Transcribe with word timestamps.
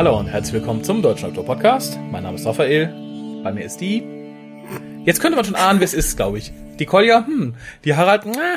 Hallo 0.00 0.18
und 0.18 0.28
herzlich 0.28 0.54
willkommen 0.54 0.82
zum 0.82 1.02
Deutschen 1.02 1.26
Doktor 1.26 1.44
Podcast. 1.44 1.98
Mein 2.10 2.22
Name 2.22 2.36
ist 2.36 2.46
Raphael. 2.46 2.86
Bei 3.44 3.52
mir 3.52 3.66
ist 3.66 3.82
die. 3.82 4.02
Jetzt 5.04 5.20
könnte 5.20 5.36
man 5.36 5.44
schon 5.44 5.56
ahnen, 5.56 5.78
wer 5.78 5.84
es 5.84 5.92
ist, 5.92 6.16
glaube 6.16 6.38
ich. 6.38 6.54
Die 6.78 6.86
Kolja, 6.86 7.26
hm. 7.26 7.54
Die 7.84 7.94
Harald, 7.94 8.22
na. 8.24 8.54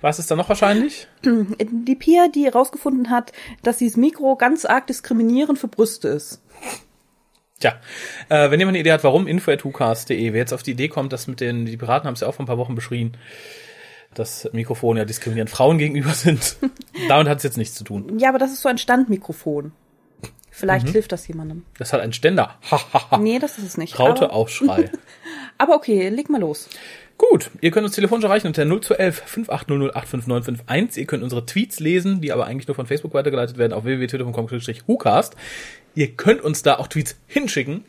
Was 0.00 0.20
ist 0.20 0.30
da 0.30 0.36
noch 0.36 0.48
wahrscheinlich? 0.48 1.08
Die 1.24 1.96
Pia, 1.96 2.28
die 2.28 2.44
herausgefunden 2.44 3.10
hat, 3.10 3.32
dass 3.64 3.78
dieses 3.78 3.96
Mikro 3.96 4.36
ganz 4.36 4.64
arg 4.64 4.86
diskriminierend 4.86 5.58
für 5.58 5.66
Brüste 5.66 6.06
ist. 6.06 6.40
Tja, 7.58 7.74
äh, 8.28 8.48
wenn 8.52 8.60
jemand 8.60 8.76
eine 8.76 8.78
Idee 8.82 8.92
hat, 8.92 9.02
warum, 9.02 9.26
info.hucast.de. 9.26 10.32
Wer 10.32 10.38
jetzt 10.38 10.52
auf 10.52 10.62
die 10.62 10.70
Idee 10.70 10.86
kommt, 10.86 11.12
dass 11.12 11.26
mit 11.26 11.40
den, 11.40 11.66
die 11.66 11.76
Piraten 11.76 12.06
haben 12.06 12.14
es 12.14 12.20
ja 12.20 12.28
auch 12.28 12.34
vor 12.34 12.44
ein 12.44 12.46
paar 12.46 12.58
Wochen 12.58 12.76
beschrien, 12.76 13.16
dass 14.14 14.48
Mikrofone 14.52 15.00
ja 15.00 15.04
diskriminierend 15.04 15.50
Frauen 15.50 15.78
gegenüber 15.78 16.10
sind. 16.14 16.58
Damit 17.08 17.26
hat 17.26 17.38
es 17.38 17.42
jetzt 17.42 17.58
nichts 17.58 17.74
zu 17.74 17.82
tun. 17.82 18.20
Ja, 18.20 18.28
aber 18.28 18.38
das 18.38 18.52
ist 18.52 18.62
so 18.62 18.68
ein 18.68 18.78
Standmikrofon. 18.78 19.72
Vielleicht 20.56 20.88
hilft 20.88 21.10
das 21.10 21.26
jemandem. 21.26 21.64
Das 21.78 21.92
hat 21.92 22.00
einen 22.00 22.12
Ständer. 22.12 22.60
Nee, 23.18 23.40
das 23.40 23.58
ist 23.58 23.64
es 23.64 23.76
nicht. 23.76 23.98
Raute 23.98 24.26
aber, 24.26 24.34
Aufschrei. 24.34 24.88
aber 25.58 25.74
okay, 25.74 26.08
leg 26.10 26.30
mal 26.30 26.40
los. 26.40 26.68
Gut, 27.18 27.50
ihr 27.60 27.72
könnt 27.72 27.84
uns 27.84 27.96
telefonisch 27.96 28.24
erreichen 28.24 28.46
unter 28.46 28.64
0211 28.64 29.16
5800 29.26 29.96
85951. 29.96 31.00
Ihr 31.00 31.06
könnt 31.08 31.24
unsere 31.24 31.44
Tweets 31.44 31.80
lesen, 31.80 32.20
die 32.20 32.30
aber 32.30 32.46
eigentlich 32.46 32.68
nur 32.68 32.76
von 32.76 32.86
Facebook 32.86 33.14
weitergeleitet 33.14 33.58
werden, 33.58 33.72
auf 33.72 33.84
www.twitter.com-hucast. 33.84 35.34
Ihr 35.96 36.12
könnt 36.12 36.40
uns 36.40 36.62
da 36.62 36.76
auch 36.76 36.86
Tweets 36.86 37.16
hinschicken, 37.26 37.84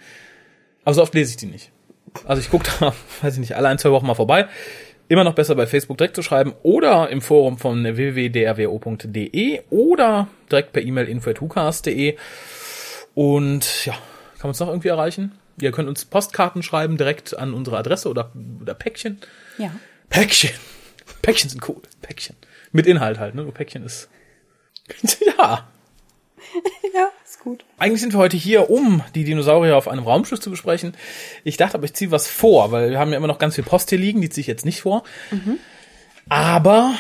aber 0.86 0.96
so 0.96 1.04
oft 1.04 1.14
lese 1.14 1.32
ich 1.32 1.38
die 1.38 1.46
nicht. 1.46 1.72
Also 2.26 2.42
ich 2.42 2.50
gucke 2.50 2.68
da, 2.80 2.96
weiß 3.22 3.36
ich 3.36 3.40
nicht, 3.42 3.56
alle 3.56 3.68
ein, 3.68 3.78
zwei 3.78 3.92
Wochen 3.92 4.08
mal 4.08 4.16
vorbei. 4.16 4.48
Immer 5.08 5.24
noch 5.24 5.36
besser 5.36 5.54
bei 5.54 5.68
Facebook 5.68 6.00
direkt 6.00 6.16
zu 6.16 6.24
schreiben 6.24 6.56
oder 6.64 7.10
im 7.12 7.22
Forum 7.22 7.60
von 7.60 7.84
www.drwo.de 7.84 9.62
oder 9.70 10.28
direkt 10.52 10.74
per 10.74 10.82
E-Mail 10.82 11.08
info.hucast.de. 11.08 12.16
Und 13.16 13.86
ja, 13.86 13.94
kann 13.94 14.42
man 14.44 14.50
uns 14.50 14.60
noch 14.60 14.68
irgendwie 14.68 14.90
erreichen? 14.90 15.32
Ihr 15.60 15.72
könnt 15.72 15.90
uns 15.90 16.06
Postkarten 16.06 16.62
schreiben 16.62 16.98
direkt 16.98 17.36
an 17.38 17.54
unsere 17.54 17.78
Adresse 17.78 18.10
oder, 18.10 18.32
oder 18.62 18.74
Päckchen. 18.74 19.20
Ja. 19.58 19.72
Päckchen. 20.10 20.52
Päckchen 21.22 21.50
sind 21.50 21.68
cool. 21.68 21.82
Päckchen. 22.02 22.36
Mit 22.72 22.86
Inhalt 22.86 23.18
halt, 23.20 23.36
ne? 23.36 23.44
Nur 23.44 23.54
Päckchen 23.54 23.84
ist. 23.84 24.10
ja. 25.38 25.68
Ja, 26.94 27.10
ist 27.26 27.42
gut. 27.42 27.66
Eigentlich 27.78 28.00
sind 28.00 28.14
wir 28.14 28.20
heute 28.20 28.38
hier, 28.38 28.70
um 28.70 29.04
die 29.16 29.26
Dinosaurier 29.26 29.76
auf 29.76 29.90
einem 29.90 30.04
Raumschiff 30.04 30.40
zu 30.40 30.50
besprechen. 30.50 30.96
Ich 31.44 31.58
dachte 31.58 31.76
aber, 31.76 31.84
ich 31.84 31.94
ziehe 31.94 32.12
was 32.12 32.28
vor, 32.28 32.72
weil 32.72 32.92
wir 32.92 33.00
haben 33.00 33.12
ja 33.12 33.18
immer 33.18 33.28
noch 33.28 33.40
ganz 33.40 33.56
viel 33.56 33.66
Post 33.66 33.90
hier 33.90 34.00
liegen, 34.00 34.22
die 34.22 34.30
ziehe 34.30 34.44
ich 34.44 34.48
jetzt 34.48 34.64
nicht 34.64 34.82
vor. 34.82 35.04
Aber 36.30 36.96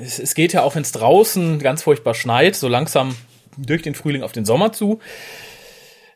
es, 0.00 0.20
es 0.20 0.34
geht 0.34 0.52
ja 0.52 0.62
auch, 0.62 0.76
wenn 0.76 0.82
es 0.82 0.92
draußen 0.92 1.58
ganz 1.58 1.82
furchtbar 1.82 2.14
schneit, 2.14 2.54
so 2.54 2.68
langsam 2.68 3.16
durch 3.56 3.82
den 3.82 3.94
Frühling 3.94 4.22
auf 4.22 4.32
den 4.32 4.44
Sommer 4.44 4.72
zu. 4.72 5.00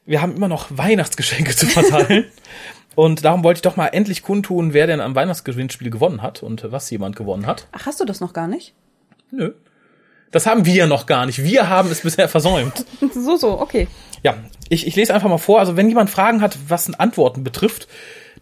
Wir 0.06 0.22
haben 0.22 0.34
immer 0.34 0.48
noch 0.48 0.66
Weihnachtsgeschenke 0.70 1.54
zu 1.54 1.66
verteilen. 1.66 2.26
Und 2.96 3.24
darum 3.24 3.44
wollte 3.44 3.58
ich 3.58 3.62
doch 3.62 3.76
mal 3.76 3.86
endlich 3.86 4.22
kundtun, 4.22 4.72
wer 4.72 4.86
denn 4.86 5.00
am 5.00 5.14
Weihnachtsgewinnspiel 5.14 5.90
gewonnen 5.90 6.22
hat 6.22 6.42
und 6.42 6.72
was 6.72 6.90
jemand 6.90 7.14
gewonnen 7.14 7.46
hat. 7.46 7.68
Ach, 7.70 7.86
hast 7.86 8.00
du 8.00 8.04
das 8.04 8.20
noch 8.20 8.32
gar 8.32 8.48
nicht? 8.48 8.74
Nö. 9.30 9.52
Das 10.32 10.46
haben 10.46 10.64
wir 10.64 10.86
noch 10.86 11.06
gar 11.06 11.26
nicht. 11.26 11.42
Wir 11.42 11.68
haben 11.68 11.90
es 11.90 12.02
bisher 12.02 12.28
versäumt. 12.28 12.84
So, 13.14 13.36
so, 13.36 13.60
okay. 13.60 13.88
Ja, 14.22 14.34
ich, 14.68 14.86
ich 14.86 14.96
lese 14.96 15.14
einfach 15.14 15.28
mal 15.28 15.38
vor. 15.38 15.60
Also 15.60 15.76
wenn 15.76 15.88
jemand 15.88 16.10
Fragen 16.10 16.42
hat, 16.42 16.58
was 16.68 16.92
Antworten 16.98 17.42
betrifft, 17.44 17.88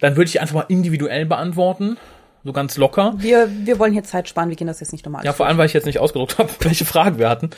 dann 0.01 0.17
würde 0.17 0.29
ich 0.29 0.41
einfach 0.41 0.55
mal 0.55 0.67
individuell 0.69 1.27
beantworten. 1.27 1.97
So 2.45 2.53
ganz 2.53 2.77
locker. 2.77 3.15
Wir, 3.19 3.51
wir 3.65 3.79
wollen 3.79 3.93
hier 3.93 4.05
Zeit 4.05 4.29
sparen, 4.29 4.49
wir 4.49 4.57
gehen 4.57 4.67
das 4.67 4.81
jetzt 4.81 4.93
nicht 4.93 5.05
nochmal 5.05 5.25
Ja, 5.25 5.33
vor 5.33 5.47
allem, 5.47 5.59
weil 5.59 5.67
ich 5.67 5.73
jetzt 5.73 5.87
nicht 5.87 5.99
ausgedruckt 5.99 6.39
habe, 6.39 6.51
welche 6.61 6.85
Fragen 6.85 7.19
wir 7.19 7.29
hatten. 7.29 7.51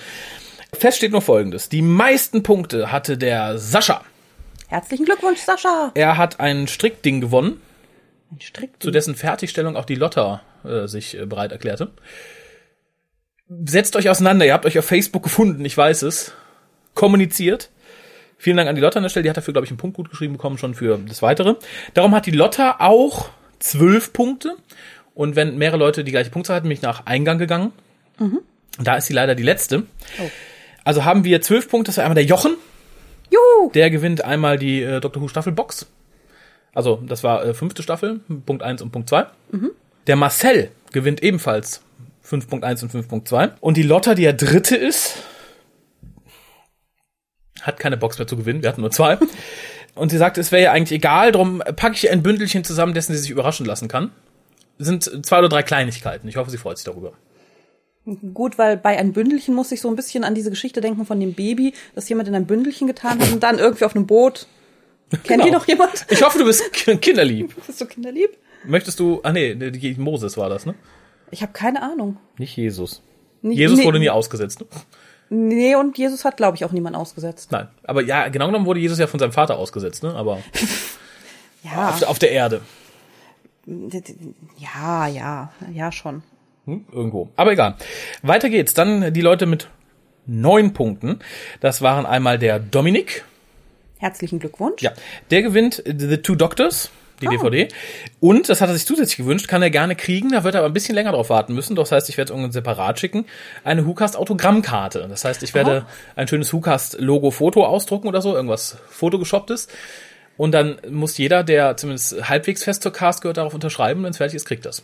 Fest 0.72 0.98
steht 0.98 1.12
nur 1.12 1.22
Folgendes. 1.22 1.68
Die 1.68 1.82
meisten 1.82 2.42
Punkte 2.42 2.92
hatte 2.92 3.18
der 3.18 3.58
Sascha. 3.58 4.02
Herzlichen 4.68 5.04
Glückwunsch, 5.04 5.40
Sascha. 5.40 5.90
Er 5.94 6.16
hat 6.16 6.38
ein 6.40 6.68
Strickding 6.68 7.20
gewonnen, 7.20 7.60
Ein 8.30 8.40
Strick. 8.40 8.70
zu 8.80 8.90
dessen 8.90 9.16
Fertigstellung 9.16 9.76
auch 9.76 9.84
die 9.84 9.96
Lotta 9.96 10.42
äh, 10.64 10.86
sich 10.86 11.18
äh, 11.18 11.26
bereit 11.26 11.50
erklärte. 11.52 11.90
Setzt 13.64 13.96
euch 13.96 14.08
auseinander. 14.08 14.46
Ihr 14.46 14.52
habt 14.52 14.64
euch 14.66 14.78
auf 14.78 14.84
Facebook 14.84 15.24
gefunden, 15.24 15.64
ich 15.64 15.76
weiß 15.76 16.02
es. 16.02 16.32
Kommuniziert. 16.94 17.70
Vielen 18.38 18.56
Dank 18.56 18.68
an 18.68 18.76
die 18.76 18.80
Lotta 18.80 18.98
an 18.98 19.02
der 19.02 19.10
Stelle. 19.10 19.24
Die 19.24 19.30
hat 19.30 19.36
dafür, 19.36 19.52
glaube 19.52 19.64
ich, 19.64 19.70
einen 19.70 19.78
Punkt 19.78 19.96
gut 19.96 20.08
geschrieben 20.08 20.34
bekommen, 20.34 20.56
schon 20.56 20.74
für 20.74 20.98
das 20.98 21.20
Weitere. 21.20 21.56
Darum 21.94 22.14
hat 22.14 22.26
die 22.26 22.30
Lotta 22.30 22.76
auch 22.78 23.28
zwölf 23.58 24.12
Punkte. 24.12 24.54
Und 25.14 25.34
wenn 25.34 25.58
mehrere 25.58 25.76
Leute 25.78 26.04
die 26.04 26.12
gleiche 26.12 26.30
Punktzahl 26.30 26.56
hatten, 26.56 26.68
bin 26.68 26.76
ich 26.76 26.82
nach 26.82 27.06
Eingang 27.06 27.38
gegangen. 27.38 27.72
Da 28.78 28.96
ist 28.96 29.06
sie 29.06 29.12
leider 29.14 29.34
die 29.34 29.42
letzte. 29.42 29.82
Oh. 30.22 30.30
Also 30.84 31.04
haben 31.04 31.24
wir 31.24 31.40
zwölf 31.42 31.68
Punkte. 31.68 31.90
Das 31.90 31.96
war 31.98 32.04
einmal 32.04 32.14
der 32.14 32.24
Jochen. 32.24 32.56
Juhu. 33.30 33.70
Der 33.72 33.90
gewinnt 33.90 34.24
einmal 34.24 34.58
die 34.58 34.82
äh, 34.82 35.00
Dr. 35.00 35.22
Who 35.22 35.28
Staffel 35.28 35.52
Box. 35.52 35.86
Also, 36.72 37.02
das 37.06 37.24
war 37.24 37.44
äh, 37.44 37.54
fünfte 37.54 37.82
Staffel, 37.82 38.20
Punkt 38.46 38.62
1 38.62 38.82
und 38.82 38.92
Punkt 38.92 39.08
2. 39.08 39.26
Der 40.06 40.16
Marcel 40.16 40.70
gewinnt 40.92 41.22
ebenfalls 41.22 41.82
5.1 42.24 42.82
und 42.82 43.26
5.2. 43.28 43.52
Und 43.60 43.76
die 43.76 43.82
Lotta, 43.82 44.14
die 44.14 44.22
ja 44.22 44.32
dritte 44.32 44.76
ist, 44.76 45.16
hat 47.62 47.78
keine 47.78 47.96
Box 47.96 48.18
mehr 48.18 48.26
zu 48.26 48.36
gewinnen. 48.36 48.62
Wir 48.62 48.68
hatten 48.70 48.80
nur 48.80 48.90
zwei. 48.90 49.18
Und 49.96 50.10
sie 50.10 50.18
sagt, 50.18 50.38
es 50.38 50.52
wäre 50.52 50.62
ja 50.62 50.72
eigentlich 50.72 50.96
egal, 50.96 51.32
darum 51.32 51.58
packe 51.58 51.96
ich 51.96 52.10
ein 52.10 52.22
Bündelchen 52.22 52.62
zusammen, 52.62 52.94
dessen 52.94 53.12
sie 53.12 53.18
sich 53.18 53.30
überraschen 53.30 53.66
lassen 53.66 53.88
kann. 53.88 54.12
Es 54.78 54.86
sind 54.86 55.26
zwei 55.26 55.40
oder 55.40 55.48
drei 55.48 55.62
Kleinigkeiten. 55.62 56.28
Ich 56.28 56.36
hoffe, 56.36 56.50
sie 56.50 56.58
freut 56.58 56.78
sich 56.78 56.84
darüber. 56.84 57.12
Gut, 58.34 58.58
weil 58.58 58.76
bei 58.76 58.96
ein 58.98 59.12
Bündelchen 59.12 59.54
muss 59.54 59.70
ich 59.72 59.80
so 59.80 59.88
ein 59.88 59.94
bisschen 59.96 60.24
an 60.24 60.34
diese 60.34 60.50
Geschichte 60.50 60.80
denken 60.80 61.04
von 61.06 61.20
dem 61.20 61.34
Baby, 61.34 61.74
das 61.94 62.08
jemand 62.08 62.28
in 62.28 62.34
ein 62.34 62.46
Bündelchen 62.46 62.86
getan 62.86 63.20
hat 63.20 63.30
und 63.30 63.42
dann 63.42 63.58
irgendwie 63.58 63.84
auf 63.84 63.94
einem 63.94 64.06
Boot. 64.06 64.46
Kennt 65.10 65.24
Genau. 65.26 65.46
ihr 65.46 65.52
noch 65.52 65.66
jemand? 65.68 66.06
Ich 66.08 66.22
hoffe, 66.22 66.38
du 66.38 66.44
bist 66.44 66.62
kinderlieb. 66.72 67.54
Bist 67.66 67.80
du 67.80 67.86
kinderlieb? 67.86 68.30
Möchtest 68.64 68.98
du, 69.00 69.20
ah 69.22 69.32
nee, 69.32 69.54
die- 69.54 69.94
Moses 69.96 70.36
war 70.36 70.48
das, 70.48 70.66
ne? 70.66 70.74
Ich 71.30 71.42
habe 71.42 71.52
keine 71.52 71.82
Ahnung. 71.82 72.16
Nicht 72.38 72.56
Jesus. 72.56 73.02
Nie- 73.42 73.56
Jesus 73.56 73.78
nee, 73.78 73.84
wurde 73.84 73.98
nie 73.98 74.10
ausgesetzt, 74.10 74.60
ne? 74.60 74.66
Nee, 75.32 75.74
und 75.76 75.96
Jesus 75.96 76.24
hat, 76.24 76.36
glaube 76.36 76.56
ich, 76.56 76.64
auch 76.64 76.72
niemand 76.72 76.96
ausgesetzt. 76.96 77.52
Nein. 77.52 77.68
Aber 77.84 78.02
ja, 78.02 78.28
genau 78.28 78.46
genommen 78.46 78.66
wurde 78.66 78.80
Jesus 78.80 78.98
ja 78.98 79.06
von 79.06 79.20
seinem 79.20 79.32
Vater 79.32 79.58
ausgesetzt, 79.58 80.02
ne? 80.02 80.14
Aber 80.14 80.38
Ja, 81.64 81.90
auf, 81.90 82.02
auf 82.04 82.18
der 82.18 82.32
Erde. 82.32 82.62
ja, 84.58 85.06
ja, 85.06 85.52
ja 85.72 85.92
schon. 85.92 86.22
Hm? 86.66 86.84
Irgendwo. 86.92 87.28
Aber 87.36 87.52
egal. 87.52 87.76
Weiter 88.22 88.50
geht's. 88.50 88.74
Dann 88.74 89.12
die 89.12 89.20
Leute 89.20 89.46
mit 89.46 89.68
neun 90.26 90.72
Punkten. 90.72 91.20
Das 91.60 91.82
waren 91.82 92.06
einmal 92.06 92.38
der 92.38 92.58
Dominik. 92.58 93.24
Herzlichen 93.98 94.38
Glückwunsch. 94.38 94.82
Ja. 94.82 94.92
Der 95.30 95.42
gewinnt 95.42 95.82
The 95.84 96.18
Two 96.18 96.34
Doctors. 96.34 96.90
Die 97.20 97.26
DVD. 97.26 97.68
Und, 98.18 98.48
das 98.48 98.60
hat 98.60 98.70
er 98.70 98.74
sich 98.74 98.86
zusätzlich 98.86 99.18
gewünscht, 99.18 99.46
kann 99.46 99.62
er 99.62 99.68
gerne 99.68 99.94
kriegen, 99.94 100.30
da 100.30 100.42
wird 100.42 100.54
er 100.54 100.60
aber 100.60 100.70
ein 100.70 100.72
bisschen 100.72 100.94
länger 100.94 101.12
drauf 101.12 101.28
warten 101.28 101.54
müssen. 101.54 101.76
Das 101.76 101.92
heißt, 101.92 102.08
ich 102.08 102.16
werde 102.16 102.28
es 102.28 102.30
irgendwann 102.30 102.52
separat 102.52 102.98
schicken. 102.98 103.26
Eine 103.62 103.86
WhoCast 103.86 104.16
Autogrammkarte. 104.16 105.06
Das 105.06 105.24
heißt, 105.24 105.42
ich 105.42 105.52
werde 105.52 105.84
ein 106.16 106.28
schönes 106.28 106.52
WhoCast 106.52 106.98
Logo 106.98 107.30
Foto 107.30 107.66
ausdrucken 107.66 108.08
oder 108.08 108.22
so, 108.22 108.34
irgendwas 108.34 108.78
Photoshopptes. 108.88 109.68
Und 110.38 110.52
dann 110.52 110.78
muss 110.88 111.18
jeder, 111.18 111.44
der 111.44 111.76
zumindest 111.76 112.26
halbwegs 112.26 112.64
fest 112.64 112.82
zur 112.82 112.92
Cast 112.92 113.20
gehört, 113.20 113.36
darauf 113.36 113.52
unterschreiben. 113.52 114.02
Wenn 114.02 114.12
es 114.12 114.16
fertig 114.16 114.36
ist, 114.36 114.46
kriegt 114.46 114.64
das. 114.64 114.82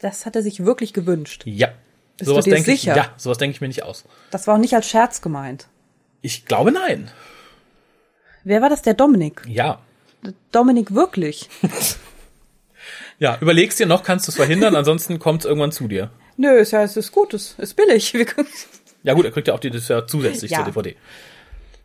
Das 0.00 0.26
hat 0.26 0.36
er 0.36 0.42
sich 0.42 0.64
wirklich 0.64 0.92
gewünscht. 0.92 1.42
Ja. 1.44 1.68
Bist 2.18 2.28
sowas 2.28 2.44
du 2.44 2.50
dir 2.50 2.56
denke 2.56 2.72
ich, 2.72 2.80
sicher? 2.82 2.96
ja, 2.96 3.14
sowas 3.16 3.38
denke 3.38 3.54
ich 3.54 3.60
mir 3.60 3.68
nicht 3.68 3.82
aus. 3.82 4.04
Das 4.30 4.46
war 4.46 4.54
auch 4.54 4.58
nicht 4.58 4.74
als 4.74 4.88
Scherz 4.88 5.22
gemeint. 5.22 5.66
Ich 6.22 6.44
glaube 6.46 6.72
nein. 6.72 7.10
Wer 8.44 8.60
war 8.62 8.68
das? 8.68 8.82
Der 8.82 8.94
Dominik. 8.94 9.42
Ja. 9.48 9.80
Dominik 10.52 10.94
wirklich. 10.94 11.48
Ja, 13.18 13.36
überlegst 13.42 13.78
dir 13.78 13.84
noch, 13.84 14.02
kannst 14.02 14.26
du 14.26 14.30
es 14.30 14.36
verhindern, 14.36 14.74
ansonsten 14.74 15.18
kommt 15.18 15.42
es 15.42 15.44
irgendwann 15.46 15.72
zu 15.72 15.88
dir. 15.88 16.10
Nö, 16.38 16.56
ist 16.56 16.70
ja, 16.70 16.82
es 16.82 16.96
ist 16.96 17.12
gut, 17.12 17.34
es 17.34 17.54
ist 17.58 17.74
billig. 17.76 18.14
Ja 19.02 19.12
gut, 19.14 19.24
er 19.26 19.30
kriegt 19.30 19.48
ja 19.48 19.54
auch 19.54 19.60
die, 19.60 19.70
das 19.70 19.88
ja 19.88 20.06
zusätzlich 20.06 20.50
Ja. 20.50 20.58
zur 20.58 20.66
DVD. 20.66 20.96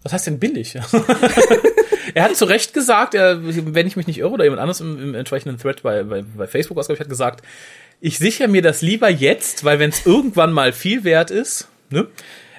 Was 0.03 0.11
heißt 0.13 0.27
denn 0.27 0.39
billig? 0.39 0.75
er 2.13 2.23
hat 2.23 2.35
zu 2.35 2.45
Recht 2.45 2.73
gesagt, 2.73 3.13
er, 3.15 3.39
wenn 3.73 3.87
ich 3.87 3.95
mich 3.97 4.07
nicht 4.07 4.19
irre, 4.19 4.31
oder 4.31 4.43
jemand 4.45 4.61
anderes 4.61 4.79
im, 4.81 5.01
im 5.01 5.15
entsprechenden 5.15 5.57
Thread 5.57 5.81
bei, 5.83 6.03
bei, 6.03 6.21
bei 6.21 6.47
Facebook 6.47 6.77
ausgabe, 6.77 6.99
hat 6.99 7.09
gesagt, 7.09 7.45
ich 8.01 8.17
sichere 8.17 8.47
mir 8.47 8.61
das 8.61 8.81
lieber 8.81 9.09
jetzt, 9.09 9.63
weil 9.63 9.79
wenn 9.79 9.89
es 9.89 10.05
irgendwann 10.05 10.51
mal 10.51 10.73
viel 10.73 11.03
wert 11.03 11.31
ist, 11.31 11.67
ne? 11.89 12.07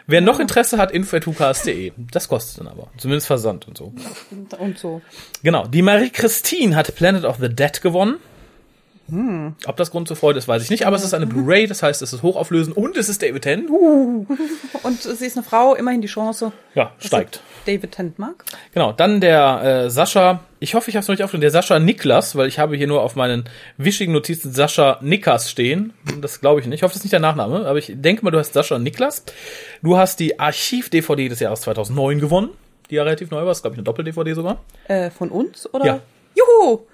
Wer 0.08 0.20
noch 0.20 0.38
Interesse 0.38 0.78
hat, 0.78 0.92
info.hucast.de. 0.92 1.90
Das 2.12 2.28
kostet 2.28 2.60
dann 2.60 2.68
aber. 2.68 2.88
Zumindest 2.96 3.26
Versand 3.26 3.66
und 3.66 3.76
so. 3.76 3.92
Und 4.56 4.78
so. 4.78 5.02
Genau. 5.42 5.66
Die 5.66 5.82
Marie-Christine 5.82 6.76
hat 6.76 6.94
Planet 6.94 7.24
of 7.24 7.38
the 7.40 7.48
Dead 7.48 7.82
gewonnen. 7.82 8.18
Ob 9.66 9.76
das 9.76 9.90
Grund 9.92 10.08
zur 10.08 10.16
Freude 10.16 10.38
ist, 10.38 10.48
weiß 10.48 10.62
ich 10.64 10.70
nicht, 10.70 10.86
aber 10.86 10.96
es 10.96 11.04
ist 11.04 11.14
eine 11.14 11.26
Blu-ray, 11.26 11.68
das 11.68 11.82
heißt, 11.82 12.02
es 12.02 12.12
ist 12.12 12.22
hochauflösend 12.22 12.76
und 12.76 12.96
es 12.96 13.08
ist 13.08 13.22
David 13.22 13.42
Tennant. 13.42 13.70
Uh, 13.70 14.26
Und 14.82 15.00
sie 15.00 15.26
ist 15.26 15.36
eine 15.36 15.44
Frau, 15.44 15.74
immerhin 15.76 16.00
die 16.02 16.08
Chance. 16.08 16.50
ja, 16.74 16.92
steigt. 16.98 17.40
David 17.66 17.92
Tennant 17.92 18.18
mag. 18.18 18.44
Genau, 18.72 18.92
dann 18.92 19.20
der 19.20 19.84
äh, 19.86 19.90
Sascha, 19.90 20.40
ich 20.60 20.74
hoffe, 20.74 20.90
ich 20.90 20.96
habe 20.96 21.02
es 21.02 21.08
noch 21.08 21.14
nicht 21.14 21.24
aufgenommen, 21.24 21.42
der 21.42 21.50
Sascha 21.50 21.78
Niklas, 21.78 22.36
weil 22.36 22.48
ich 22.48 22.58
habe 22.58 22.76
hier 22.76 22.86
nur 22.86 23.02
auf 23.02 23.16
meinen 23.16 23.44
wischigen 23.76 24.12
Notizen 24.12 24.52
Sascha 24.52 24.98
Nikas 25.02 25.50
stehen. 25.50 25.92
Das 26.20 26.40
glaube 26.40 26.60
ich 26.60 26.66
nicht. 26.66 26.76
Ich 26.76 26.82
hoffe, 26.82 26.92
das 26.92 26.98
ist 26.98 27.04
nicht 27.04 27.12
der 27.12 27.20
Nachname, 27.20 27.66
aber 27.66 27.78
ich 27.78 27.92
denke 27.94 28.24
mal, 28.24 28.30
du 28.30 28.38
hast 28.38 28.52
Sascha 28.52 28.78
Niklas. 28.78 29.24
Du 29.82 29.96
hast 29.96 30.20
die 30.20 30.38
Archiv-DVD 30.38 31.28
des 31.28 31.40
Jahres 31.40 31.60
2009 31.62 32.20
gewonnen, 32.20 32.50
die 32.90 32.96
ja 32.96 33.02
relativ 33.02 33.30
neu 33.30 33.44
war, 33.44 33.52
ist 33.52 33.62
glaube 33.62 33.74
ich 33.74 33.78
eine 33.78 33.84
Doppel-DVD 33.84 34.34
sogar. 34.34 34.62
Äh, 34.88 35.10
von 35.10 35.30
uns, 35.30 35.72
oder? 35.74 35.84
Ja. 35.84 36.00
Juhu! 36.34 36.86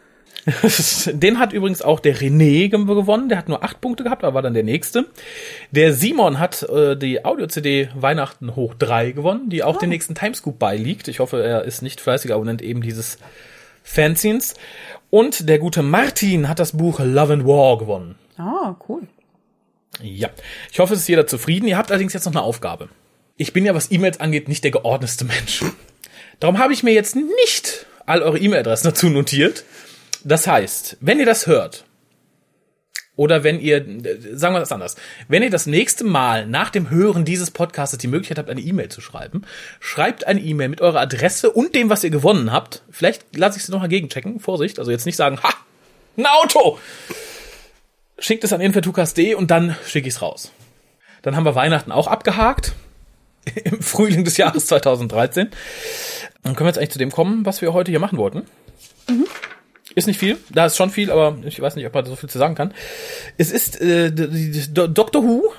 Den 1.13 1.39
hat 1.39 1.53
übrigens 1.53 1.83
auch 1.83 2.01
der 2.01 2.17
René 2.17 2.69
ge- 2.69 2.85
gewonnen. 2.85 3.29
Der 3.29 3.39
hat 3.39 3.49
nur 3.49 3.63
acht 3.63 3.81
Punkte 3.81 4.03
gehabt, 4.03 4.25
aber 4.25 4.35
war 4.35 4.43
dann 4.43 4.55
der 4.55 4.65
nächste. 4.65 5.07
Der 5.71 5.93
Simon 5.93 6.39
hat 6.41 6.63
äh, 6.65 6.97
die 6.97 7.25
Audio-CD 7.25 7.91
Weihnachten 7.95 8.57
hoch 8.57 8.75
drei 8.75 9.13
gewonnen, 9.13 9.51
die 9.51 9.63
auch 9.63 9.77
dem 9.79 9.91
nächsten 9.91 10.15
Timescoop 10.17 10.59
beiliegt. 10.59 11.07
Ich 11.09 11.21
hoffe, 11.21 11.43
er 11.45 11.65
ist 11.65 11.83
nicht 11.83 12.01
fleißiger 12.01 12.35
Abonnent 12.35 12.61
eben 12.61 12.83
dieses 12.83 13.19
Fanzines. 13.85 14.55
Und 15.11 15.49
der 15.49 15.59
gute 15.59 15.83
Martin 15.83 16.49
hat 16.49 16.59
das 16.59 16.73
Buch 16.73 16.99
Love 17.01 17.33
and 17.35 17.47
War 17.47 17.79
gewonnen. 17.79 18.17
Ah, 18.37 18.75
cool. 18.89 19.03
Ja, 20.03 20.31
ich 20.73 20.79
hoffe, 20.81 20.95
es 20.95 21.01
ist 21.01 21.09
jeder 21.09 21.27
zufrieden. 21.27 21.67
Ihr 21.69 21.77
habt 21.77 21.91
allerdings 21.91 22.15
jetzt 22.15 22.25
noch 22.25 22.33
eine 22.33 22.43
Aufgabe. 22.43 22.89
Ich 23.37 23.53
bin 23.53 23.65
ja, 23.65 23.75
was 23.75 23.91
E-Mails 23.93 24.21
angeht, 24.21 24.49
nicht 24.49 24.65
der 24.65 24.71
geordnetste 24.71 25.25
Mensch. 25.25 25.63
Darum 26.41 26.59
habe 26.59 26.73
ich 26.73 26.83
mir 26.83 26.93
jetzt 26.95 27.15
nicht 27.15 27.87
all 28.07 28.23
eure 28.23 28.39
E-Mail-Adressen 28.39 28.89
dazu 28.89 29.09
notiert. 29.11 29.65
Das 30.25 30.47
heißt, 30.47 30.99
wenn 31.01 31.19
ihr 31.19 31.27
das 31.27 31.47
hört, 31.47 31.85
oder 33.15 33.45
wenn 33.45 33.61
ihr, 33.61 33.85
sagen 34.33 34.55
wir 34.55 34.61
das 34.61 34.73
anders, 34.73 34.97
wenn 35.29 35.43
ihr 35.43 35.51
das 35.51 35.67
nächste 35.67 36.05
Mal 36.05 36.47
nach 36.47 36.71
dem 36.71 36.89
Hören 36.89 37.25
dieses 37.25 37.51
Podcasts 37.51 37.97
die 37.99 38.09
Möglichkeit 38.09 38.39
habt, 38.39 38.49
eine 38.49 38.61
E-Mail 38.61 38.89
zu 38.89 39.01
schreiben, 39.01 39.43
schreibt 39.81 40.27
eine 40.27 40.41
E-Mail 40.41 40.71
mit 40.71 40.81
eurer 40.81 41.01
Adresse 41.01 41.51
und 41.51 41.75
dem, 41.75 41.91
was 41.91 42.05
ihr 42.05 42.11
gewonnen 42.11 42.53
habt. 42.53 42.83
Vielleicht 42.91 43.37
lasse 43.37 43.59
ich 43.59 43.65
es 43.65 43.69
noch 43.69 43.81
mal 43.81 43.89
gegenchecken. 43.89 44.41
Vorsicht, 44.41 44.79
also 44.79 44.91
jetzt 44.91 45.05
nicht 45.05 45.17
sagen, 45.17 45.43
ha, 45.43 45.53
ein 46.17 46.27
Auto! 46.27 46.79
Schickt 48.19 48.45
es 48.45 48.53
an 48.53 48.63
info2cast.de 48.63 49.35
und 49.35 49.51
dann 49.51 49.77
schicke 49.87 50.09
ich 50.09 50.15
es 50.15 50.23
raus. 50.23 50.53
Dann 51.23 51.37
haben 51.37 51.45
wir 51.45 51.55
Weihnachten 51.55 51.93
auch 51.93 52.07
abgehakt. 52.07 52.73
Im 53.65 53.83
Frühling 53.83 54.25
des 54.25 54.37
Jahres 54.37 54.67
2013. 54.67 55.51
Dann 56.43 56.55
können 56.57 56.67
wir 56.67 56.71
jetzt 56.71 56.79
eigentlich 56.79 56.91
zu 56.91 56.99
dem 56.99 57.11
kommen, 57.11 57.45
was 57.45 57.61
wir 57.61 57.73
heute 57.73 57.91
hier 57.91 58.01
machen 58.01 58.19
wollten. 58.19 58.47
Ist 59.95 60.07
nicht 60.07 60.19
viel, 60.19 60.39
da 60.51 60.67
ist 60.67 60.77
schon 60.77 60.91
viel, 60.91 61.11
aber 61.11 61.37
ich 61.45 61.61
weiß 61.61 61.77
nicht, 61.77 61.87
ob 61.87 61.95
man 61.95 62.07
so 62.07 62.17
viel 62.17 62.31
zu 62.31 62.39
sagen 62.39 62.55
kann. 62.55 62.73
Es 63.37 63.51
ist 63.51 63.81
äh, 63.81 64.11
Doctor 64.11 65.23
Who. 65.23 65.53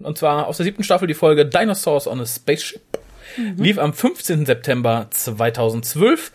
Und 0.00 0.18
zwar 0.18 0.46
aus 0.46 0.56
der 0.58 0.64
siebten 0.64 0.84
Staffel 0.84 1.08
die 1.08 1.14
Folge 1.14 1.46
Dinosaurs 1.46 2.06
on 2.06 2.20
a 2.20 2.26
Spaceship. 2.26 2.82
Lief 3.56 3.78
am 3.78 3.92
15. 3.92 4.46
September 4.46 5.08
2012. 5.10 6.32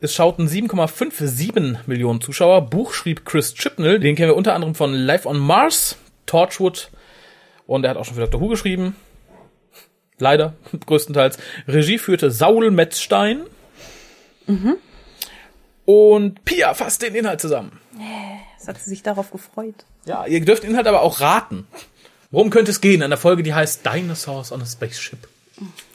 Es 0.00 0.14
schauten 0.14 0.46
7,57 0.46 1.78
Millionen 1.86 2.20
Zuschauer. 2.20 2.62
Buch 2.70 2.92
schrieb 2.92 3.24
Chris 3.24 3.54
Chibnall. 3.54 3.98
Den 3.98 4.14
kennen 4.14 4.30
wir 4.30 4.36
unter 4.36 4.54
anderem 4.54 4.74
von 4.74 4.92
Life 4.92 5.28
on 5.28 5.38
Mars, 5.38 5.96
Torchwood. 6.26 6.90
Und 7.66 7.84
er 7.84 7.90
hat 7.90 7.96
auch 7.96 8.04
schon 8.04 8.14
für 8.14 8.20
Doctor 8.20 8.40
Who 8.40 8.48
geschrieben. 8.48 8.94
Leider, 10.18 10.54
größtenteils. 10.86 11.38
Regie 11.66 11.98
führte 11.98 12.30
Saul 12.30 12.70
Metzstein. 12.70 13.42
Und 15.90 16.44
Pia 16.44 16.74
fasst 16.74 17.00
den 17.00 17.14
Inhalt 17.14 17.40
zusammen. 17.40 17.80
Es 18.60 18.68
hat 18.68 18.78
sie 18.78 18.90
sich 18.90 19.02
darauf 19.02 19.30
gefreut. 19.30 19.74
Ja, 20.04 20.26
ihr 20.26 20.44
dürft 20.44 20.62
den 20.62 20.72
Inhalt 20.72 20.86
aber 20.86 21.00
auch 21.00 21.22
raten. 21.22 21.66
Worum 22.30 22.50
könnte 22.50 22.70
es 22.70 22.82
gehen? 22.82 23.02
An 23.02 23.08
der 23.08 23.16
Folge, 23.18 23.42
die 23.42 23.54
heißt 23.54 23.86
Dinosaurs 23.86 24.52
on 24.52 24.60
a 24.60 24.66
Spaceship. 24.66 25.26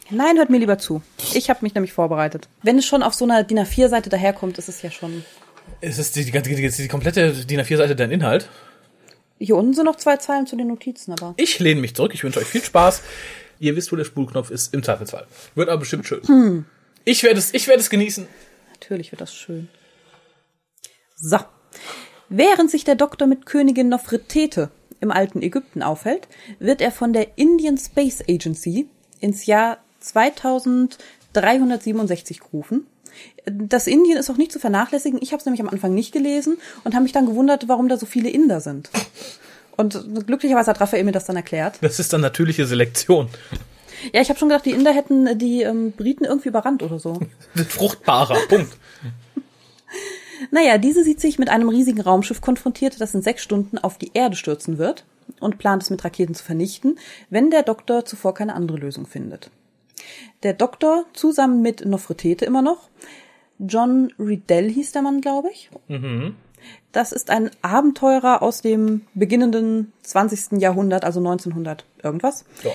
Nein, 0.09 0.37
hört 0.37 0.49
mir 0.49 0.57
lieber 0.57 0.79
zu. 0.79 1.03
Ich 1.35 1.51
habe 1.51 1.59
mich 1.61 1.75
nämlich 1.75 1.93
vorbereitet. 1.93 2.47
Wenn 2.63 2.79
es 2.79 2.87
schon 2.87 3.03
auf 3.03 3.13
so 3.13 3.23
einer 3.25 3.43
DIN 3.43 3.59
A4-Seite 3.59 4.09
daherkommt, 4.09 4.57
ist 4.57 4.67
es 4.67 4.81
ja 4.81 4.89
schon. 4.89 5.23
Es 5.79 5.99
ist 5.99 6.15
die, 6.15 6.25
die, 6.25 6.31
ganze- 6.31 6.49
die, 6.49 6.69
die 6.71 6.87
komplette 6.87 7.31
DIN 7.31 7.61
A4-Seite 7.61 7.95
dein 7.95 8.09
Inhalt. 8.09 8.49
Hier 9.37 9.55
unten 9.55 9.75
sind 9.75 9.85
noch 9.85 9.97
zwei 9.97 10.17
Zeilen 10.17 10.47
zu 10.47 10.55
den 10.55 10.69
Notizen, 10.69 11.11
aber. 11.11 11.35
Ich 11.37 11.59
lehne 11.59 11.81
mich 11.81 11.95
zurück. 11.95 12.15
Ich 12.15 12.23
wünsche 12.23 12.39
euch 12.39 12.47
viel 12.47 12.63
Spaß. 12.63 13.03
Ihr 13.59 13.75
wisst, 13.75 13.91
wo 13.91 13.95
der 13.95 14.05
Spulknopf 14.05 14.49
ist, 14.49 14.73
im 14.73 14.81
Zweifelsfall. 14.81 15.27
Wird 15.53 15.69
aber 15.69 15.77
bestimmt 15.81 16.07
schön. 16.07 16.65
Ich 17.05 17.21
werde 17.21 17.37
es, 17.37 17.53
ich 17.53 17.67
werde 17.67 17.81
es 17.81 17.91
genießen. 17.91 18.25
Natürlich 18.71 19.11
wird 19.11 19.21
das 19.21 19.35
schön. 19.35 19.69
So. 21.15 21.37
Während 22.29 22.71
sich 22.71 22.83
der 22.83 22.95
Doktor 22.95 23.27
mit 23.27 23.45
Königin 23.45 23.89
Nofretete 23.89 24.71
im 24.99 25.11
alten 25.11 25.41
Ägypten 25.41 25.83
aufhält, 25.83 26.27
wird 26.59 26.81
er 26.81 26.91
von 26.91 27.13
der 27.13 27.37
Indian 27.37 27.77
Space 27.77 28.23
Agency 28.27 28.89
ins 29.19 29.45
Jahr 29.45 29.77
2367 29.99 32.39
gerufen. 32.39 32.87
Das 33.45 33.85
Indien 33.87 34.17
ist 34.17 34.31
auch 34.31 34.37
nicht 34.37 34.51
zu 34.51 34.59
vernachlässigen. 34.59 35.19
Ich 35.21 35.31
habe 35.31 35.39
es 35.39 35.45
nämlich 35.45 35.61
am 35.61 35.69
Anfang 35.69 35.93
nicht 35.93 36.11
gelesen 36.13 36.57
und 36.83 36.95
habe 36.95 37.03
mich 37.03 37.11
dann 37.11 37.27
gewundert, 37.27 37.67
warum 37.67 37.89
da 37.89 37.97
so 37.97 38.05
viele 38.05 38.29
Inder 38.29 38.59
sind. 38.59 38.89
Und 39.75 40.27
glücklicherweise 40.27 40.69
hat 40.71 40.81
Raphael 40.81 41.03
mir 41.03 41.11
das 41.11 41.25
dann 41.25 41.35
erklärt. 41.35 41.79
Das 41.81 41.99
ist 41.99 42.13
dann 42.13 42.21
natürliche 42.21 42.65
Selektion. 42.65 43.27
Ja, 44.11 44.21
ich 44.21 44.29
habe 44.29 44.39
schon 44.39 44.49
gedacht, 44.49 44.65
die 44.65 44.71
Inder 44.71 44.93
hätten 44.93 45.37
die 45.37 45.61
ähm, 45.63 45.91
Briten 45.91 46.25
irgendwie 46.25 46.49
überrannt 46.49 46.83
oder 46.83 46.99
so. 46.99 47.19
Fruchtbarer. 47.69 48.37
Punkt. 48.49 48.75
Naja, 50.51 50.77
diese 50.77 51.03
sieht 51.03 51.19
sich 51.19 51.39
mit 51.39 51.49
einem 51.49 51.69
riesigen 51.69 52.01
Raumschiff 52.01 52.41
konfrontiert, 52.41 52.99
das 52.99 53.13
in 53.13 53.21
sechs 53.21 53.43
Stunden 53.43 53.77
auf 53.77 53.97
die 53.97 54.11
Erde 54.13 54.35
stürzen 54.35 54.77
wird 54.77 55.05
und 55.39 55.57
plant 55.57 55.83
es 55.83 55.89
mit 55.89 56.03
Raketen 56.03 56.35
zu 56.35 56.43
vernichten, 56.43 56.97
wenn 57.29 57.49
der 57.49 57.63
Doktor 57.63 58.05
zuvor 58.05 58.33
keine 58.33 58.55
andere 58.55 58.77
Lösung 58.77 59.05
findet. 59.05 59.49
Der 60.43 60.53
Doktor 60.53 61.05
zusammen 61.13 61.61
mit 61.61 61.85
Nofretete 61.85 62.45
immer 62.45 62.61
noch, 62.61 62.89
John 63.59 64.11
Riddell 64.19 64.69
hieß 64.69 64.91
der 64.91 65.01
Mann, 65.01 65.21
glaube 65.21 65.49
ich. 65.51 65.69
Das 66.91 67.11
ist 67.11 67.29
ein 67.29 67.51
Abenteurer 67.61 68.41
aus 68.41 68.61
dem 68.61 69.01
beginnenden 69.13 69.91
20. 70.03 70.61
Jahrhundert, 70.61 71.03
also 71.03 71.19
1900 71.19 71.85
irgendwas. 72.01 72.45
Ja. 72.63 72.71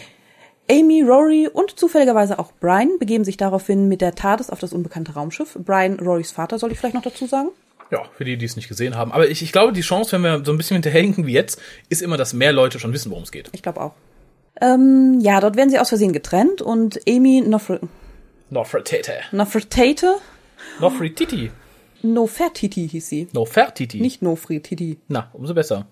Amy, 0.70 1.02
Rory 1.02 1.48
und 1.48 1.78
zufälligerweise 1.78 2.38
auch 2.38 2.52
Brian 2.60 2.98
begeben 2.98 3.24
sich 3.24 3.36
daraufhin 3.36 3.88
mit 3.88 4.00
der 4.00 4.14
TARDIS 4.14 4.50
auf 4.50 4.58
das 4.58 4.72
unbekannte 4.72 5.12
Raumschiff. 5.14 5.56
Brian, 5.64 5.98
Rorys 5.98 6.30
Vater, 6.30 6.58
soll 6.58 6.72
ich 6.72 6.78
vielleicht 6.78 6.94
noch 6.94 7.02
dazu 7.02 7.26
sagen? 7.26 7.48
Ja, 7.90 8.02
für 8.16 8.24
die, 8.24 8.36
die 8.36 8.44
es 8.44 8.56
nicht 8.56 8.68
gesehen 8.68 8.96
haben. 8.96 9.12
Aber 9.12 9.28
ich, 9.28 9.42
ich 9.42 9.52
glaube, 9.52 9.72
die 9.72 9.80
Chance, 9.80 10.12
wenn 10.12 10.22
wir 10.22 10.44
so 10.44 10.52
ein 10.52 10.58
bisschen 10.58 10.74
hinterherhinken 10.74 11.26
wie 11.26 11.32
jetzt, 11.32 11.60
ist 11.88 12.02
immer, 12.02 12.18
dass 12.18 12.34
mehr 12.34 12.52
Leute 12.52 12.78
schon 12.78 12.92
wissen, 12.92 13.10
worum 13.10 13.24
es 13.24 13.32
geht. 13.32 13.48
Ich 13.52 13.62
glaube 13.62 13.80
auch. 13.80 13.92
Ähm, 14.60 15.18
ja, 15.20 15.40
dort 15.40 15.56
werden 15.56 15.70
sie 15.70 15.78
aus 15.78 15.88
Versehen 15.88 16.12
getrennt 16.12 16.60
und 16.60 17.00
Amy 17.08 17.40
Nofre 17.40 17.80
Nofretete. 18.50 19.12
Nofretete, 19.32 20.16
Nofretiti. 20.80 21.50
Nofertiti 22.02 22.88
hieß 22.88 23.08
sie. 23.08 23.28
Nofertiti. 23.32 24.00
Nicht 24.00 24.22
Nofretiti. 24.22 24.98
Na, 25.08 25.30
umso 25.32 25.54
besser. 25.54 25.86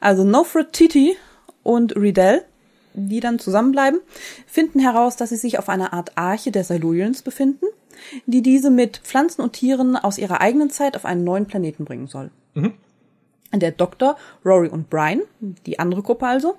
Also 0.00 0.24
Nofretiti 0.24 1.16
und 1.62 1.96
Riddell, 1.96 2.44
die 2.94 3.20
dann 3.20 3.38
zusammenbleiben, 3.38 4.00
finden 4.46 4.78
heraus, 4.80 5.16
dass 5.16 5.30
sie 5.30 5.36
sich 5.36 5.58
auf 5.58 5.68
einer 5.68 5.92
Art 5.92 6.12
Arche 6.16 6.50
der 6.50 6.64
Silurians 6.64 7.22
befinden, 7.22 7.66
die 8.26 8.42
diese 8.42 8.70
mit 8.70 8.98
Pflanzen 8.98 9.42
und 9.42 9.52
Tieren 9.52 9.96
aus 9.96 10.18
ihrer 10.18 10.40
eigenen 10.40 10.70
Zeit 10.70 10.96
auf 10.96 11.04
einen 11.04 11.24
neuen 11.24 11.46
Planeten 11.46 11.84
bringen 11.84 12.06
soll. 12.06 12.30
Der 13.54 13.70
Doktor, 13.70 14.16
Rory 14.46 14.68
und 14.68 14.88
Brian, 14.88 15.20
die 15.66 15.78
andere 15.78 16.02
Gruppe 16.02 16.26
also, 16.26 16.54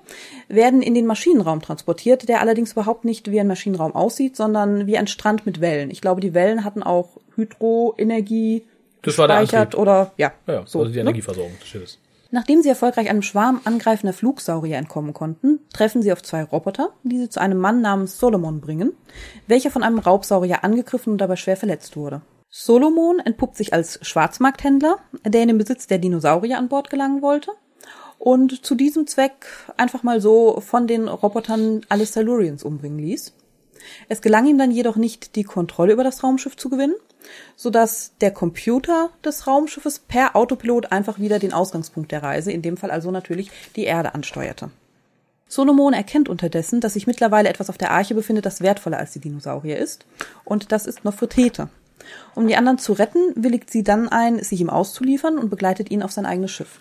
werden 0.48 0.80
in 0.80 0.94
den 0.94 1.06
Maschinenraum 1.06 1.60
transportiert, 1.60 2.28
der 2.28 2.40
allerdings 2.40 2.72
überhaupt 2.72 3.04
nicht 3.04 3.30
wie 3.32 3.40
ein 3.40 3.48
Maschinenraum 3.48 3.96
aussieht, 3.96 4.36
sondern 4.36 4.86
wie 4.86 4.96
ein 4.96 5.08
Strand 5.08 5.44
mit 5.44 5.60
Wellen. 5.60 5.90
Ich 5.90 6.00
glaube, 6.00 6.20
die 6.20 6.34
Wellen 6.34 6.62
hatten 6.64 6.84
auch 6.84 7.08
Hydroenergie 7.34 8.62
Das 9.02 9.18
war 9.18 9.26
der 9.26 9.38
Antrieb. 9.38 9.74
oder 9.76 10.12
ja, 10.16 10.32
Ja, 10.46 10.62
so. 10.66 10.80
also 10.80 10.90
die 10.90 10.96
ne? 10.96 11.00
Energieversorgung 11.00 11.52
des 11.58 11.66
Schiffes. 11.68 11.98
Nachdem 12.34 12.62
sie 12.62 12.68
erfolgreich 12.68 13.08
einem 13.08 13.22
Schwarm 13.22 13.60
angreifender 13.62 14.12
Flugsaurier 14.12 14.76
entkommen 14.76 15.14
konnten, 15.14 15.60
treffen 15.72 16.02
sie 16.02 16.12
auf 16.12 16.20
zwei 16.20 16.42
Roboter, 16.42 16.88
die 17.04 17.20
sie 17.20 17.28
zu 17.28 17.40
einem 17.40 17.58
Mann 17.58 17.80
namens 17.80 18.18
Solomon 18.18 18.60
bringen, 18.60 18.92
welcher 19.46 19.70
von 19.70 19.84
einem 19.84 20.00
Raubsaurier 20.00 20.64
angegriffen 20.64 21.12
und 21.12 21.18
dabei 21.18 21.36
schwer 21.36 21.56
verletzt 21.56 21.96
wurde. 21.96 22.22
Solomon 22.50 23.20
entpuppt 23.20 23.56
sich 23.56 23.72
als 23.72 24.00
Schwarzmarkthändler, 24.02 24.96
der 25.24 25.42
in 25.42 25.46
den 25.46 25.58
Besitz 25.58 25.86
der 25.86 25.98
Dinosaurier 25.98 26.58
an 26.58 26.68
Bord 26.68 26.90
gelangen 26.90 27.22
wollte 27.22 27.52
und 28.18 28.66
zu 28.66 28.74
diesem 28.74 29.06
Zweck 29.06 29.46
einfach 29.76 30.02
mal 30.02 30.20
so 30.20 30.60
von 30.60 30.88
den 30.88 31.06
Robotern 31.06 31.82
alle 31.88 32.04
Silurians 32.04 32.64
umbringen 32.64 32.98
ließ. 32.98 33.32
Es 34.08 34.22
gelang 34.22 34.46
ihm 34.46 34.58
dann 34.58 34.70
jedoch 34.70 34.96
nicht, 34.96 35.36
die 35.36 35.44
Kontrolle 35.44 35.92
über 35.92 36.04
das 36.04 36.22
Raumschiff 36.22 36.56
zu 36.56 36.68
gewinnen, 36.68 36.94
sodass 37.56 38.12
der 38.20 38.30
Computer 38.30 39.10
des 39.24 39.46
Raumschiffes 39.46 39.98
per 39.98 40.36
Autopilot 40.36 40.92
einfach 40.92 41.18
wieder 41.18 41.38
den 41.38 41.52
Ausgangspunkt 41.52 42.12
der 42.12 42.22
Reise, 42.22 42.52
in 42.52 42.62
dem 42.62 42.76
Fall 42.76 42.90
also 42.90 43.10
natürlich 43.10 43.50
die 43.76 43.84
Erde, 43.84 44.14
ansteuerte. 44.14 44.70
Solomon 45.48 45.92
erkennt 45.92 46.28
unterdessen, 46.28 46.80
dass 46.80 46.94
sich 46.94 47.06
mittlerweile 47.06 47.48
etwas 47.48 47.70
auf 47.70 47.78
der 47.78 47.92
Arche 47.92 48.14
befindet, 48.14 48.46
das 48.46 48.60
wertvoller 48.60 48.98
als 48.98 49.12
die 49.12 49.20
Dinosaurier 49.20 49.78
ist, 49.78 50.04
und 50.44 50.72
das 50.72 50.86
ist 50.86 51.04
Nofretete. 51.04 51.68
Um 52.34 52.46
die 52.46 52.56
anderen 52.56 52.78
zu 52.78 52.92
retten, 52.92 53.32
willigt 53.36 53.70
sie 53.70 53.82
dann 53.82 54.08
ein, 54.08 54.42
sich 54.42 54.60
ihm 54.60 54.70
auszuliefern 54.70 55.38
und 55.38 55.50
begleitet 55.50 55.90
ihn 55.90 56.02
auf 56.02 56.12
sein 56.12 56.26
eigenes 56.26 56.50
Schiff. 56.50 56.80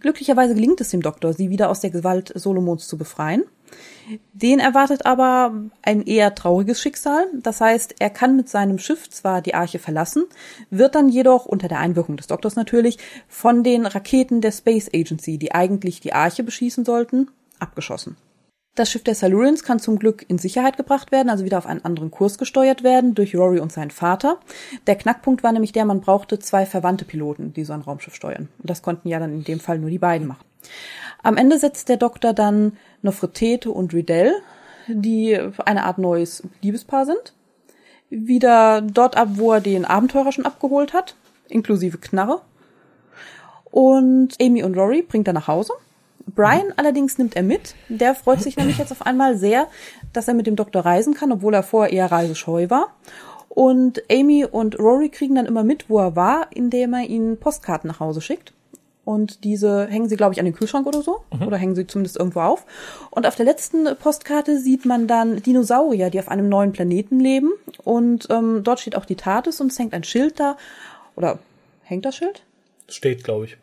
Glücklicherweise 0.00 0.54
gelingt 0.54 0.80
es 0.80 0.90
dem 0.90 1.02
Doktor, 1.02 1.32
sie 1.32 1.50
wieder 1.50 1.70
aus 1.70 1.80
der 1.80 1.90
Gewalt 1.90 2.32
Solomons 2.34 2.88
zu 2.88 2.96
befreien. 2.96 3.44
Den 4.32 4.60
erwartet 4.60 5.06
aber 5.06 5.54
ein 5.82 6.02
eher 6.02 6.34
trauriges 6.34 6.80
Schicksal. 6.80 7.26
Das 7.34 7.60
heißt, 7.60 7.96
er 7.98 8.10
kann 8.10 8.36
mit 8.36 8.48
seinem 8.48 8.78
Schiff 8.78 9.08
zwar 9.10 9.40
die 9.42 9.54
Arche 9.54 9.78
verlassen, 9.78 10.24
wird 10.70 10.94
dann 10.94 11.08
jedoch 11.08 11.46
unter 11.46 11.68
der 11.68 11.78
Einwirkung 11.78 12.16
des 12.16 12.26
Doktors 12.26 12.56
natürlich 12.56 12.98
von 13.28 13.62
den 13.62 13.86
Raketen 13.86 14.40
der 14.40 14.52
Space 14.52 14.90
Agency, 14.94 15.38
die 15.38 15.52
eigentlich 15.52 16.00
die 16.00 16.12
Arche 16.12 16.42
beschießen 16.42 16.84
sollten, 16.84 17.30
abgeschossen. 17.58 18.16
Das 18.74 18.90
Schiff 18.90 19.04
der 19.04 19.14
Silurians 19.14 19.62
kann 19.62 19.78
zum 19.78 20.00
Glück 20.00 20.24
in 20.26 20.38
Sicherheit 20.38 20.76
gebracht 20.76 21.12
werden, 21.12 21.30
also 21.30 21.44
wieder 21.44 21.58
auf 21.58 21.66
einen 21.66 21.84
anderen 21.84 22.10
Kurs 22.10 22.38
gesteuert 22.38 22.82
werden 22.82 23.14
durch 23.14 23.36
Rory 23.36 23.60
und 23.60 23.70
seinen 23.70 23.92
Vater. 23.92 24.40
Der 24.88 24.96
Knackpunkt 24.96 25.44
war 25.44 25.52
nämlich 25.52 25.70
der, 25.70 25.84
man 25.84 26.00
brauchte 26.00 26.40
zwei 26.40 26.66
verwandte 26.66 27.04
Piloten, 27.04 27.52
die 27.52 27.64
so 27.64 27.72
ein 27.72 27.82
Raumschiff 27.82 28.16
steuern. 28.16 28.48
Und 28.58 28.68
das 28.68 28.82
konnten 28.82 29.06
ja 29.08 29.20
dann 29.20 29.32
in 29.32 29.44
dem 29.44 29.60
Fall 29.60 29.78
nur 29.78 29.90
die 29.90 29.98
beiden 29.98 30.26
machen. 30.26 30.44
Am 31.22 31.36
Ende 31.36 31.60
setzt 31.60 31.88
der 31.88 31.98
Doktor 31.98 32.32
dann 32.32 32.76
Nofretete 33.02 33.70
und 33.70 33.94
Riddell, 33.94 34.34
die 34.88 35.38
eine 35.64 35.84
Art 35.84 35.98
neues 35.98 36.42
Liebespaar 36.60 37.06
sind, 37.06 37.32
wieder 38.10 38.82
dort 38.82 39.16
ab, 39.16 39.28
wo 39.34 39.52
er 39.52 39.60
den 39.60 39.84
Abenteurer 39.84 40.32
schon 40.32 40.46
abgeholt 40.46 40.94
hat, 40.94 41.14
inklusive 41.48 41.98
Knarre. 41.98 42.40
Und 43.70 44.34
Amy 44.40 44.64
und 44.64 44.76
Rory 44.76 45.02
bringt 45.02 45.28
er 45.28 45.32
nach 45.32 45.46
Hause 45.46 45.74
Brian 46.26 46.72
allerdings 46.76 47.18
nimmt 47.18 47.36
er 47.36 47.42
mit. 47.42 47.74
Der 47.88 48.14
freut 48.14 48.40
sich 48.40 48.56
nämlich 48.56 48.78
jetzt 48.78 48.92
auf 48.92 49.06
einmal 49.06 49.36
sehr, 49.36 49.68
dass 50.12 50.28
er 50.28 50.34
mit 50.34 50.46
dem 50.46 50.56
Doktor 50.56 50.84
reisen 50.84 51.14
kann, 51.14 51.32
obwohl 51.32 51.54
er 51.54 51.62
vorher 51.62 51.92
eher 51.92 52.10
reisescheu 52.10 52.70
war. 52.70 52.94
Und 53.48 54.02
Amy 54.10 54.44
und 54.44 54.78
Rory 54.78 55.10
kriegen 55.10 55.36
dann 55.36 55.46
immer 55.46 55.62
mit, 55.62 55.88
wo 55.88 55.98
er 55.98 56.16
war, 56.16 56.48
indem 56.50 56.92
er 56.94 57.02
ihnen 57.02 57.38
Postkarten 57.38 57.88
nach 57.88 58.00
Hause 58.00 58.20
schickt. 58.20 58.52
Und 59.04 59.44
diese 59.44 59.86
hängen 59.86 60.08
sie, 60.08 60.16
glaube 60.16 60.32
ich, 60.32 60.40
an 60.40 60.46
den 60.46 60.54
Kühlschrank 60.54 60.86
oder 60.86 61.02
so. 61.02 61.20
Mhm. 61.32 61.46
Oder 61.46 61.58
hängen 61.58 61.74
sie 61.74 61.86
zumindest 61.86 62.16
irgendwo 62.16 62.40
auf. 62.40 62.64
Und 63.10 63.26
auf 63.26 63.36
der 63.36 63.44
letzten 63.44 63.84
Postkarte 63.96 64.58
sieht 64.58 64.86
man 64.86 65.06
dann 65.06 65.42
Dinosaurier, 65.42 66.10
die 66.10 66.18
auf 66.18 66.28
einem 66.28 66.48
neuen 66.48 66.72
Planeten 66.72 67.20
leben. 67.20 67.52
Und 67.84 68.28
ähm, 68.30 68.62
dort 68.64 68.80
steht 68.80 68.96
auch 68.96 69.04
die 69.04 69.16
TARDIS 69.16 69.60
und 69.60 69.70
es 69.70 69.78
hängt 69.78 69.92
ein 69.92 70.04
Schild 70.04 70.40
da. 70.40 70.56
Oder 71.16 71.38
hängt 71.84 72.06
das 72.06 72.16
Schild? 72.16 72.42
Steht, 72.88 73.24
glaube 73.24 73.44
ich. 73.44 73.56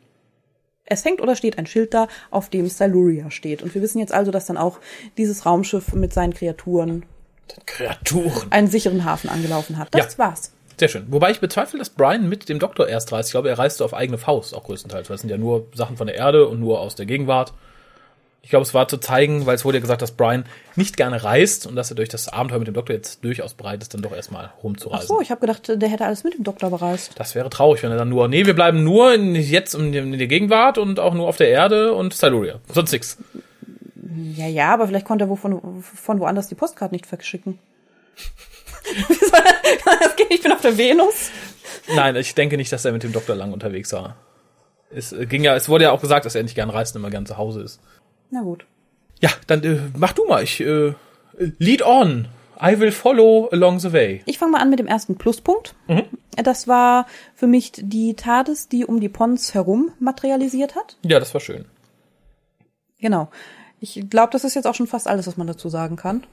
Es 0.92 1.06
hängt 1.06 1.22
oder 1.22 1.38
steht 1.38 1.58
ein 1.58 1.68
Schild 1.68 1.94
da, 1.94 2.10
auf 2.32 2.50
dem 2.50 2.68
Siluria 2.68 3.32
steht. 3.32 3.64
Und 3.64 3.74
wir 3.74 3.82
wissen 3.82 4.00
jetzt 4.00 4.14
also, 4.14 4.30
dass 4.30 4.46
dann 4.46 4.58
auch 4.58 4.80
dieses 5.18 5.46
Raumschiff 5.46 5.94
mit 5.94 6.14
seinen 6.14 6.34
Kreaturen 6.34 7.06
Kreaturen 7.66 8.52
einen 8.52 8.68
sicheren 8.68 9.06
Hafen 9.06 9.30
angelaufen 9.30 9.78
hat. 9.78 9.88
Das 9.92 10.14
ja. 10.14 10.20
war's. 10.20 10.54
Sehr 10.78 10.90
schön. 10.90 11.06
Wobei 11.10 11.32
ich 11.32 11.40
bezweifle, 11.40 11.80
dass 11.80 11.90
Brian 11.90 12.28
mit 12.28 12.50
dem 12.50 12.60
Doktor 12.60 12.90
erst 12.90 13.12
reist. 13.12 13.30
Ich 13.30 13.32
glaube, 13.32 13.50
er 13.50 13.58
reist 13.58 13.78
so 13.78 13.86
auf 13.86 13.94
eigene 13.94 14.18
Faust 14.18 14.54
auch 14.54 14.64
größtenteils. 14.64 15.10
Weil 15.10 15.16
es 15.16 15.22
sind 15.22 15.30
ja 15.30 15.38
nur 15.38 15.68
Sachen 15.74 15.96
von 15.96 16.08
der 16.08 16.16
Erde 16.18 16.48
und 16.48 16.60
nur 16.60 16.82
aus 16.82 16.96
der 16.96 17.06
Gegenwart. 17.06 17.54
Ich 18.44 18.50
glaube, 18.50 18.64
es 18.64 18.74
war 18.74 18.88
zu 18.88 18.98
zeigen, 18.98 19.46
weil 19.46 19.56
es 19.56 19.66
wurde 19.66 19.78
ja 19.78 19.82
gesagt, 19.82 20.02
dass 20.02 20.12
Brian 20.12 20.46
nicht 20.76 20.98
gerne 20.98 21.24
reist 21.24 21.68
und 21.68 21.76
dass 21.76 21.92
er 21.92 21.96
durch 21.96 22.10
das 22.10 22.28
Abenteuer 22.28 22.58
mit 22.60 22.68
dem 22.68 22.74
Doktor 22.74 22.96
jetzt 22.96 23.24
durchaus 23.24 23.54
bereit 23.54 23.84
ist, 23.84 23.94
dann 23.94 24.02
doch 24.02 24.14
erstmal 24.14 24.52
rumzureisen. 24.64 25.04
Ach 25.04 25.08
so, 25.08 25.22
ich 25.22 25.30
habe 25.30 25.42
gedacht, 25.42 25.70
der 25.70 25.90
hätte 25.90 26.06
alles 26.06 26.24
mit 26.24 26.34
dem 26.34 26.44
Doktor 26.44 26.72
bereist. 26.72 27.12
Das 27.16 27.36
wäre 27.36 27.50
traurig, 27.52 27.84
wenn 27.84 27.92
er 27.92 27.98
dann 27.98 28.10
nur, 28.10 28.28
nee, 28.28 28.46
wir 28.48 28.56
bleiben 28.56 28.84
nur 28.84 29.14
in, 29.14 29.36
jetzt 29.36 29.76
in, 29.76 29.94
in 29.94 30.18
der 30.18 30.28
Gegenwart 30.28 30.80
und 30.80 31.00
auch 31.00 31.14
nur 31.14 31.28
auf 31.28 31.38
der 31.38 31.50
Erde 31.50 31.94
und 31.94 32.14
Siluria. 32.14 32.60
Sonst 32.74 32.92
nix. 32.92 33.18
Ja, 34.36 34.48
ja, 34.48 34.74
aber 34.74 34.88
vielleicht 34.88 35.06
konnte 35.06 35.26
er 35.26 35.30
wo 35.30 35.36
von, 35.36 35.84
von 35.84 36.20
woanders 36.20 36.48
die 36.48 36.56
Postkarte 36.56 36.94
nicht 36.94 37.06
verschicken. 37.06 37.60
ich 40.30 40.42
bin 40.42 40.52
auf 40.52 40.62
der 40.62 40.78
Venus. 40.78 41.30
Nein, 41.96 42.16
ich 42.16 42.36
denke 42.36 42.58
nicht, 42.58 42.72
dass 42.72 42.86
er 42.86 42.92
mit 42.92 43.04
dem 43.04 43.12
Doktor 43.12 43.36
lang 43.36 43.54
unterwegs 43.54 43.94
war. 43.94 44.16
Es 44.94 45.16
ging 45.30 45.44
ja, 45.44 45.56
es 45.56 45.70
wurde 45.70 45.86
ja 45.86 45.92
auch 45.92 46.02
gesagt, 46.02 46.26
dass 46.26 46.36
er 46.36 46.44
nicht 46.44 46.56
gern 46.56 46.70
reist 46.70 46.96
und 46.96 47.02
immer 47.02 47.10
gern 47.10 47.26
zu 47.26 47.38
Hause 47.38 47.62
ist. 47.62 47.80
Na 48.32 48.42
gut. 48.42 48.66
Ja, 49.20 49.30
dann 49.48 49.64
äh, 49.64 49.80
mach 49.96 50.14
du 50.14 50.26
mal. 50.26 50.44
Ich 50.44 50.60
äh, 50.62 50.94
lead 51.60 51.84
on. 51.84 52.28
I 52.64 52.80
will 52.80 52.92
follow 52.92 53.50
along 53.52 53.80
the 53.80 53.92
way. 53.92 54.22
Ich 54.26 54.38
fange 54.38 54.54
mal 54.54 54.62
an 54.62 54.70
mit 54.70 54.80
dem 54.80 54.88
ersten 54.88 55.16
Pluspunkt. 55.16 55.74
Mhm. 55.88 56.04
Das 56.36 56.68
war 56.68 57.08
für 57.36 57.48
mich 57.48 57.72
die 57.76 58.14
TARDIS, 58.14 58.70
die 58.70 58.86
um 58.86 59.00
die 59.00 59.10
Pons 59.10 59.54
herum 59.54 59.92
materialisiert 60.00 60.76
hat. 60.76 60.98
Ja, 61.04 61.20
das 61.20 61.34
war 61.34 61.42
schön. 61.42 61.66
Genau. 63.00 63.30
Ich 63.80 64.10
glaube, 64.10 64.32
das 64.32 64.44
ist 64.44 64.54
jetzt 64.54 64.68
auch 64.68 64.76
schon 64.76 64.86
fast 64.86 65.08
alles, 65.08 65.26
was 65.26 65.38
man 65.38 65.48
dazu 65.48 65.70
sagen 65.70 65.96
kann. 65.96 66.24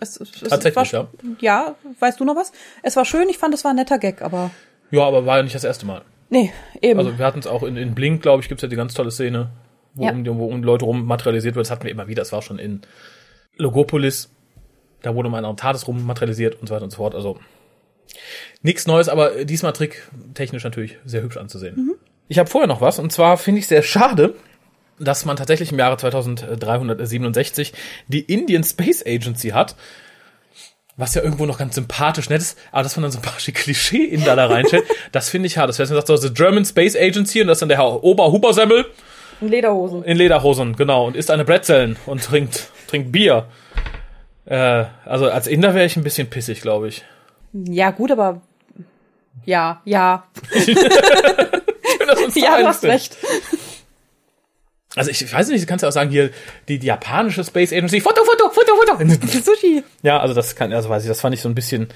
Es, 0.00 0.20
es, 0.20 0.32
Tatsächlich, 0.32 0.92
war, 0.92 1.08
ja. 1.20 1.36
Ja, 1.38 1.74
weißt 2.00 2.18
du 2.18 2.24
noch 2.24 2.34
was? 2.34 2.50
Es 2.82 2.96
war 2.96 3.04
schön, 3.04 3.28
ich 3.28 3.38
fand, 3.38 3.54
es 3.54 3.62
war 3.62 3.70
ein 3.70 3.76
netter 3.76 3.98
Gag, 3.98 4.22
aber. 4.22 4.50
Ja, 4.90 5.04
aber 5.04 5.24
war 5.24 5.36
ja 5.36 5.44
nicht 5.44 5.54
das 5.54 5.62
erste 5.62 5.86
Mal. 5.86 6.02
Nee, 6.30 6.52
eben. 6.82 6.98
Also 6.98 7.16
wir 7.16 7.24
hatten 7.24 7.38
es 7.38 7.46
auch 7.46 7.62
in, 7.62 7.76
in 7.76 7.94
Blink, 7.94 8.22
glaube 8.22 8.42
ich, 8.42 8.48
gibt's 8.48 8.62
ja 8.62 8.68
die 8.68 8.74
ganz 8.74 8.92
tolle 8.94 9.12
Szene, 9.12 9.50
wo, 9.94 10.04
ja. 10.04 10.12
um, 10.12 10.26
wo 10.38 10.46
um 10.46 10.62
Leute 10.62 10.84
rum 10.84 11.06
materialisiert 11.06 11.54
wird. 11.54 11.66
Das 11.66 11.70
hatten 11.70 11.84
wir 11.84 11.90
immer 11.90 12.08
wieder. 12.08 12.22
Das 12.22 12.32
war 12.32 12.42
schon 12.42 12.58
in 12.58 12.82
Logopolis. 13.56 14.30
Da 15.02 15.14
wurde 15.14 15.28
mal 15.28 15.44
ein 15.44 15.56
TARDIS 15.56 15.86
rum 15.86 16.04
materialisiert 16.06 16.60
und 16.60 16.68
so 16.68 16.74
weiter 16.74 16.84
und 16.84 16.90
so 16.90 16.98
fort. 16.98 17.14
Also 17.14 17.38
nichts 18.62 18.86
Neues, 18.86 19.08
aber 19.08 19.44
diesmal 19.44 19.72
Trick 19.72 20.08
technisch 20.34 20.64
natürlich 20.64 20.98
sehr 21.04 21.22
hübsch 21.22 21.36
anzusehen. 21.36 21.76
Mhm. 21.76 21.94
Ich 22.28 22.38
habe 22.38 22.48
vorher 22.48 22.68
noch 22.68 22.80
was 22.80 22.98
und 22.98 23.12
zwar 23.12 23.36
finde 23.36 23.60
ich 23.60 23.66
sehr 23.66 23.82
schade, 23.82 24.34
dass 24.98 25.24
man 25.24 25.36
tatsächlich 25.36 25.72
im 25.72 25.78
Jahre 25.78 25.96
2367 25.96 27.72
die 28.08 28.20
Indian 28.20 28.64
Space 28.64 29.04
Agency 29.04 29.50
hat. 29.50 29.76
Was 30.96 31.14
ja 31.16 31.22
irgendwo 31.22 31.44
noch 31.44 31.58
ganz 31.58 31.74
sympathisch 31.74 32.30
nett 32.30 32.40
ist, 32.40 32.56
aber 32.70 32.84
dass 32.84 32.94
man 32.94 33.02
dann 33.02 33.10
so 33.10 33.18
ein 33.18 33.22
paar 33.22 33.34
Klischee 33.36 34.04
in 34.04 34.24
da, 34.24 34.36
da 34.36 34.46
reinstellt, 34.46 34.84
das 35.12 35.28
finde 35.28 35.48
ich 35.48 35.58
hart. 35.58 35.68
Das 35.68 35.80
heißt, 35.80 35.90
man 35.90 35.96
sagt 35.96 36.06
so, 36.06 36.16
the 36.16 36.32
German 36.32 36.64
Space 36.64 36.94
Agency 36.94 37.42
und 37.42 37.48
das 37.48 37.56
ist 37.56 37.62
dann 37.62 37.68
der 37.68 37.78
Herr 37.78 38.04
Oberhubersemmel 38.04 38.86
in 39.44 39.50
Lederhosen. 39.50 40.04
In 40.04 40.16
Lederhosen, 40.16 40.76
genau. 40.76 41.06
Und 41.06 41.16
isst 41.16 41.30
eine 41.30 41.44
Brezeln 41.44 41.96
und 42.06 42.22
trinkt, 42.24 42.68
trinkt 42.88 43.12
Bier. 43.12 43.46
Äh, 44.46 44.84
also 45.04 45.30
als 45.30 45.46
Inder 45.46 45.74
wäre 45.74 45.86
ich 45.86 45.96
ein 45.96 46.04
bisschen 46.04 46.28
pissig, 46.28 46.60
glaube 46.60 46.88
ich. 46.88 47.04
Ja, 47.52 47.90
gut, 47.90 48.10
aber 48.10 48.42
ja, 49.44 49.80
ja. 49.84 50.24
Schön, 50.52 50.76
ja, 52.34 52.58
du 52.58 52.66
hast 52.66 52.80
sind. 52.82 52.90
recht. 52.90 53.16
Also 54.96 55.10
ich 55.10 55.32
weiß 55.32 55.48
nicht, 55.48 55.62
du 55.62 55.66
kannst 55.66 55.82
ja 55.82 55.88
auch 55.88 55.92
sagen, 55.92 56.10
hier 56.10 56.30
die, 56.68 56.78
die 56.78 56.86
japanische 56.86 57.42
Space 57.42 57.72
Agency, 57.72 58.00
Foto, 58.00 58.22
Foto, 58.24 58.50
Foto, 58.50 58.76
Foto. 58.76 59.14
Sushi. 59.42 59.82
Ja, 60.02 60.20
also 60.20 60.34
das 60.34 60.54
kann, 60.54 60.72
also 60.72 60.88
weiß 60.88 61.02
ich, 61.02 61.08
das 61.08 61.20
fand 61.20 61.34
ich 61.34 61.42
so 61.42 61.48
ein 61.48 61.54
bisschen 61.54 61.88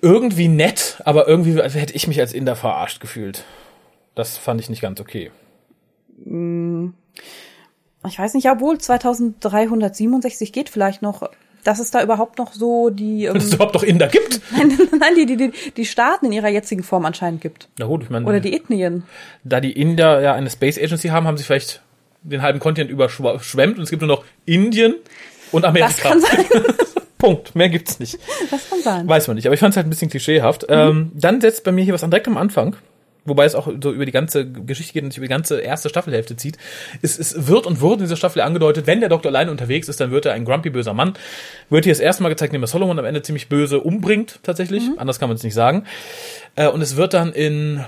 irgendwie 0.00 0.48
nett, 0.48 1.02
aber 1.04 1.28
irgendwie 1.28 1.60
hätte 1.60 1.92
ich 1.92 2.06
mich 2.06 2.20
als 2.20 2.32
Inder 2.32 2.56
verarscht 2.56 3.00
gefühlt. 3.00 3.44
Das 4.14 4.38
fand 4.38 4.60
ich 4.60 4.70
nicht 4.70 4.80
ganz 4.80 5.00
okay. 5.00 5.30
Hm, 6.24 6.94
ich 8.06 8.18
weiß 8.18 8.34
nicht, 8.34 8.48
obwohl 8.50 8.78
2367 8.78 10.52
geht 10.52 10.68
vielleicht 10.68 11.02
noch, 11.02 11.28
dass 11.64 11.78
es 11.80 11.90
da 11.90 12.02
überhaupt 12.02 12.38
noch 12.38 12.52
so 12.52 12.90
die. 12.90 13.24
Ähm, 13.24 13.34
dass 13.34 13.44
es 13.44 13.54
überhaupt 13.54 13.74
noch 13.74 13.82
Inder 13.82 14.08
gibt? 14.08 14.40
Nein, 14.56 14.78
nein, 14.98 15.14
die, 15.14 15.36
die, 15.36 15.52
die 15.76 15.84
Staaten 15.84 16.26
in 16.26 16.32
ihrer 16.32 16.48
jetzigen 16.48 16.82
Form 16.82 17.04
anscheinend 17.04 17.40
gibt. 17.40 17.68
Na 17.78 17.86
gut, 17.86 18.04
ich 18.04 18.10
meine. 18.10 18.26
Oder 18.26 18.40
die 18.40 18.54
Ethnien. 18.54 19.04
Da 19.44 19.60
die 19.60 19.72
Inder 19.72 20.20
ja 20.20 20.34
eine 20.34 20.50
Space 20.50 20.78
Agency 20.78 21.08
haben, 21.08 21.26
haben 21.26 21.36
sie 21.36 21.44
vielleicht 21.44 21.82
den 22.22 22.42
halben 22.42 22.58
Kontinent 22.60 22.90
überschwemmt 22.90 23.78
und 23.78 23.84
es 23.84 23.90
gibt 23.90 24.02
nur 24.02 24.08
noch 24.08 24.24
Indien 24.44 24.94
und 25.52 25.64
Amerika. 25.64 25.88
Das 25.88 26.00
kann 26.00 26.20
sein. 26.20 26.44
Punkt. 27.18 27.54
Mehr 27.56 27.68
gibt's 27.68 27.98
nicht. 27.98 28.18
Das 28.50 28.70
kann 28.70 28.80
sein. 28.80 29.08
Weiß 29.08 29.26
man 29.26 29.34
nicht, 29.34 29.46
aber 29.46 29.54
ich 29.54 29.60
fand 29.60 29.72
es 29.72 29.76
halt 29.76 29.86
ein 29.86 29.90
bisschen 29.90 30.08
klischeehaft. 30.08 30.62
Mhm. 30.62 30.74
Ähm, 30.74 31.12
dann 31.14 31.40
setzt 31.40 31.64
bei 31.64 31.72
mir 31.72 31.84
hier 31.84 31.94
was 31.94 32.04
an 32.04 32.10
direkt 32.10 32.28
am 32.28 32.36
Anfang 32.36 32.76
wobei 33.28 33.44
es 33.44 33.54
auch 33.54 33.68
so 33.82 33.92
über 33.92 34.06
die 34.06 34.12
ganze 34.12 34.50
Geschichte 34.50 34.92
geht 34.92 35.04
und 35.04 35.10
sich 35.10 35.18
über 35.18 35.26
die 35.26 35.32
ganze 35.32 35.60
erste 35.60 35.88
Staffelhälfte 35.88 36.36
zieht, 36.36 36.58
es, 37.02 37.18
es 37.18 37.46
wird 37.48 37.66
und 37.66 37.80
wurde 37.80 38.00
in 38.00 38.04
dieser 38.04 38.16
Staffel 38.16 38.42
angedeutet, 38.42 38.86
wenn 38.86 39.00
der 39.00 39.08
Doktor 39.08 39.28
allein 39.28 39.48
unterwegs 39.48 39.88
ist, 39.88 40.00
dann 40.00 40.10
wird 40.10 40.26
er 40.26 40.32
ein 40.32 40.44
grumpy 40.44 40.70
böser 40.70 40.94
Mann. 40.94 41.14
Wird 41.70 41.84
hier 41.84 41.92
das 41.92 42.00
erste 42.00 42.22
Mal 42.22 42.30
gezeigt, 42.30 42.52
indem 42.52 42.64
er 42.64 42.68
Solomon 42.68 42.98
am 42.98 43.04
Ende 43.04 43.22
ziemlich 43.22 43.48
böse 43.48 43.80
umbringt, 43.80 44.40
tatsächlich. 44.42 44.84
Mhm. 44.84 44.98
Anders 44.98 45.18
kann 45.18 45.28
man 45.28 45.36
es 45.36 45.42
nicht 45.42 45.54
sagen. 45.54 45.84
Äh, 46.58 46.68
und 46.68 46.82
es 46.82 46.96
wird 46.96 47.14
dann 47.14 47.32
in 47.32 47.84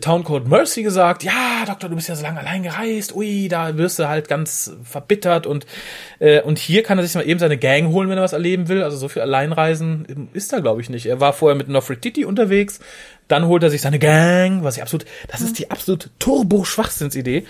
Town 0.00 0.22
Called 0.22 0.46
Mercy 0.46 0.82
gesagt, 0.82 1.24
ja, 1.24 1.64
Doktor, 1.66 1.88
du 1.88 1.96
bist 1.96 2.08
ja 2.08 2.14
so 2.14 2.22
lange 2.22 2.38
allein 2.38 2.62
gereist, 2.62 3.16
ui, 3.16 3.48
da 3.48 3.76
wirst 3.76 3.98
du 3.98 4.06
halt 4.06 4.28
ganz 4.28 4.70
verbittert 4.84 5.46
und 5.46 5.66
äh, 6.18 6.42
und 6.42 6.58
hier 6.58 6.82
kann 6.82 6.98
er 6.98 7.04
sich 7.04 7.14
mal 7.14 7.26
eben 7.26 7.40
seine 7.40 7.56
Gang 7.56 7.88
holen, 7.88 8.08
wenn 8.08 8.18
er 8.18 8.22
was 8.22 8.34
erleben 8.34 8.68
will. 8.68 8.82
Also 8.82 8.98
so 8.98 9.08
viel 9.08 9.22
Alleinreisen 9.22 10.28
ist 10.34 10.52
er, 10.52 10.60
glaube 10.60 10.82
ich, 10.82 10.90
nicht. 10.90 11.06
Er 11.06 11.20
war 11.20 11.32
vorher 11.32 11.56
mit 11.56 11.68
Nofretiti 11.68 12.26
unterwegs, 12.26 12.80
dann 13.28 13.46
holt 13.46 13.62
er 13.62 13.70
sich 13.70 13.80
seine 13.80 13.98
Gang, 13.98 14.62
was 14.62 14.76
ich 14.76 14.82
absolut, 14.82 15.06
das 15.28 15.40
ist 15.40 15.58
die 15.58 15.70
absolut 15.70 16.10
Turbo-Schwachsinnsidee. 16.18 17.46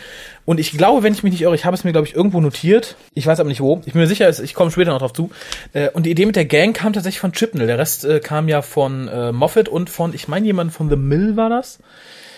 Und 0.49 0.59
ich 0.59 0.73
glaube, 0.73 1.02
wenn 1.02 1.12
ich 1.12 1.23
mich 1.23 1.33
nicht 1.33 1.43
irre, 1.43 1.55
ich 1.55 1.67
habe 1.67 1.76
es 1.76 1.85
mir, 1.85 1.93
glaube 1.93 2.07
ich, 2.07 2.17
irgendwo 2.17 2.40
notiert. 2.40 2.97
Ich 3.12 3.26
weiß 3.26 3.38
aber 3.38 3.50
nicht 3.50 3.61
wo. 3.61 3.83
Ich 3.85 3.93
bin 3.93 4.00
mir 4.00 4.07
sicher, 4.07 4.31
ich 4.31 4.55
komme 4.55 4.71
später 4.71 4.93
noch 4.93 5.00
drauf 5.00 5.12
zu. 5.12 5.28
Äh, 5.75 5.90
und 5.90 6.07
die 6.07 6.11
Idee 6.11 6.25
mit 6.25 6.37
der 6.37 6.47
Gang 6.47 6.75
kam 6.75 6.95
tatsächlich 6.95 7.21
von 7.21 7.33
Chipnell. 7.33 7.67
Der 7.67 7.76
Rest 7.76 8.07
äh, 8.07 8.19
kam 8.19 8.49
ja 8.49 8.62
von 8.62 9.09
äh, 9.09 9.31
Moffat 9.31 9.69
und 9.69 9.90
von, 9.90 10.14
ich 10.14 10.26
meine, 10.26 10.47
jemand 10.47 10.73
von 10.73 10.88
The 10.88 10.97
Mill 10.97 11.37
war 11.37 11.50
das. 11.50 11.81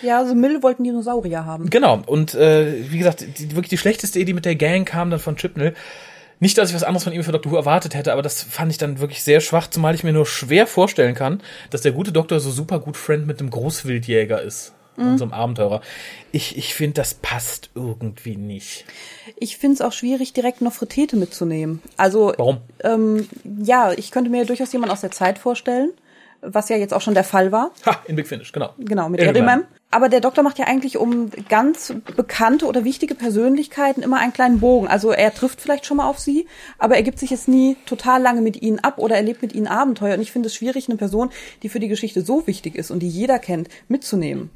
Ja, 0.01 0.17
also 0.17 0.35
Mill 0.35 0.61
wollten 0.61 0.83
Dinosaurier 0.83 1.45
haben. 1.45 1.69
Genau. 1.69 2.01
Und 2.05 2.35
äh, 2.35 2.91
wie 2.91 2.97
gesagt, 2.97 3.23
die, 3.39 3.55
wirklich 3.55 3.69
die 3.69 3.77
schlechteste 3.77 4.19
Idee 4.19 4.33
mit 4.33 4.43
der 4.43 4.57
Gang 4.57 4.85
kam 4.85 5.09
dann 5.09 5.21
von 5.21 5.37
Chipnell. 5.37 5.73
Nicht, 6.41 6.57
dass 6.57 6.67
ich 6.67 6.75
was 6.75 6.83
anderes 6.83 7.05
von 7.05 7.13
ihm 7.13 7.23
für 7.23 7.31
Dr. 7.31 7.49
Who 7.49 7.55
erwartet 7.55 7.95
hätte, 7.95 8.11
aber 8.11 8.23
das 8.23 8.43
fand 8.43 8.73
ich 8.73 8.77
dann 8.77 8.99
wirklich 8.99 9.23
sehr 9.23 9.39
schwach, 9.39 9.67
zumal 9.69 9.95
ich 9.95 10.03
mir 10.03 10.11
nur 10.11 10.25
schwer 10.25 10.67
vorstellen 10.67 11.15
kann, 11.15 11.41
dass 11.69 11.79
der 11.79 11.93
gute 11.93 12.11
Doktor 12.11 12.41
so 12.41 12.51
super 12.51 12.81
gut 12.81 12.97
Friend 12.97 13.25
mit 13.25 13.39
dem 13.39 13.49
Großwildjäger 13.49 14.41
ist. 14.41 14.73
Mhm. 15.01 15.11
Unserem 15.11 15.33
Abenteurer. 15.33 15.81
Ich, 16.31 16.57
ich 16.57 16.73
finde, 16.73 16.95
das 16.95 17.13
passt 17.15 17.69
irgendwie 17.75 18.35
nicht. 18.35 18.85
Ich 19.37 19.57
finde 19.57 19.75
es 19.75 19.81
auch 19.81 19.93
schwierig, 19.93 20.33
direkt 20.33 20.61
Nofretete 20.61 21.15
mitzunehmen. 21.15 21.81
Also, 21.97 22.33
Warum? 22.37 22.57
Ähm, 22.83 23.27
ja, 23.63 23.91
ich 23.91 24.11
könnte 24.11 24.29
mir 24.29 24.45
durchaus 24.45 24.71
jemanden 24.73 24.93
aus 24.93 25.01
der 25.01 25.11
Zeit 25.11 25.39
vorstellen, 25.39 25.91
was 26.41 26.69
ja 26.69 26.77
jetzt 26.77 26.93
auch 26.93 27.01
schon 27.01 27.13
der 27.13 27.23
Fall 27.23 27.51
war. 27.51 27.71
Ha, 27.85 28.01
in 28.07 28.15
Big 28.15 28.27
Finish, 28.27 28.51
genau. 28.51 28.73
Genau, 28.77 29.09
mit 29.09 29.19
Erimem. 29.19 29.65
Aber 29.93 30.07
der 30.07 30.21
Doktor 30.21 30.41
macht 30.41 30.57
ja 30.57 30.65
eigentlich 30.65 30.97
um 30.97 31.29
ganz 31.49 31.93
bekannte 32.15 32.65
oder 32.65 32.85
wichtige 32.85 33.13
Persönlichkeiten 33.13 34.01
immer 34.01 34.19
einen 34.19 34.31
kleinen 34.31 34.61
Bogen. 34.61 34.87
Also 34.87 35.11
er 35.11 35.33
trifft 35.33 35.59
vielleicht 35.59 35.85
schon 35.85 35.97
mal 35.97 36.07
auf 36.07 36.17
sie, 36.17 36.47
aber 36.77 36.95
er 36.95 37.03
gibt 37.03 37.19
sich 37.19 37.29
jetzt 37.29 37.49
nie 37.49 37.75
total 37.85 38.21
lange 38.21 38.41
mit 38.41 38.61
ihnen 38.61 38.79
ab 38.79 38.97
oder 38.99 39.17
erlebt 39.17 39.41
mit 39.41 39.53
ihnen 39.53 39.67
Abenteuer. 39.67 40.15
Und 40.15 40.21
ich 40.21 40.31
finde 40.31 40.47
es 40.47 40.55
schwierig, 40.55 40.87
eine 40.87 40.97
Person, 40.97 41.29
die 41.61 41.67
für 41.67 41.81
die 41.81 41.89
Geschichte 41.89 42.21
so 42.21 42.47
wichtig 42.47 42.75
ist 42.75 42.89
und 42.89 42.99
die 42.99 43.09
jeder 43.09 43.37
kennt, 43.37 43.67
mitzunehmen. 43.89 44.49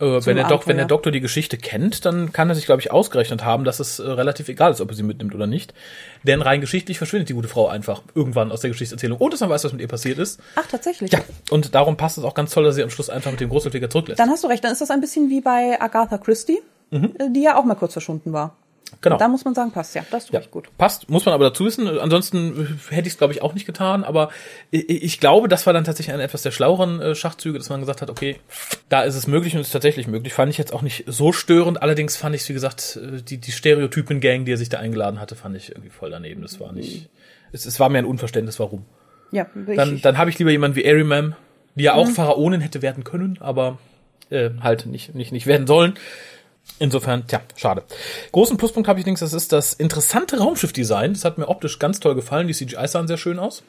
Äh, 0.00 0.24
wenn, 0.24 0.36
der 0.36 0.48
Dok 0.48 0.66
wenn 0.66 0.76
der 0.76 0.84
Abenteuer. 0.84 0.86
Doktor 0.86 1.10
die 1.10 1.20
Geschichte 1.20 1.58
kennt, 1.58 2.04
dann 2.06 2.32
kann 2.32 2.48
er 2.48 2.54
sich, 2.54 2.66
glaube 2.66 2.80
ich, 2.80 2.90
ausgerechnet 2.90 3.44
haben, 3.44 3.64
dass 3.64 3.80
es 3.80 3.98
äh, 3.98 4.10
relativ 4.10 4.48
egal 4.48 4.72
ist, 4.72 4.80
ob 4.80 4.88
er 4.88 4.94
sie 4.94 5.02
mitnimmt 5.02 5.34
oder 5.34 5.46
nicht. 5.46 5.74
Denn 6.22 6.40
rein 6.40 6.60
geschichtlich 6.60 6.98
verschwindet 6.98 7.28
die 7.28 7.34
gute 7.34 7.48
Frau 7.48 7.68
einfach 7.68 8.02
irgendwann 8.14 8.50
aus 8.50 8.60
der 8.60 8.70
Geschichtserzählung, 8.70 9.18
ohne 9.18 9.32
dass 9.32 9.40
man 9.40 9.50
weiß, 9.50 9.64
was 9.64 9.72
mit 9.72 9.82
ihr 9.82 9.88
passiert 9.88 10.18
ist. 10.18 10.40
Ach, 10.56 10.66
tatsächlich. 10.66 11.12
Ja, 11.12 11.20
und 11.50 11.74
darum 11.74 11.96
passt 11.96 12.18
es 12.18 12.24
auch 12.24 12.34
ganz 12.34 12.52
toll, 12.52 12.64
dass 12.64 12.76
sie 12.76 12.82
am 12.82 12.90
Schluss 12.90 13.10
einfach 13.10 13.30
mit 13.30 13.40
dem 13.40 13.50
Großwildjäger 13.50 13.90
zurücklässt. 13.90 14.18
Dann 14.18 14.30
hast 14.30 14.42
du 14.42 14.48
recht, 14.48 14.64
dann 14.64 14.72
ist 14.72 14.80
das 14.80 14.90
ein 14.90 15.00
bisschen 15.00 15.28
wie 15.28 15.40
bei 15.42 15.78
Agatha 15.80 16.16
Christie, 16.18 16.60
äh, 16.90 17.30
die 17.30 17.42
ja 17.42 17.56
auch 17.56 17.64
mal 17.64 17.74
kurz 17.74 17.92
verschwunden 17.92 18.32
war. 18.32 18.56
Genau. 19.00 19.18
Da 19.18 19.28
muss 19.28 19.44
man 19.44 19.54
sagen, 19.54 19.70
passt 19.70 19.94
ja. 19.94 20.04
Das 20.10 20.24
ist 20.24 20.32
Ja, 20.32 20.38
recht 20.40 20.50
gut. 20.50 20.68
Passt, 20.78 21.08
muss 21.08 21.24
man 21.24 21.34
aber 21.34 21.44
dazu 21.44 21.64
wissen. 21.64 21.86
Ansonsten 21.86 22.78
hätte 22.90 23.08
ich 23.08 23.14
es, 23.14 23.18
glaube 23.18 23.32
ich, 23.32 23.42
auch 23.42 23.54
nicht 23.54 23.66
getan. 23.66 24.04
Aber 24.04 24.30
ich, 24.70 24.88
ich 24.88 25.20
glaube, 25.20 25.48
das 25.48 25.66
war 25.66 25.72
dann 25.72 25.84
tatsächlich 25.84 26.14
ein 26.14 26.20
etwas 26.20 26.42
der 26.42 26.50
schlaueren 26.50 27.00
äh, 27.00 27.14
Schachzüge, 27.14 27.58
dass 27.58 27.68
man 27.68 27.80
gesagt 27.80 28.02
hat, 28.02 28.10
okay, 28.10 28.36
da 28.88 29.02
ist 29.02 29.14
es 29.14 29.26
möglich 29.26 29.54
und 29.54 29.60
es 29.60 29.68
ist 29.68 29.72
tatsächlich 29.72 30.06
möglich. 30.06 30.32
Fand 30.32 30.50
ich 30.50 30.58
jetzt 30.58 30.72
auch 30.72 30.82
nicht 30.82 31.04
so 31.06 31.32
störend. 31.32 31.82
Allerdings 31.82 32.16
fand 32.16 32.34
ich, 32.34 32.48
wie 32.48 32.54
gesagt, 32.54 32.98
äh, 33.02 33.22
die, 33.22 33.38
die 33.38 33.52
Stereotypen-Gang, 33.52 34.44
die 34.44 34.52
er 34.52 34.58
sich 34.58 34.68
da 34.68 34.78
eingeladen 34.78 35.20
hatte, 35.20 35.36
fand 35.36 35.56
ich 35.56 35.70
irgendwie 35.70 35.90
voll 35.90 36.10
daneben. 36.10 36.42
Das 36.42 36.60
war 36.60 36.72
nicht. 36.72 37.08
Es, 37.52 37.66
es 37.66 37.80
war 37.80 37.88
mir 37.88 37.98
ein 37.98 38.04
Unverständnis, 38.04 38.58
warum. 38.60 38.84
Ja, 39.32 39.46
ich, 39.66 39.76
Dann, 39.76 40.00
dann 40.00 40.18
habe 40.18 40.30
ich 40.30 40.38
lieber 40.38 40.50
jemanden 40.50 40.76
wie 40.76 40.88
Arimam, 40.88 41.34
die 41.74 41.84
ja 41.84 41.94
auch 41.94 42.08
Pharaonin 42.08 42.60
hätte 42.60 42.82
werden 42.82 43.04
können, 43.04 43.38
aber 43.40 43.78
äh, 44.30 44.50
halt 44.60 44.86
nicht, 44.86 45.14
nicht, 45.14 45.32
nicht 45.32 45.46
werden 45.46 45.66
sollen. 45.66 45.94
Insofern, 46.78 47.26
tja, 47.26 47.40
schade. 47.56 47.82
Großen 48.32 48.56
Pluspunkt 48.56 48.88
habe 48.88 49.00
ich 49.00 49.06
links, 49.06 49.20
das 49.20 49.32
ist 49.34 49.52
das 49.52 49.74
interessante 49.74 50.38
Raumschiffdesign. 50.38 51.12
Das 51.12 51.24
hat 51.24 51.36
mir 51.38 51.48
optisch 51.48 51.78
ganz 51.78 52.00
toll 52.00 52.14
gefallen. 52.14 52.46
Die 52.48 52.54
CGIs 52.54 52.92
sahen 52.92 53.06
sehr 53.06 53.18
schön 53.18 53.38
aus. 53.38 53.62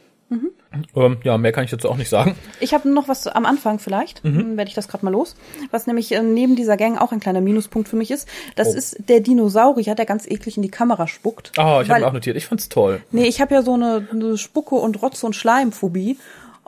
Ähm, 0.95 1.17
ja, 1.25 1.37
mehr 1.37 1.51
kann 1.51 1.65
ich 1.65 1.71
dazu 1.71 1.89
auch 1.89 1.97
nicht 1.97 2.07
sagen. 2.07 2.37
Ich 2.61 2.73
habe 2.73 2.87
noch 2.89 3.09
was 3.09 3.27
am 3.27 3.45
Anfang 3.45 3.79
vielleicht, 3.79 4.23
Mhm. 4.23 4.37
dann 4.37 4.57
werde 4.57 4.69
ich 4.69 4.75
das 4.75 4.87
gerade 4.87 5.03
mal 5.03 5.11
los, 5.11 5.35
was 5.71 5.87
nämlich 5.87 6.13
äh, 6.13 6.21
neben 6.21 6.55
dieser 6.55 6.77
Gang 6.77 6.97
auch 7.01 7.11
ein 7.11 7.19
kleiner 7.19 7.41
Minuspunkt 7.41 7.89
für 7.89 7.97
mich 7.97 8.11
ist. 8.11 8.29
Das 8.55 8.69
Oh. 8.69 8.77
ist 8.77 8.95
der 9.09 9.19
Dinosaurier, 9.19 9.93
der 9.93 10.05
ganz 10.05 10.25
eklig 10.25 10.55
in 10.55 10.63
die 10.63 10.71
Kamera 10.71 11.07
spuckt. 11.07 11.51
Oh, 11.57 11.81
ich 11.83 11.89
habe 11.89 12.07
auch 12.07 12.13
notiert. 12.13 12.37
Ich 12.37 12.45
fand's 12.45 12.69
toll. 12.69 13.01
Nee, 13.11 13.25
ich 13.27 13.41
habe 13.41 13.53
ja 13.53 13.61
so 13.61 13.73
eine, 13.73 14.07
eine 14.09 14.37
Spucke 14.37 14.75
und 14.75 15.01
Rotze 15.01 15.25
und 15.25 15.35
Schleimphobie. 15.35 16.17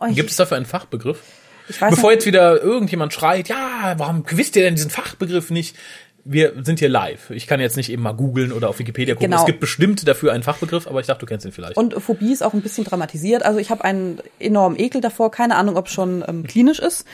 Gibt 0.10 0.32
es 0.32 0.36
dafür 0.36 0.58
einen 0.58 0.66
Fachbegriff? 0.66 1.22
ich 1.70 1.80
weiß 1.82 1.92
Bevor 1.92 2.10
nicht, 2.10 2.18
jetzt 2.18 2.26
wieder 2.26 2.62
irgendjemand 2.62 3.14
schreit, 3.14 3.48
ja, 3.48 3.94
warum 3.96 4.26
wisst 4.32 4.58
ihr 4.58 4.64
denn 4.64 4.76
diesen 4.76 4.92
Fachbegriff 4.92 5.50
nicht? 5.50 5.78
Wir 6.26 6.54
sind 6.64 6.80
hier 6.80 6.90
live. 6.90 7.32
Ich 7.32 7.48
kann 7.48 7.60
jetzt 7.60 7.76
nicht 7.76 7.92
eben 7.92 8.02
mal 8.02 8.14
googeln 8.14 8.54
oder 8.54 8.70
auf 8.70 8.80
Wikipedia 8.80 9.16
gucken. 9.16 9.32
Genau. 9.32 9.42
Es 9.42 9.46
gibt 9.46 9.60
bestimmt 9.60 10.08
dafür 10.08 10.32
einen 10.32 10.44
Fachbegriff, 10.44 10.88
aber 10.88 11.02
ich 11.02 11.08
dachte, 11.08 11.20
du 11.20 11.26
kennst 11.26 11.46
ihn 11.46 11.52
vielleicht. 11.52 11.76
und 11.76 11.94
Phobie 12.02 12.32
ist 12.32 12.44
auch 12.44 12.54
ein 12.54 12.62
bisschen 12.62 12.86
dramatisiert. 12.86 13.44
Also 13.44 13.60
ich 13.60 13.70
habe 13.70 13.84
einen 13.84 14.20
enormen 14.40 14.80
Ekel 14.80 15.02
davor. 15.02 15.32
Keine 15.32 15.56
Ahnung, 15.56 15.76
ob 15.76 15.88
es 15.88 15.94
schon 15.94 16.24
ähm, 16.28 16.44
klinisch 16.44 16.80
ist. 16.80 17.06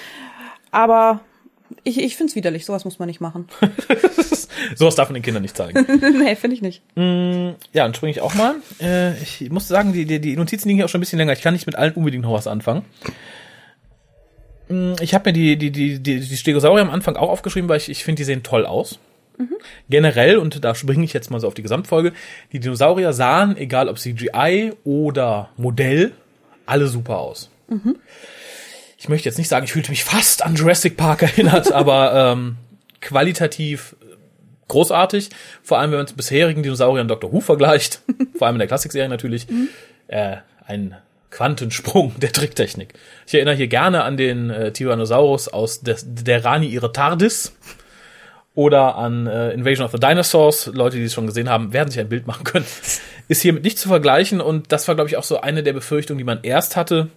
Aber 0.72 1.22
ich, 1.84 2.00
ich 2.00 2.16
finde 2.16 2.32
es 2.32 2.36
widerlich. 2.36 2.66
Sowas 2.66 2.86
muss 2.86 3.00
man 3.00 3.08
nicht 3.08 3.22
machen. 3.22 3.48
Sowas 4.76 4.96
darf 4.96 5.10
man 5.10 5.16
den 5.16 5.24
Kindern 5.24 5.42
nicht 5.42 5.56
zeigen. 5.56 5.86
nee, 6.24 6.36
finde 6.36 6.56
ich 6.56 6.62
nicht. 6.62 6.82
Ja, 6.96 7.54
dann 7.74 7.94
springe 7.94 8.12
ich 8.12 8.22
auch 8.22 8.34
mal. 8.36 8.56
Äh, 8.82 9.22
ich 9.22 9.50
muss 9.50 9.68
sagen, 9.68 9.94
die, 9.94 10.06
die, 10.06 10.20
die 10.20 10.36
Notizen 10.36 10.68
liegen 10.68 10.78
hier 10.78 10.86
auch 10.86 10.90
schon 10.90 11.00
ein 11.00 11.02
bisschen 11.02 11.20
länger. 11.20 11.34
Ich 11.34 11.42
kann 11.42 11.54
nicht 11.54 11.66
mit 11.66 11.76
allen 11.76 11.94
unbedingt 11.94 12.24
noch 12.24 12.34
was 12.34 12.48
anfangen. 12.48 12.84
Mm, 14.70 14.94
Ich 15.02 15.14
habe 15.14 15.30
mir 15.30 15.34
die, 15.34 15.58
die, 15.58 15.72
die, 15.72 16.00
die, 16.00 16.20
die 16.22 16.38
Stegosaurier 16.38 16.82
am 16.84 16.90
Anfang 16.90 17.16
auch 17.18 17.30
aufgeschrieben, 17.30 17.70
weil 17.70 17.78
ich, 17.78 17.90
ich 17.90 18.04
finde, 18.04 18.20
die 18.20 18.24
sehen 18.26 18.44
toll 18.44 18.66
aus. 18.66 19.00
Generell, 19.90 20.38
und 20.38 20.66
da 20.66 20.76
springe 20.76 21.06
ich 21.06 21.14
jetzt 21.14 21.32
mal 21.32 21.40
so 21.40 21.48
auf 21.48 21.54
die 21.54 21.62
Gesamtfolge, 21.62 22.12
die 22.52 22.60
Dinosaurier 22.60 23.14
sahen, 23.14 23.56
egal 23.56 23.88
ob 23.88 23.98
CGI 23.98 24.74
oder 24.84 25.50
Modell, 25.56 26.12
alle 26.66 26.88
super 26.88 27.20
aus. 27.20 27.50
Ich 28.98 29.08
möchte 29.08 29.30
jetzt 29.30 29.38
nicht 29.38 29.48
sagen, 29.48 29.64
ich 29.64 29.72
fühlte 29.72 29.92
mich 29.92 30.04
fast 30.04 30.44
an 30.44 30.56
Jurassic 30.56 30.98
Park 30.98 31.22
erinnert, 31.24 31.72
aber 31.72 32.34
ähm, 32.34 32.58
qualitativ 33.00 33.96
großartig. 34.68 35.30
Vor 35.64 35.80
allem, 35.80 35.92
wenn 35.92 36.00
man 36.00 36.06
es 36.06 36.14
bisherigen 36.14 36.62
Dinosauriern 36.62 37.08
Dr. 37.08 37.32
Who 37.32 37.40
vergleicht. 37.40 38.02
Vor 38.38 38.46
allem 38.48 38.56
in 38.56 38.60
der 38.60 38.68
Klassikserie 38.68 39.08
natürlich. 39.08 39.48
Äh, 40.08 40.38
ein 40.66 40.96
Quantensprung 41.32 42.14
der 42.20 42.32
Tricktechnik. 42.32 42.94
Ich 43.28 43.34
erinnere 43.34 43.56
hier 43.56 43.68
gerne 43.68 44.04
an 44.04 44.18
den 44.18 44.50
äh, 44.50 44.72
Tyrannosaurus 44.72 45.48
aus 45.48 45.82
des, 45.82 46.06
der 46.08 46.44
Rani 46.44 46.68
ihre 46.68 46.92
TARDIS. 46.92 47.54
Oder 48.56 48.96
an 48.96 49.28
äh, 49.28 49.52
Invasion 49.52 49.86
of 49.86 49.92
the 49.92 50.00
Dinosaurs. 50.00 50.72
Leute, 50.74 50.98
die 50.98 51.04
es 51.04 51.14
schon 51.14 51.28
gesehen 51.28 51.50
haben, 51.50 51.72
werden 51.72 51.92
sich 51.92 52.00
ein 52.00 52.10
Bild 52.10 52.28
machen 52.28 52.44
können. 52.44 52.66
Ist 53.28 53.42
hiermit 53.42 53.64
nicht 53.64 53.78
zu 53.78 53.88
vergleichen. 53.88 54.42
Und 54.42 54.72
das 54.72 54.88
war, 54.88 54.96
glaube 54.96 55.10
ich, 55.10 55.18
auch 55.18 55.24
so 55.24 55.40
eine 55.40 55.64
der 55.64 55.74
Befürchtungen, 55.74 56.18
die 56.18 56.24
man 56.24 56.40
erst 56.42 56.76
hatte. 56.76 57.10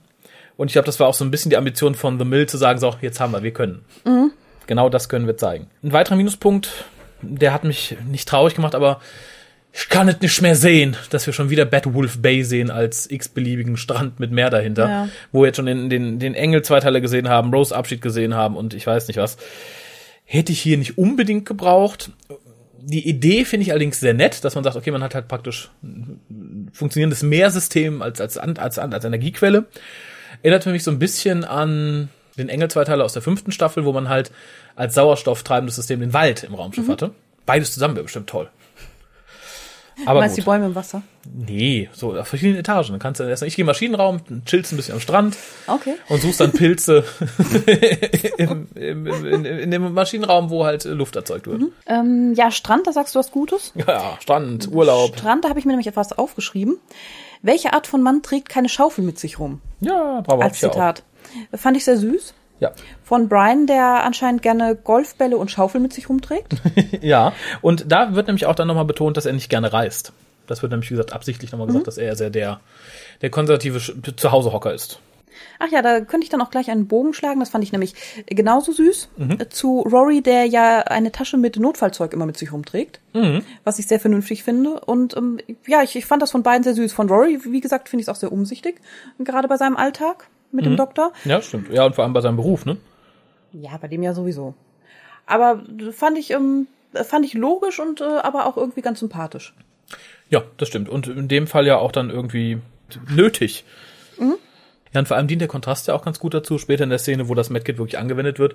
Und 0.57 0.69
ich 0.69 0.75
glaube, 0.75 0.87
das 0.87 1.01
war 1.01 1.09
auch 1.09 1.15
so 1.15 1.25
ein 1.25 1.31
bisschen 1.31 1.51
die 1.51 1.57
Ambition 1.57 1.95
von 1.95 2.19
The 2.19 2.25
Mill 2.25 2.47
zu 2.47 2.59
sagen, 2.59 2.79
so, 2.79 2.95
jetzt 3.01 3.19
haben 3.19 3.33
wir, 3.33 3.43
wir 3.43 3.53
können. 3.53 3.85
Genau 4.67 4.89
das 4.89 5.09
können 5.09 5.27
wir 5.27 5.37
zeigen. 5.37 5.69
Ein 5.83 5.93
weiterer 5.93 6.17
Minuspunkt, 6.17 6.85
der 7.23 7.53
hat 7.53 7.65
mich 7.65 7.97
nicht 8.07 8.29
traurig 8.29 8.55
gemacht, 8.55 8.75
aber 8.75 9.01
ich 9.75 9.89
kann 9.89 10.07
es 10.09 10.21
nicht 10.21 10.43
mehr 10.43 10.55
sehen, 10.55 10.97
dass 11.11 11.27
wir 11.27 11.33
schon 11.33 11.49
wieder 11.49 11.65
Batwolf 11.65 12.21
Bay 12.21 12.45
sehen 12.45 12.71
als 12.71 13.11
x-beliebigen 13.11 13.79
Strand 13.79 14.21
mit 14.21 14.31
Meer 14.31 14.51
dahinter, 14.51 14.89
Ja. 14.89 15.09
wo 15.33 15.41
wir 15.43 15.47
jetzt 15.47 15.57
schon 15.57 15.67
den, 15.67 15.89
den, 15.89 16.19
den 16.19 16.35
Engel-Zweiteiler 16.35 17.01
gesehen 17.01 17.29
haben, 17.29 17.53
Rose 17.55 17.75
Abschied 17.75 18.03
gesehen 18.03 18.35
haben 18.35 18.57
und 18.57 18.75
ich 18.75 18.87
weiß 18.87 19.09
nicht 19.09 19.17
was. 19.17 19.39
Hätte 20.25 20.53
ich 20.53 20.61
hier 20.61 20.77
nicht 20.77 20.99
unbedingt 20.99 21.47
gebraucht. 21.47 22.11
Die 22.81 23.09
Idee 23.09 23.47
finde 23.47 23.63
ich 23.63 23.71
allerdings 23.71 23.99
sehr 23.99 24.13
nett, 24.13 24.45
dass 24.45 24.55
man 24.55 24.65
sagt, 24.65 24.77
okay, 24.77 24.91
man 24.91 25.03
hat 25.03 25.15
halt 25.15 25.29
praktisch 25.29 25.71
ein 25.83 26.71
funktionierendes 26.73 27.23
Meersystem 27.23 28.03
als, 28.03 28.21
als, 28.21 28.37
als, 28.37 28.79
als, 28.79 29.05
Energiequelle. 29.05 29.65
Erinnert 30.43 30.67
mich 30.67 30.85
so 30.85 30.91
ein 30.91 30.99
bisschen 30.99 31.45
an 31.45 32.11
den 32.37 32.49
Engel-Zweiteiler 32.51 33.05
aus 33.05 33.13
der 33.15 33.23
fünften 33.23 33.53
Staffel, 33.53 33.85
wo 33.85 33.93
man 33.93 34.09
halt 34.09 34.33
als 34.75 34.95
sauerstofftreibendes 34.95 35.77
System 35.77 36.01
den 36.01 36.13
Wald 36.13 36.45
im 36.45 36.55
Raumschiff 36.55 36.89
hatte. 36.89 37.13
Beides 37.47 37.73
zusammen 37.73 37.95
wäre 37.95 38.05
bestimmt 38.05 38.29
toll. 38.29 38.51
Aber 40.07 40.21
Meinst 40.21 40.37
du 40.37 40.41
gut. 40.41 40.47
die 40.47 40.51
Bäume 40.51 40.67
im 40.67 40.75
Wasser? 40.75 41.03
Nee, 41.33 41.89
so 41.93 42.15
auf 42.19 42.27
verschiedenen 42.29 42.59
Etagen. 42.59 42.89
Dann 42.91 42.99
kannst 42.99 43.21
du 43.21 43.25
erst 43.25 43.43
ich 43.43 43.55
gehe 43.57 43.65
den 43.65 43.67
Maschinenraum, 43.67 44.21
chillst 44.45 44.73
ein 44.73 44.77
bisschen 44.77 44.95
am 44.95 45.01
Strand 45.01 45.37
Okay. 45.67 45.95
und 46.09 46.21
suchst 46.23 46.41
dann 46.41 46.53
Pilze 46.53 47.05
im, 48.39 48.69
im, 48.75 49.07
im, 49.07 49.25
in, 49.27 49.45
in 49.45 49.71
dem 49.71 49.93
Maschinenraum, 49.95 50.51
wo 50.51 50.65
halt 50.65 50.85
Luft 50.85 51.17
erzeugt 51.17 51.47
wird. 51.47 51.63
Ähm, 51.87 52.35
ja, 52.37 52.51
Strand, 52.51 52.87
da 52.87 52.93
sagst 52.93 53.15
du 53.15 53.19
was 53.19 53.31
Gutes. 53.31 53.73
Ja, 53.87 54.17
Strand, 54.21 54.69
Urlaub. 54.73 55.17
Strand, 55.19 55.45
da 55.45 55.49
habe 55.49 55.59
ich 55.59 55.65
mir 55.65 55.73
nämlich 55.73 55.87
etwas 55.89 56.13
aufgeschrieben. 56.13 56.79
Welche 57.43 57.73
Art 57.73 57.87
von 57.87 58.03
Mann 58.03 58.23
trägt 58.23 58.49
keine 58.49 58.69
Schaufel 58.69 59.05
mit 59.05 59.19
sich 59.19 59.39
rum? 59.39 59.61
Ja, 59.81 60.21
bravo. 60.21 60.41
Als 60.43 60.61
ja 60.61 60.69
auch. 60.69 60.73
Zitat. 60.73 61.03
Fand 61.55 61.77
ich 61.77 61.85
sehr 61.85 61.97
süß. 61.97 62.35
Ja. 62.61 62.71
Von 63.13 63.29
Brian, 63.29 63.67
der 63.67 64.05
anscheinend 64.05 64.41
gerne 64.41 64.75
Golfbälle 64.75 65.37
und 65.37 65.51
Schaufel 65.51 65.83
mit 65.83 65.93
sich 65.93 66.09
rumträgt. 66.09 66.55
ja, 67.03 67.35
und 67.61 67.85
da 67.93 68.15
wird 68.15 68.27
nämlich 68.27 68.47
auch 68.47 68.55
dann 68.55 68.67
nochmal 68.69 68.87
betont, 68.87 69.19
dass 69.19 69.27
er 69.27 69.35
nicht 69.35 69.51
gerne 69.51 69.71
reist. 69.71 70.15
Das 70.47 70.63
wird 70.63 70.73
nämlich, 70.73 70.89
wie 70.89 70.95
gesagt, 70.95 71.13
absichtlich 71.13 71.53
nochmal 71.53 71.67
Mhm. 71.67 71.73
gesagt, 71.73 71.89
dass 71.89 71.99
er 71.99 72.17
sehr 72.17 72.31
der, 72.31 72.61
der 73.21 73.29
konservative 73.29 73.81
Zuhausehocker 74.17 74.73
ist. 74.73 74.99
Ach 75.59 75.69
ja, 75.71 75.83
da 75.83 76.01
könnte 76.01 76.25
ich 76.25 76.31
dann 76.31 76.41
auch 76.41 76.49
gleich 76.49 76.71
einen 76.71 76.89
Bogen 76.89 77.13
schlagen. 77.13 77.41
Das 77.41 77.51
fand 77.51 77.63
ich 77.65 77.73
nämlich 77.73 77.95
genauso 78.25 78.73
süß. 78.73 79.11
Mhm. 79.19 79.39
Zu 79.51 79.81
Rory, 79.81 80.23
der 80.23 80.47
ja 80.47 80.79
eine 80.79 81.13
Tasche 81.13 81.37
mit 81.37 81.59
Notfallzeug 81.59 82.15
immer 82.15 82.25
mit 82.25 82.39
sich 82.39 82.51
rumträgt. 82.51 83.01
Mhm. 83.13 83.43
Was 83.63 83.79
ich 83.79 83.89
sehr 83.89 84.01
vernünftig 84.01 84.43
finde. 84.43 84.81
Und 84.81 85.15
ähm, 85.19 85.39
ja, 85.67 85.83
ich, 85.83 85.95
ich 85.97 86.07
fand 86.07 86.23
das 86.23 86.31
von 86.31 86.43
beiden 86.43 86.63
sehr 86.65 86.73
süß. 86.73 86.95
Von 86.95 87.11
Rory, 87.11 87.41
wie 87.45 87.61
gesagt, 87.61 87.91
finde 87.91 88.01
ich 88.01 88.09
es 88.09 88.09
auch 88.09 88.19
sehr 88.19 88.33
umsichtig. 88.33 88.81
Gerade 89.19 89.49
bei 89.49 89.59
seinem 89.59 89.77
Alltag 89.77 90.29
mit 90.51 90.65
Mhm. 90.65 90.71
dem 90.71 90.77
Doktor. 90.79 91.13
Ja, 91.27 91.43
stimmt. 91.43 91.71
Ja, 91.71 91.85
und 91.85 91.95
vor 91.95 92.05
allem 92.05 92.15
bei 92.15 92.23
seinem 92.23 92.37
Beruf, 92.37 92.65
ne? 92.65 92.79
Ja, 93.53 93.77
bei 93.77 93.89
dem 93.89 94.03
ja 94.03 94.15
sowieso. 94.15 94.55
Aber 95.27 95.63
fand 95.93 96.19
ich, 96.19 96.31
ähm, 96.31 96.67
fand 96.95 97.25
ich 97.25 97.35
logisch 97.35 97.79
und 97.81 98.01
äh, 98.01 98.05
aber 98.05 98.47
auch 98.47 98.57
irgendwie 98.57 98.83
ganz 98.83 99.01
sympathisch. 99.01 99.55
Ja, 100.31 100.43
das 100.57 100.69
stimmt. 100.69 100.89
Und 100.89 101.07
in 101.07 101.29
dem 101.29 101.47
Fall 101.47 101.67
ja 101.67 101.77
auch 101.79 101.93
dann 101.93 102.11
irgendwie 102.11 102.59
nötig. 103.11 103.65
Ja, 104.93 105.01
und 105.01 105.09
vor 105.09 105.17
allem 105.17 105.27
dient 105.27 105.41
der 105.41 105.49
Kontrast 105.49 105.89
ja 105.89 105.95
auch 105.95 106.05
ganz 106.05 106.19
gut 106.19 106.35
dazu, 106.35 106.59
später 106.59 106.85
in 106.85 106.91
der 106.91 106.99
Szene, 106.99 107.29
wo 107.29 107.35
das 107.35 107.51
Medkit 107.51 107.79
wirklich 107.79 107.99
angewendet 107.99 108.39
wird. 108.39 108.55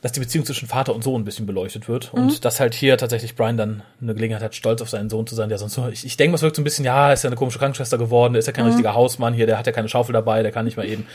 dass 0.00 0.12
die 0.12 0.20
Beziehung 0.20 0.44
zwischen 0.44 0.68
Vater 0.68 0.94
und 0.94 1.02
Sohn 1.02 1.22
ein 1.22 1.24
bisschen 1.24 1.46
beleuchtet 1.46 1.88
wird 1.88 2.14
und 2.14 2.44
dass 2.44 2.60
halt 2.60 2.74
hier 2.74 2.96
tatsächlich 2.98 3.34
Brian 3.34 3.56
dann 3.56 3.82
eine 4.00 4.14
Gelegenheit 4.14 4.42
hat, 4.42 4.54
stolz 4.54 4.80
auf 4.80 4.88
seinen 4.88 5.10
Sohn 5.10 5.26
zu 5.26 5.34
sein, 5.34 5.48
der 5.48 5.58
sonst 5.58 5.74
so, 5.74 5.88
ich, 5.88 6.04
ich 6.04 6.16
denke, 6.16 6.36
es 6.36 6.42
wirkt 6.42 6.56
so 6.56 6.62
ein 6.62 6.64
bisschen, 6.64 6.84
ja, 6.84 7.12
ist 7.12 7.24
ja 7.24 7.28
eine 7.28 7.36
komische 7.36 7.58
Krankenschwester 7.58 7.98
geworden, 7.98 8.34
der 8.34 8.38
ist 8.38 8.46
ja 8.46 8.52
kein 8.52 8.66
richtiger 8.66 8.94
Hausmann 8.94 9.34
hier, 9.34 9.46
der 9.46 9.58
hat 9.58 9.66
ja 9.66 9.72
keine 9.72 9.88
Schaufel 9.88 10.12
dabei, 10.12 10.42
der 10.42 10.52
kann 10.52 10.64
nicht 10.64 10.76
mal 10.76 10.86
eben. 10.86 11.06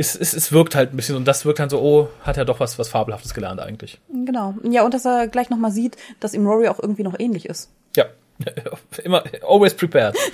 Es, 0.00 0.16
es, 0.16 0.32
es 0.32 0.50
wirkt 0.50 0.74
halt 0.74 0.94
ein 0.94 0.96
bisschen 0.96 1.16
und 1.16 1.26
das 1.26 1.44
wirkt 1.44 1.58
dann 1.58 1.68
so, 1.68 1.80
oh, 1.80 2.08
hat 2.22 2.38
er 2.38 2.46
doch 2.46 2.58
was, 2.58 2.78
was 2.78 2.88
Fabelhaftes 2.88 3.34
gelernt 3.34 3.60
eigentlich. 3.60 4.00
Genau. 4.08 4.54
Ja, 4.62 4.82
und 4.82 4.94
dass 4.94 5.04
er 5.04 5.28
gleich 5.28 5.50
nochmal 5.50 5.70
sieht, 5.72 5.96
dass 6.20 6.32
ihm 6.32 6.46
Rory 6.46 6.68
auch 6.68 6.80
irgendwie 6.80 7.02
noch 7.02 7.18
ähnlich 7.18 7.46
ist. 7.46 7.70
Ja, 7.94 8.06
immer, 9.04 9.24
always 9.46 9.74
prepared. 9.74 10.16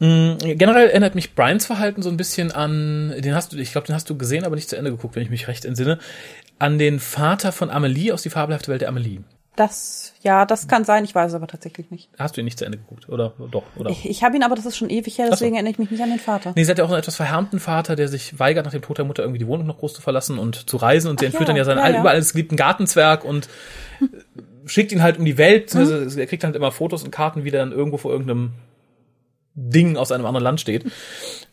Mm, 0.00 0.38
Generell 0.38 0.90
erinnert 0.90 1.16
mich 1.16 1.34
Brians 1.34 1.66
Verhalten 1.66 2.02
so 2.02 2.08
ein 2.08 2.16
bisschen 2.16 2.52
an, 2.52 3.12
den 3.18 3.34
hast 3.34 3.52
du, 3.52 3.56
ich 3.56 3.72
glaube, 3.72 3.88
den 3.88 3.96
hast 3.96 4.08
du 4.08 4.16
gesehen, 4.16 4.44
aber 4.44 4.54
nicht 4.54 4.68
zu 4.68 4.76
Ende 4.76 4.92
geguckt, 4.92 5.16
wenn 5.16 5.24
ich 5.24 5.30
mich 5.30 5.48
recht 5.48 5.64
entsinne, 5.64 5.98
an 6.60 6.78
den 6.78 7.00
Vater 7.00 7.50
von 7.50 7.68
Amelie 7.68 8.12
aus 8.12 8.22
die 8.22 8.30
fabelhafte 8.30 8.70
Welt 8.70 8.82
der 8.82 8.90
Amelie. 8.90 9.22
Das, 9.58 10.12
ja, 10.22 10.46
das 10.46 10.68
kann 10.68 10.84
sein, 10.84 11.02
ich 11.02 11.16
weiß 11.16 11.32
es 11.32 11.34
aber 11.34 11.48
tatsächlich 11.48 11.90
nicht. 11.90 12.08
Hast 12.16 12.36
du 12.36 12.40
ihn 12.40 12.44
nicht 12.44 12.60
zu 12.60 12.64
Ende 12.64 12.78
geguckt, 12.78 13.08
oder? 13.08 13.32
Doch, 13.50 13.64
oder? 13.76 13.90
Ich, 13.90 14.08
ich 14.08 14.22
habe 14.22 14.36
ihn 14.36 14.44
aber, 14.44 14.54
das 14.54 14.66
ist 14.66 14.76
schon 14.76 14.88
ewig 14.88 15.18
her, 15.18 15.26
deswegen 15.32 15.50
so. 15.50 15.54
erinnere 15.56 15.72
ich 15.72 15.78
mich 15.80 15.90
nicht 15.90 16.00
an 16.00 16.10
den 16.10 16.20
Vater. 16.20 16.52
Nee, 16.54 16.62
sie 16.62 16.70
hat 16.70 16.78
ja 16.78 16.84
auch 16.84 16.90
einen 16.90 17.00
etwas 17.00 17.16
verhärmten 17.16 17.58
Vater, 17.58 17.96
der 17.96 18.06
sich 18.06 18.38
weigert, 18.38 18.66
nach 18.66 18.72
dem 18.72 18.82
Tod 18.82 18.98
der 18.98 19.04
Mutter 19.04 19.24
irgendwie 19.24 19.40
die 19.40 19.48
Wohnung 19.48 19.66
noch 19.66 19.78
groß 19.78 19.94
zu 19.94 20.00
verlassen 20.00 20.38
und 20.38 20.70
zu 20.70 20.76
reisen 20.76 21.10
und 21.10 21.18
sie 21.18 21.26
Ach 21.26 21.30
entführt 21.30 21.48
ja, 21.48 21.54
dann 21.54 21.56
ja 21.56 21.64
seinen 21.64 21.78
ja, 21.78 21.88
ja. 21.88 22.00
überall 22.00 22.14
alles 22.14 22.30
geliebten 22.30 22.54
Gartenzwerg 22.54 23.24
und 23.24 23.48
schickt 24.66 24.92
ihn 24.92 25.02
halt 25.02 25.18
um 25.18 25.24
die 25.24 25.38
Welt, 25.38 25.64
beziehungsweise 25.64 26.20
er 26.20 26.26
kriegt 26.28 26.44
halt 26.44 26.54
immer 26.54 26.70
Fotos 26.70 27.02
und 27.02 27.10
Karten, 27.10 27.42
wie 27.42 27.50
der 27.50 27.58
dann 27.60 27.72
irgendwo 27.72 27.96
vor 27.96 28.12
irgendeinem 28.12 28.52
Ding 29.56 29.96
aus 29.96 30.12
einem 30.12 30.24
anderen 30.24 30.44
Land 30.44 30.60
steht 30.60 30.84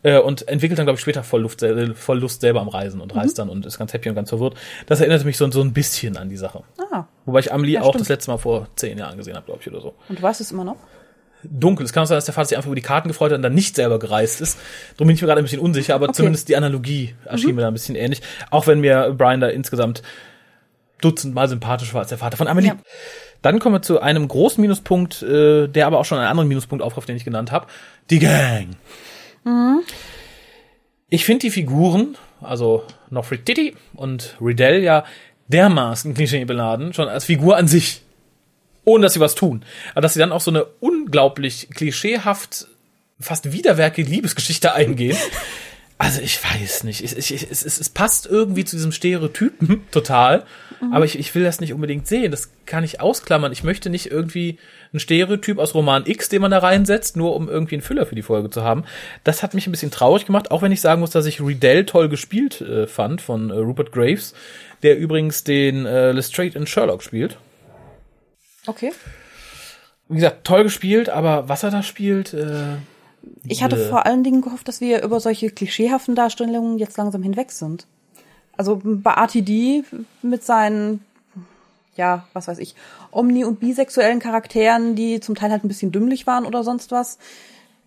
äh, 0.04 0.20
und 0.20 0.48
entwickelt 0.48 0.78
dann, 0.80 0.86
glaube 0.86 0.96
ich, 0.98 1.02
später 1.02 1.24
voll 1.24 1.42
Lust, 1.42 1.60
sel- 1.62 1.96
voll 1.96 2.20
Lust 2.20 2.42
selber 2.42 2.62
am 2.62 2.68
Reisen 2.70 3.02
und 3.02 3.16
reist 3.16 3.40
dann 3.40 3.50
und 3.50 3.66
ist 3.66 3.78
ganz 3.78 3.94
happy 3.94 4.10
und 4.10 4.16
ganz 4.16 4.30
verwirrt. 4.30 4.56
Das 4.86 5.00
erinnert 5.00 5.26
mich 5.26 5.38
so, 5.38 5.50
so 5.52 5.62
ein 5.62 5.74
bisschen 5.74 6.18
an 6.18 6.30
die 6.30 6.38
Sache. 6.38 6.64
Ah, 6.92 7.06
Wobei 7.26 7.40
ich 7.40 7.52
Amelie 7.54 7.76
Ja, 7.76 7.82
auch 7.82 7.90
stimmt. 7.90 8.02
das 8.02 8.10
letzte 8.10 8.32
Mal 8.32 8.38
vor 8.38 8.68
zehn 8.76 8.98
Jahren 8.98 9.18
gesehen 9.18 9.36
habe, 9.36 9.46
glaube 9.46 9.62
ich, 9.62 9.68
oder 9.72 9.82
so. 9.82 9.94
und 10.10 10.20
du 10.20 10.22
weißt 10.24 10.42
es 10.42 10.52
immer 10.52 10.64
noch? 10.64 10.78
Dunkel. 11.44 11.86
Es 11.86 11.94
kann 11.94 12.02
auch 12.04 12.08
sein, 12.08 12.18
dass 12.18 12.26
der 12.26 12.34
Vater 12.34 12.48
sich 12.48 12.58
einfach 12.58 12.68
über 12.70 12.76
die 12.76 12.82
Karten 12.82 13.08
gefreut 13.08 13.32
hat 13.32 13.36
und 13.38 13.44
dann 13.44 13.54
nicht 13.54 13.76
selber 13.76 14.00
gereist 14.00 14.42
ist. 14.42 14.58
Darum 14.98 15.08
bin 15.08 15.16
ich 15.16 15.22
mir 15.22 15.28
gerade 15.28 15.42
ein 15.42 15.44
bisschen 15.44 15.60
unsicher, 15.60 15.94
aber 15.94 16.12
zumindest 16.12 16.50
die 16.50 16.56
Analogie 16.58 17.14
erschien 17.26 17.54
mir 17.54 17.62
da 17.62 17.68
ein 17.68 17.74
bisschen 17.74 17.96
ähnlich. 17.96 18.22
Auch 18.50 18.66
wenn 18.66 18.80
mir 18.80 19.14
Brian 19.16 19.42
da 19.42 19.48
insgesamt 19.50 20.02
dutzendmal 21.02 21.48
sympathisch 21.48 21.94
war 21.94 22.02
als 22.02 22.10
der 22.10 22.18
Vater 22.18 22.38
von 22.38 22.48
Amelie. 22.48 22.70
Ja. 22.70 22.78
Dann 23.44 23.60
kommen 23.60 23.76
wir 23.76 23.82
zu 23.84 24.00
einem 24.02 24.28
großen 24.28 24.60
Minuspunkt, 24.60 25.22
äh, 25.22 25.68
der 25.68 25.86
aber 25.86 26.00
auch 26.00 26.06
schon 26.06 26.18
einen 26.18 26.28
anderen 26.28 26.48
Minuspunkt 26.48 26.84
aufgreift, 26.84 27.10
den 27.10 27.16
ich 27.18 27.26
genannt 27.26 27.52
habe. 27.52 27.68
Die 28.10 28.18
Gang. 28.20 28.70
Ich 31.10 31.26
finde 31.26 31.42
die 31.42 31.52
Figuren, 31.52 32.18
also 32.42 32.84
Nofretiti 33.10 33.76
und 33.94 34.36
Riddell, 34.42 34.84
ja 34.84 35.06
dermaßen 35.48 36.16
klischeebeladen, 36.16 36.94
schon 36.94 37.08
als 37.08 37.26
Figur 37.26 37.56
an 37.56 37.68
sich 37.68 38.02
ohne 38.86 39.04
dass 39.04 39.14
sie 39.14 39.20
was 39.20 39.36
tun. 39.36 39.66
Aber 39.92 40.02
dass 40.02 40.14
sie 40.14 40.20
dann 40.20 40.32
auch 40.32 40.42
so 40.42 40.52
eine 40.52 40.66
unglaublich 40.80 41.70
klischeehaft, 41.74 42.68
fast 43.20 43.52
widerwärtige 43.52 44.10
Liebesgeschichte 44.10 44.74
eingehen. 44.74 45.18
Also 45.98 46.20
ich 46.20 46.44
weiß 46.44 46.84
nicht. 46.84 47.06
Ich, 47.06 47.16
ich, 47.16 47.34
ich, 47.34 47.50
es, 47.50 47.64
es, 47.64 47.88
passt 47.88 48.26
irgendwie 48.26 48.66
zu 48.66 48.76
diesem 48.76 48.92
Stereotypen 48.92 49.90
total. 49.92 50.44
Aber 50.92 51.06
ich, 51.06 51.18
ich 51.18 51.34
will 51.34 51.46
das 51.46 51.62
nicht 51.62 51.72
unbedingt 51.72 52.06
sehen. 52.06 52.32
Das 52.32 52.52
kann 52.66 52.84
ich 52.84 53.00
ausklammern. 53.00 53.54
Ich 53.54 53.64
möchte 53.64 53.90
nicht 53.90 54.12
irgendwie 54.12 54.58
ein 54.96 55.00
Stereotyp 55.00 55.60
aus 55.60 55.76
Roman 55.76 56.04
X, 56.06 56.30
den 56.30 56.42
man 56.42 56.52
da 56.52 56.60
reinsetzt, 56.60 57.16
nur 57.18 57.36
um 57.36 57.48
irgendwie 57.50 57.76
einen 57.76 57.82
Füller 57.82 58.06
für 58.06 58.16
die 58.16 58.22
Folge 58.24 58.50
zu 58.50 58.64
haben. 58.64 58.84
Das 59.24 59.44
hat 59.44 59.54
mich 59.54 59.68
ein 59.68 59.72
bisschen 59.72 59.92
traurig 59.92 60.26
gemacht, 60.26 60.50
auch 60.52 60.62
wenn 60.62 60.72
ich 60.72 60.82
sagen 60.82 61.02
muss, 61.02 61.12
dass 61.12 61.26
ich 61.26 61.42
Riddell 61.42 61.86
toll 61.86 62.10
gespielt 62.10 62.62
äh, 62.62 62.88
fand 62.88 63.22
von 63.22 63.50
äh, 63.52 63.54
Rupert 63.54 63.92
Graves, 63.92 64.34
der 64.82 64.98
übrigens 64.98 65.44
den 65.44 65.86
äh, 65.86 66.12
Lestrade 66.12 66.58
in 66.58 66.66
Sherlock 66.66 67.04
spielt. 67.04 67.38
Okay. 68.66 68.92
Wie 70.08 70.16
gesagt, 70.16 70.44
toll 70.46 70.64
gespielt, 70.64 71.10
aber 71.10 71.50
was 71.50 71.64
er 71.64 71.72
da 71.72 71.84
spielt, 71.84 72.34
äh, 72.34 72.76
Ich 73.48 73.64
hatte 73.64 73.76
Äh. 73.76 73.90
vor 73.90 74.06
allen 74.06 74.24
Dingen 74.24 74.42
gehofft, 74.42 74.68
dass 74.68 74.82
wir 74.82 75.02
über 75.04 75.20
solche 75.20 75.50
klischeehaften 75.50 76.14
Darstellungen 76.16 76.78
jetzt 76.78 76.98
langsam 76.98 77.24
hinweg 77.24 77.52
sind. 77.52 77.88
Also 78.58 78.80
bei 78.84 79.12
RTD 79.12 79.84
mit 80.22 80.44
seinen, 80.44 81.04
ja, 81.96 82.28
was 82.34 82.48
weiß 82.48 82.60
ich, 82.60 82.76
omni- 83.12 83.46
und 83.46 83.60
bisexuellen 83.60 84.20
Charakteren, 84.20 84.96
die 84.96 85.20
zum 85.20 85.36
Teil 85.36 85.52
halt 85.52 85.64
ein 85.64 85.68
bisschen 85.68 85.92
dümmlich 85.92 86.28
waren 86.28 86.46
oder 86.46 86.64
sonst 86.64 86.92
was, 86.92 87.18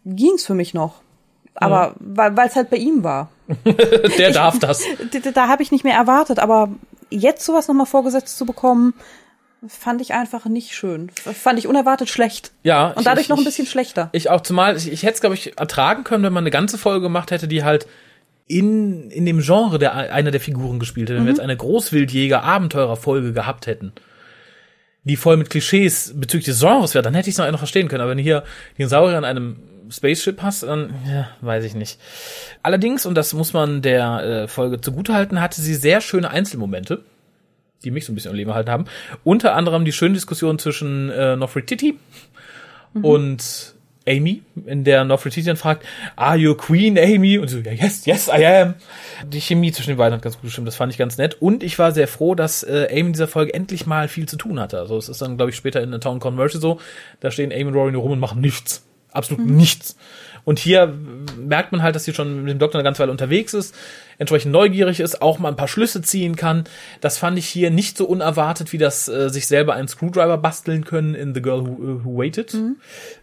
ging's 0.04 0.44
für 0.46 0.54
mich 0.54 0.74
noch. 0.74 1.02
Aber 1.54 1.94
weil 1.98 2.46
es 2.46 2.54
halt 2.56 2.70
bei 2.70 2.76
ihm 2.76 3.02
war. 3.02 3.30
der 4.18 4.30
darf 4.32 4.58
das. 4.58 4.82
Da, 5.24 5.30
da, 5.32 5.48
habe 5.48 5.62
ich 5.62 5.72
nicht 5.72 5.82
mehr 5.84 5.96
erwartet, 5.96 6.38
aber 6.38 6.68
jetzt 7.10 7.44
sowas 7.44 7.66
nochmal 7.68 7.86
vorgesetzt 7.86 8.36
zu 8.38 8.46
bekommen, 8.46 8.94
fand 9.66 10.00
ich 10.00 10.12
einfach 10.14 10.44
nicht 10.46 10.72
schön. 10.74 11.10
Fand 11.10 11.58
ich 11.58 11.66
unerwartet 11.66 12.08
schlecht. 12.08 12.52
Ja, 12.62 12.88
Und 12.90 12.98
ich- 13.00 13.04
dadurch 13.04 13.22
ich- 13.24 13.28
noch 13.28 13.36
ein 13.38 13.40
ich- 13.40 13.46
bisschen 13.46 13.66
schlechter. 13.66 14.08
Ich 14.12 14.30
auch, 14.30 14.40
zumal 14.42 14.76
ich, 14.76 14.90
ich 14.92 15.02
hätte 15.02 15.14
es, 15.14 15.20
glaube 15.20 15.34
ich, 15.34 15.58
ertragen 15.58 16.04
können, 16.04 16.22
wenn 16.22 16.32
man 16.32 16.42
eine 16.44 16.50
ganze 16.52 16.78
Folge 16.78 17.00
gemacht 17.00 17.30
hätte, 17.32 17.48
die 17.48 17.64
halt 17.64 17.86
in, 18.48 19.10
in 19.10 19.26
dem 19.26 19.40
Genre 19.40 19.78
der 19.78 19.94
einer 19.94 20.30
der 20.30 20.40
Figuren 20.40 20.78
gespielt 20.78 21.08
hätte. 21.08 21.18
Wenn 21.18 21.26
wir 21.26 21.32
jetzt 21.32 21.40
eine 21.40 21.56
Großwildjäger-Abenteurer-Folge 21.56 23.32
gehabt 23.32 23.66
hätten, 23.66 23.92
die 25.04 25.16
voll 25.16 25.36
mit 25.36 25.50
Klischees 25.50 26.14
bezüglich 26.16 26.46
des 26.46 26.60
Genres 26.60 26.94
wäre, 26.94 27.02
dann 27.02 27.14
hätte 27.14 27.30
ich 27.30 27.38
es 27.38 27.52
noch 27.52 27.58
verstehen 27.58 27.88
können. 27.88 28.00
Aber 28.00 28.10
wenn 28.10 28.18
du 28.18 28.24
hier 28.24 28.44
Dinosaurier 28.78 29.18
an 29.18 29.24
einem 29.24 29.56
Spaceship 29.90 30.42
hast, 30.42 30.64
dann 30.64 30.94
ja, 31.06 31.28
weiß 31.40 31.64
ich 31.64 31.74
nicht. 31.74 31.98
Allerdings, 32.62 33.06
und 33.06 33.14
das 33.14 33.32
muss 33.32 33.52
man 33.52 33.80
der 33.82 34.22
äh, 34.22 34.48
Folge 34.48 34.80
zugutehalten, 34.80 35.40
hatte 35.40 35.60
sie 35.60 35.74
sehr 35.74 36.00
schöne 36.00 36.30
Einzelmomente, 36.30 37.04
die 37.84 37.90
mich 37.90 38.04
so 38.04 38.12
ein 38.12 38.14
bisschen 38.14 38.30
am 38.30 38.36
Leben 38.36 38.50
erhalten 38.50 38.70
haben. 38.70 38.84
Unter 39.24 39.54
anderem 39.54 39.84
die 39.84 39.92
schöne 39.92 40.14
Diskussion 40.14 40.58
zwischen 40.58 41.10
äh, 41.10 41.36
Nofretiti 41.36 41.98
und 43.02 43.74
Amy, 44.08 44.42
in 44.66 44.84
der 44.84 45.04
Nofretiti 45.04 45.46
dann 45.46 45.56
fragt, 45.56 45.84
are 46.16 46.36
you 46.36 46.52
a 46.52 46.54
queen, 46.54 46.98
Amy? 46.98 47.38
Und 47.38 47.48
so, 47.48 47.58
ja, 47.58 47.72
yes, 47.72 48.06
yes, 48.06 48.28
I 48.28 48.44
am. 48.44 48.74
Die 49.26 49.40
Chemie 49.40 49.72
zwischen 49.72 49.90
den 49.90 49.98
beiden 49.98 50.14
hat 50.14 50.22
ganz 50.22 50.36
gut 50.36 50.44
gestimmt, 50.44 50.66
das 50.66 50.76
fand 50.76 50.92
ich 50.92 50.98
ganz 50.98 51.18
nett. 51.18 51.40
Und 51.40 51.62
ich 51.62 51.78
war 51.78 51.92
sehr 51.92 52.08
froh, 52.08 52.34
dass 52.34 52.62
äh, 52.62 52.88
Amy 52.90 53.00
in 53.00 53.12
dieser 53.12 53.28
Folge 53.28 53.54
endlich 53.54 53.86
mal 53.86 54.08
viel 54.08 54.26
zu 54.26 54.36
tun 54.36 54.58
hatte. 54.58 54.78
Also 54.78 54.96
es 54.96 55.08
ist 55.08 55.20
dann, 55.20 55.36
glaube 55.36 55.50
ich, 55.50 55.56
später 55.56 55.82
in 55.82 55.90
der 55.90 56.00
Town 56.00 56.20
Conversion 56.20 56.60
so, 56.60 56.80
da 57.20 57.30
stehen 57.30 57.52
Amy 57.52 57.64
und 57.64 57.74
Rory 57.74 57.92
nur 57.92 58.02
rum 58.02 58.12
und 58.12 58.20
machen 58.20 58.40
nichts. 58.40 58.84
Absolut 59.12 59.46
nichts. 59.46 59.96
Und 60.48 60.58
hier 60.58 60.94
merkt 61.36 61.72
man 61.72 61.82
halt, 61.82 61.94
dass 61.94 62.04
sie 62.04 62.14
schon 62.14 62.44
mit 62.44 62.50
dem 62.50 62.58
Doktor 62.58 62.78
eine 62.78 62.84
ganze 62.84 63.00
Weile 63.00 63.10
unterwegs 63.10 63.52
ist, 63.52 63.74
entsprechend 64.16 64.50
neugierig 64.50 64.98
ist, 64.98 65.20
auch 65.20 65.38
mal 65.38 65.50
ein 65.50 65.56
paar 65.56 65.68
Schlüsse 65.68 66.00
ziehen 66.00 66.36
kann. 66.36 66.64
Das 67.02 67.18
fand 67.18 67.38
ich 67.38 67.46
hier 67.46 67.70
nicht 67.70 67.98
so 67.98 68.06
unerwartet, 68.06 68.72
wie 68.72 68.78
das 68.78 69.08
äh, 69.08 69.28
sich 69.28 69.46
selber 69.46 69.74
einen 69.74 69.88
Screwdriver 69.88 70.38
basteln 70.38 70.86
können 70.86 71.14
in 71.14 71.34
The 71.34 71.42
Girl 71.42 71.66
Who, 71.66 72.00
Who 72.02 72.16
Waited. 72.16 72.56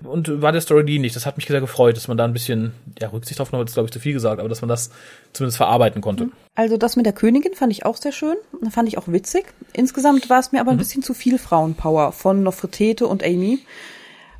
Und 0.03 0.39
war 0.39 0.51
der 0.51 0.61
Story 0.61 0.85
dienlich. 0.85 1.13
Das 1.13 1.25
hat 1.25 1.35
mich 1.35 1.47
sehr 1.47 1.61
gefreut, 1.61 1.97
dass 1.97 2.07
man 2.07 2.15
da 2.15 2.25
ein 2.25 2.33
bisschen, 2.33 2.73
ja, 3.01 3.07
Rücksicht 3.07 3.39
drauf 3.39 3.49
genommen 3.49 3.61
hat, 3.61 3.69
ist 3.69 3.73
glaube 3.73 3.87
ich 3.87 3.93
zu 3.93 3.99
viel 3.99 4.13
gesagt, 4.13 4.39
aber 4.39 4.47
dass 4.47 4.61
man 4.61 4.69
das 4.69 4.91
zumindest 5.33 5.57
verarbeiten 5.57 6.01
konnte. 6.01 6.29
Also 6.53 6.77
das 6.77 6.95
mit 6.95 7.07
der 7.07 7.13
Königin 7.13 7.55
fand 7.55 7.71
ich 7.71 7.87
auch 7.87 7.97
sehr 7.97 8.11
schön, 8.11 8.35
fand 8.69 8.87
ich 8.87 8.99
auch 8.99 9.07
witzig. 9.07 9.45
Insgesamt 9.73 10.29
war 10.29 10.41
es 10.41 10.51
mir 10.51 10.61
aber 10.61 10.69
ein 10.69 10.77
bisschen 10.77 11.01
zu 11.01 11.15
viel 11.15 11.39
Frauenpower 11.39 12.11
von 12.11 12.43
Nofretete 12.43 13.07
und 13.07 13.23
Amy, 13.23 13.57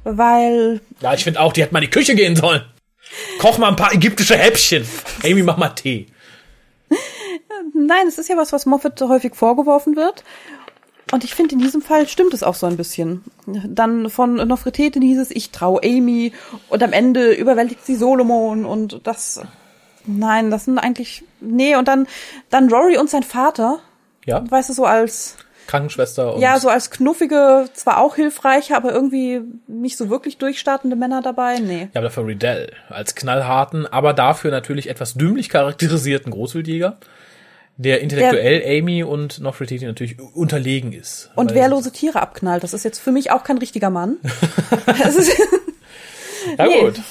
weil 0.03 0.81
Ja, 1.01 1.15
ich 1.15 1.23
finde 1.23 1.39
auch, 1.39 1.51
die 1.51 1.63
hätte 1.63 1.73
mal 1.73 1.79
in 1.79 1.89
die 1.89 1.89
Küche 1.89 2.13
gehen 2.13 2.35
sollen. 2.35 2.61
Koch 3.39 3.57
mal 3.57 3.69
ein 3.69 3.75
paar 3.75 3.93
ägyptische 3.93 4.37
Häppchen. 4.37 4.87
Amy, 5.23 5.43
mach 5.43 5.57
mal 5.57 5.69
Tee. 5.69 6.07
nein, 7.73 8.07
es 8.07 8.17
ist 8.17 8.29
ja 8.29 8.37
was, 8.37 8.53
was 8.53 8.65
Moffat 8.65 8.99
häufig 9.01 9.35
vorgeworfen 9.35 9.95
wird. 9.95 10.23
Und 11.11 11.23
ich 11.23 11.35
finde, 11.35 11.53
in 11.53 11.59
diesem 11.59 11.81
Fall 11.81 12.07
stimmt 12.07 12.33
es 12.33 12.41
auch 12.41 12.55
so 12.55 12.65
ein 12.65 12.77
bisschen. 12.77 13.23
Dann 13.45 14.09
von 14.09 14.35
Nofretete 14.35 14.99
hieß 14.99 15.19
es, 15.19 15.31
ich 15.31 15.51
trau 15.51 15.79
Amy 15.83 16.33
und 16.69 16.81
am 16.81 16.93
Ende 16.93 17.31
überwältigt 17.33 17.85
sie 17.85 17.95
Solomon 17.95 18.65
und 18.65 19.01
das, 19.03 19.39
nein, 20.05 20.49
das 20.49 20.65
sind 20.65 20.79
eigentlich, 20.79 21.23
nee, 21.41 21.75
und 21.75 21.87
dann, 21.87 22.07
dann 22.49 22.69
Rory 22.69 22.97
und 22.97 23.09
sein 23.09 23.21
Vater, 23.21 23.79
Ja, 24.25 24.43
weißt 24.49 24.69
du, 24.69 24.73
so 24.73 24.85
als, 24.85 25.37
Krankenschwester 25.67 26.35
und 26.35 26.41
Ja, 26.41 26.59
so 26.59 26.69
als 26.69 26.89
knuffige, 26.91 27.65
zwar 27.73 27.99
auch 27.99 28.15
hilfreiche, 28.15 28.75
aber 28.75 28.91
irgendwie 28.93 29.41
nicht 29.67 29.97
so 29.97 30.09
wirklich 30.09 30.37
durchstartende 30.37 30.95
Männer 30.95 31.21
dabei. 31.21 31.59
Nee. 31.59 31.81
Ja, 31.93 31.99
aber 31.99 32.03
dafür 32.03 32.27
Riddell 32.27 32.71
als 32.89 33.15
knallharten, 33.15 33.85
aber 33.87 34.13
dafür 34.13 34.51
natürlich 34.51 34.89
etwas 34.89 35.13
dümmlich 35.15 35.49
charakterisierten 35.49 36.31
Großwildjäger, 36.31 36.97
der 37.77 38.01
intellektuell 38.01 38.79
Amy 38.79 39.03
und 39.03 39.39
Nofretiti 39.41 39.85
natürlich 39.85 40.17
unterlegen 40.33 40.93
ist. 40.93 41.29
Und 41.35 41.53
wehrlose 41.53 41.91
Tiere 41.91 42.21
abknallt. 42.21 42.63
Das 42.63 42.73
ist 42.73 42.85
jetzt 42.85 42.99
für 42.99 43.11
mich 43.11 43.31
auch 43.31 43.43
kein 43.43 43.57
richtiger 43.57 43.89
Mann. 43.89 44.17
Ja 46.57 46.67
Nee. 46.67 46.79
gut. 46.81 47.01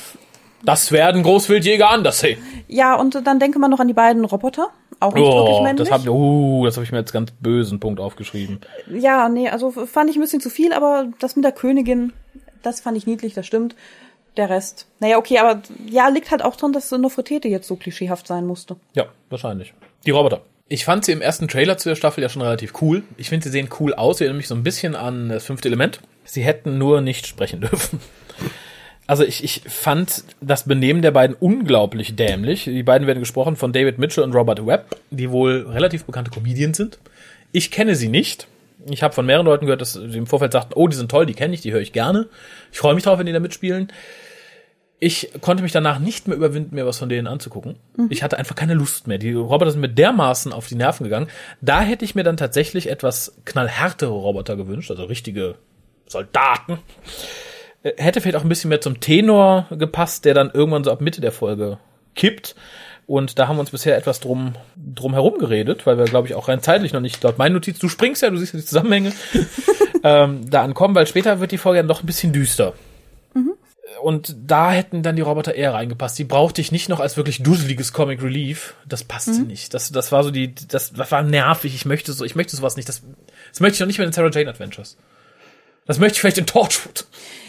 Das 0.62 0.93
werden 0.93 1.23
Großwildjäger 1.23 1.90
anders 1.90 2.21
sehen. 2.21 2.38
ja, 2.69 2.95
und 2.95 3.27
dann 3.27 3.38
denke 3.38 3.59
man 3.59 3.71
noch 3.71 3.81
an 3.81 3.88
die 3.88 3.95
beiden 3.95 4.25
Roboter. 4.25 4.69
Auch 5.01 5.13
nicht 5.15 5.23
wirklich 5.25 5.57
Oh, 5.57 5.63
männlich. 5.63 5.89
das 5.89 5.99
habe 5.99 6.11
uh, 6.11 6.65
das 6.65 6.77
hab 6.77 6.85
ich 6.85 6.93
mir 6.93 6.99
jetzt 6.99 7.13
ganz 7.13 7.31
bösen 7.33 7.81
Punkt 7.81 8.01
aufgeschrieben. 8.01 8.61
ja, 8.91 9.29
nee, 9.29 9.49
also 9.49 9.71
fand 9.71 10.11
ich 10.11 10.17
ein 10.17 10.21
bisschen 10.23 10.41
zu 10.41 10.51
viel, 10.51 10.73
aber 10.73 11.09
das 11.19 11.37
mit 11.37 11.45
der 11.45 11.53
Königin, 11.53 12.13
das 12.63 12.81
fand 12.81 12.97
ich 12.97 13.07
niedlich, 13.07 13.35
das 13.35 13.47
stimmt. 13.47 13.75
Der 14.37 14.51
Rest. 14.51 14.89
Naja, 14.99 15.17
okay, 15.19 15.39
aber 15.39 15.63
ja, 15.89 16.09
liegt 16.09 16.33
halt 16.33 16.43
auch 16.43 16.57
dran, 16.57 16.73
dass 16.73 16.91
Nofretete 16.91 17.47
jetzt 17.47 17.69
so 17.69 17.77
klischeehaft 17.77 18.27
sein 18.27 18.47
musste. 18.47 18.77
Ja, 18.95 19.05
wahrscheinlich. 19.31 19.75
Die 20.07 20.11
Roboter. 20.11 20.41
Ich 20.67 20.85
fand 20.85 21.05
sie 21.05 21.13
im 21.13 21.21
ersten 21.21 21.47
Trailer 21.47 21.77
zu 21.79 21.91
der 21.91 21.95
Staffel 21.95 22.23
ja 22.23 22.29
schon 22.29 22.43
relativ 22.43 22.73
cool. 22.83 23.05
Ich 23.17 23.29
finde, 23.29 23.45
sie 23.45 23.51
sehen 23.51 23.69
cool 23.79 23.95
aus. 23.95 24.19
Sie 24.19 24.25
erinnern 24.25 24.39
mich 24.39 24.49
so 24.49 24.55
ein 24.57 24.65
bisschen 24.65 24.97
an 24.97 25.29
das 25.29 25.45
fünfte 25.45 25.69
Element. 25.69 26.01
Sie 26.25 26.43
hätten 26.43 26.79
nur 26.79 27.01
nicht 27.01 27.27
sprechen 27.29 27.61
dürfen. 27.61 28.01
Also 29.07 29.23
ich, 29.23 29.45
ich 29.45 29.62
fand 29.67 30.25
das 30.40 30.64
Benehmen 30.64 31.03
der 31.03 31.11
beiden 31.11 31.37
unglaublich 31.38 32.17
dämlich. 32.17 32.64
Die 32.64 32.83
beiden 32.83 33.07
werden 33.07 33.21
gesprochen 33.21 33.57
von 33.57 33.73
David 33.73 33.99
Mitchell 33.99 34.25
und 34.25 34.35
Robert 34.35 34.67
Webb, 34.67 34.97
die 35.11 35.31
wohl 35.31 35.67
relativ 35.69 36.05
bekannte 36.05 36.31
Comedians 36.31 36.79
sind. 36.79 36.99
Ich 37.53 37.71
kenne 37.71 37.97
sie 37.97 38.09
nicht. 38.09 38.49
Ich 38.90 39.03
habe 39.03 39.14
von 39.14 39.27
mehreren 39.27 39.47
Leuten 39.47 39.67
gehört, 39.67 39.81
dass 39.81 39.93
sie 39.93 40.19
im 40.19 40.27
Vorfeld 40.27 40.53
sagten, 40.53 40.75
oh, 40.75 40.88
die 40.88 40.97
sind 40.97 41.11
toll, 41.11 41.27
die 41.27 41.35
kenne 41.35 41.55
ich, 41.55 41.61
die 41.61 41.73
höre 41.73 41.81
ich 41.81 41.93
gerne. 41.93 42.29
Ich 42.73 42.79
freue 42.79 42.95
mich 42.95 43.05
drauf, 43.05 43.19
wenn 43.19 43.27
die 43.27 43.33
da 43.33 43.40
mitspielen. 43.40 43.88
Ich 45.01 45.31
konnte 45.40 45.62
mich 45.62 45.73
danach 45.73 45.99
nicht 45.99 46.29
mehr 46.29 46.37
überwinden, 46.37 46.75
mir 46.75 46.87
was 46.87 46.99
von 46.99 47.09
denen 47.09 47.27
anzugucken. 47.27 47.77
Mhm. 47.97 48.07
Ich 48.11 48.23
hatte 48.23 48.38
einfach 48.38 48.55
keine 48.55 48.75
Lust 48.75 49.07
mehr. 49.07 49.19
Die 49.19 49.33
Roboter 49.33 49.71
sind 49.71 49.81
mir 49.81 49.88
dermaßen 49.88 50.53
auf 50.53 50.69
die 50.69 50.77
Nerven 50.77 51.05
gegangen. 51.05 51.29
Da 51.61 51.83
hätte 51.83 52.05
ich 52.05 52.14
mir 52.14 52.23
dann 52.25 52.37
tatsächlich 52.37 52.88
etwas 52.88 53.37
knallhärtere 53.45 54.12
Roboter 54.12 54.57
gewünscht, 54.57 54.90
also 54.90 55.05
richtige 55.05 55.57
Soldaten. 56.07 56.79
Äh, 57.85 57.92
hätte 57.99 58.20
vielleicht 58.20 58.37
auch 58.37 58.42
ein 58.42 58.49
bisschen 58.49 58.70
mehr 58.70 58.81
zum 58.81 58.99
Tenor 58.99 59.66
gepasst, 59.70 60.25
der 60.25 60.35
dann 60.35 60.51
irgendwann 60.53 60.83
so 60.83 60.90
ab 60.90 61.01
Mitte 61.01 61.20
der 61.20 61.33
Folge 61.33 61.79
kippt. 62.16 62.57
Und 63.07 63.38
da 63.38 63.49
haben 63.49 63.57
wir 63.57 63.61
uns 63.61 63.70
bisher 63.70 63.97
etwas 63.97 64.20
drum, 64.20 64.55
drum 64.77 65.12
herum 65.12 65.38
geredet, 65.38 65.87
weil 65.87 65.99
wir, 65.99 66.07
glaube 66.07 66.27
ich, 66.27 66.35
auch 66.35 66.49
rein 66.49 66.62
zeitlich 66.62 66.94
noch 66.94 67.03
nicht 67.03 67.23
dort 67.23 67.37
meine 67.37 67.55
Notiz, 67.55 67.79
du 67.79 67.90
springst 67.90 68.23
ja, 68.23 68.31
du 68.31 68.38
siehst 68.38 68.55
ja 68.55 68.61
die 68.61 68.64
Zusammenhänge, 68.64 69.12
ähm, 70.03 70.51
da 70.51 70.62
ankommen, 70.62 70.94
weil 70.94 71.07
später 71.07 71.38
wird 71.38 71.53
die 71.53 71.59
Folge 71.59 71.81
dann 71.81 71.88
doch 71.88 72.03
ein 72.03 72.07
bisschen 72.07 72.33
düster. 72.33 72.73
Mhm. 73.35 73.53
Und 74.03 74.35
da 74.47 74.70
hätten 74.70 75.03
dann 75.03 75.16
die 75.16 75.23
Roboter 75.23 75.55
eher 75.55 75.75
reingepasst. 75.75 76.18
Die 76.18 76.25
brauchte 76.25 76.62
ich 76.62 76.73
nicht 76.73 76.88
noch 76.88 77.01
als 77.01 77.18
wirklich 77.18 77.42
dusseliges 77.42 77.92
Comic 77.92 78.23
Relief. 78.23 78.75
Das 78.88 79.05
passte 79.05 79.33
mhm. 79.33 79.49
nicht. 79.49 79.75
Das, 79.75 79.92
das 79.92 80.11
war 80.11 80.25
so 80.25 80.31
die, 80.31 80.55
das, 80.55 80.94
das 80.94 81.12
war 81.12 81.23
nervig. 81.23 81.75
Ich 81.75 81.85
möchte 81.85 82.12
so, 82.12 82.25
ich 82.25 82.35
möchte 82.35 82.57
sowas 82.57 82.77
nicht. 82.77 82.88
Das, 82.88 83.03
das 83.51 83.61
möchte 83.61 83.75
ich 83.75 83.81
noch 83.81 83.87
nicht 83.87 83.99
mehr 83.99 84.07
in 84.07 84.12
Sarah 84.12 84.31
Jane 84.31 84.49
Adventures. 84.49 84.97
Das 85.87 85.99
möchte 85.99 86.14
ich 86.16 86.20
vielleicht 86.20 86.38
in 86.38 86.47
Torchwood. 86.47 87.07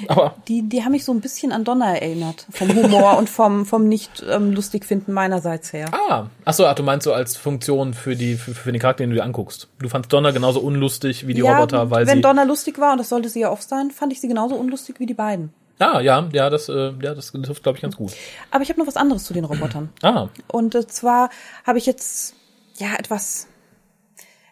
Aber 0.09 0.35
die, 0.49 0.67
die 0.67 0.83
haben 0.83 0.91
mich 0.91 1.05
so 1.05 1.13
ein 1.13 1.21
bisschen 1.21 1.53
an 1.53 1.63
Donner 1.63 2.01
erinnert. 2.01 2.45
Vom 2.51 2.75
Humor 2.75 3.17
und 3.17 3.29
vom, 3.29 3.65
vom 3.65 3.87
nicht 3.87 4.23
ähm, 4.29 4.51
lustig 4.51 4.85
finden 4.85 5.13
meinerseits 5.13 5.71
her. 5.71 5.89
Ah, 5.93 6.27
ach 6.43 6.53
so, 6.53 6.65
ach, 6.65 6.75
du 6.75 6.83
meinst 6.83 7.05
so 7.05 7.13
als 7.13 7.37
Funktion 7.37 7.93
für 7.93 8.15
die, 8.15 8.35
für, 8.35 8.53
für 8.53 8.71
den 8.73 8.81
Charakter, 8.81 9.03
den 9.03 9.11
du 9.11 9.15
dir 9.15 9.23
anguckst. 9.23 9.69
Du 9.79 9.87
fandst 9.87 10.11
Donner 10.11 10.33
genauso 10.33 10.59
unlustig 10.59 11.27
wie 11.27 11.33
die 11.33 11.41
ja, 11.41 11.55
Roboter, 11.55 11.91
weil 11.91 12.01
wenn 12.01 12.07
sie. 12.07 12.13
Wenn 12.15 12.21
Donner 12.21 12.45
lustig 12.45 12.77
war, 12.77 12.91
und 12.91 12.97
das 12.97 13.09
sollte 13.09 13.29
sie 13.29 13.41
ja 13.41 13.51
oft 13.51 13.67
sein, 13.67 13.91
fand 13.91 14.11
ich 14.11 14.19
sie 14.19 14.27
genauso 14.27 14.55
unlustig 14.55 14.99
wie 14.99 15.05
die 15.05 15.13
beiden. 15.13 15.53
Ah, 15.79 15.99
ja, 16.01 16.27
ja, 16.31 16.49
das, 16.49 16.69
äh, 16.69 16.93
ja, 17.01 17.13
das 17.13 17.31
hilft, 17.31 17.63
glaube 17.63 17.77
ich, 17.77 17.81
ganz 17.81 17.95
gut. 17.95 18.13
Aber 18.51 18.63
ich 18.63 18.69
habe 18.69 18.79
noch 18.79 18.87
was 18.87 18.97
anderes 18.97 19.23
zu 19.25 19.33
den 19.33 19.45
Robotern. 19.45 19.89
Ah. 20.01 20.27
Und 20.47 20.75
äh, 20.75 20.87
zwar 20.87 21.29
habe 21.65 21.77
ich 21.77 21.85
jetzt, 21.85 22.33
ja, 22.77 22.95
etwas, 22.97 23.47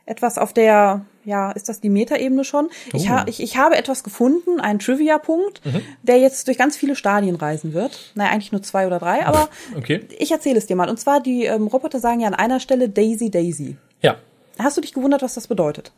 etwas 0.06 0.38
auf 0.38 0.54
der 0.54 1.06
ja, 1.26 1.52
ist 1.52 1.70
das 1.70 1.82
die 1.82 1.90
Metaebene 1.90 2.44
schon? 2.44 2.68
Oh. 2.94 2.98
Ich, 2.98 3.10
ha 3.10 3.26
ich, 3.28 3.42
ich 3.42 3.58
habe 3.58 3.76
etwas 3.76 4.04
gefunden, 4.04 4.60
einen 4.60 4.80
Trivia-Punkt, 4.80 5.66
mhm. 5.66 5.82
der 6.02 6.20
jetzt 6.20 6.48
durch 6.48 6.58
ganz 6.58 6.76
viele 6.76 6.96
Stadien 6.96 7.36
reisen 7.36 7.74
wird. 7.74 8.12
Naja, 8.16 8.32
eigentlich 8.32 8.52
nur 8.52 8.62
zwei 8.64 8.88
oder 8.88 9.00
drei, 9.00 9.26
aber 9.26 9.50
okay. 9.78 10.06
ich 10.18 10.32
erzähle 10.32 10.58
es 10.58 10.66
dir 10.66 10.76
mal. 10.76 10.90
Und 10.90 11.00
zwar, 11.00 11.22
die 11.22 11.46
ähm, 11.46 11.68
Roboter 11.68 12.00
sagen 12.00 12.20
ja 12.20 12.28
an 12.28 12.36
einer 12.36 12.60
Stelle 12.60 12.90
Daisy 12.90 13.32
Daisy. 13.32 13.78
Ja. 14.02 14.18
Hast 14.60 14.78
du 14.78 14.82
dich 14.82 14.94
gewundert, 14.94 15.22
was 15.22 15.34
das 15.34 15.48
bedeutet? 15.48 15.92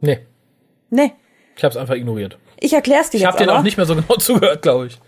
Nee. 0.00 0.20
Nee. 0.88 1.12
Ich 1.56 1.64
habe 1.64 1.72
es 1.72 1.76
einfach 1.76 1.94
ignoriert. 1.94 2.38
Ich 2.58 2.72
erkläre 2.72 3.02
es 3.02 3.10
dir 3.10 3.18
ich 3.18 3.22
jetzt 3.22 3.34
Ich 3.34 3.40
habe 3.40 3.52
dir 3.52 3.58
auch 3.58 3.62
nicht 3.62 3.76
mehr 3.76 3.86
so 3.86 3.94
genau 3.94 4.14
zugehört, 4.18 4.62
glaube 4.62 4.86
ich. 4.86 4.98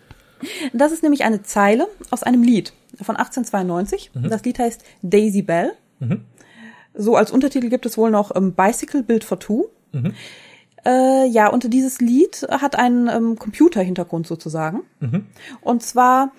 Das 0.73 0.93
ist 0.93 1.03
nämlich 1.03 1.25
eine 1.25 1.43
Zeile 1.43 1.87
aus 2.11 2.23
einem 2.23 2.43
Lied 2.43 2.73
von 3.01 3.17
1892. 3.17 4.11
Mhm. 4.15 4.29
Das 4.29 4.45
Lied 4.45 4.59
heißt 4.59 4.85
Daisy 5.03 5.43
Bell. 5.43 5.73
Mhm. 6.01 6.25
So 6.95 7.17
als 7.17 7.31
Untertitel 7.31 7.69
gibt 7.69 7.87
es 7.87 7.97
wohl 7.97 8.11
noch 8.11 8.35
ähm, 8.35 8.53
Bicycle 8.53 9.03
Build 9.03 9.25
for 9.25 9.39
Two. 9.39 9.69
Mhm. 9.93 10.15
Äh, 10.85 11.27
ja, 11.29 11.49
und 11.49 11.73
dieses 11.73 12.01
Lied 12.01 12.47
hat 12.51 12.77
einen 12.77 13.09
ähm, 13.09 13.39
Computerhintergrund 13.39 14.27
sozusagen. 14.27 14.83
Mhm. 15.01 15.27
Und 15.61 15.83
zwar 15.83 16.33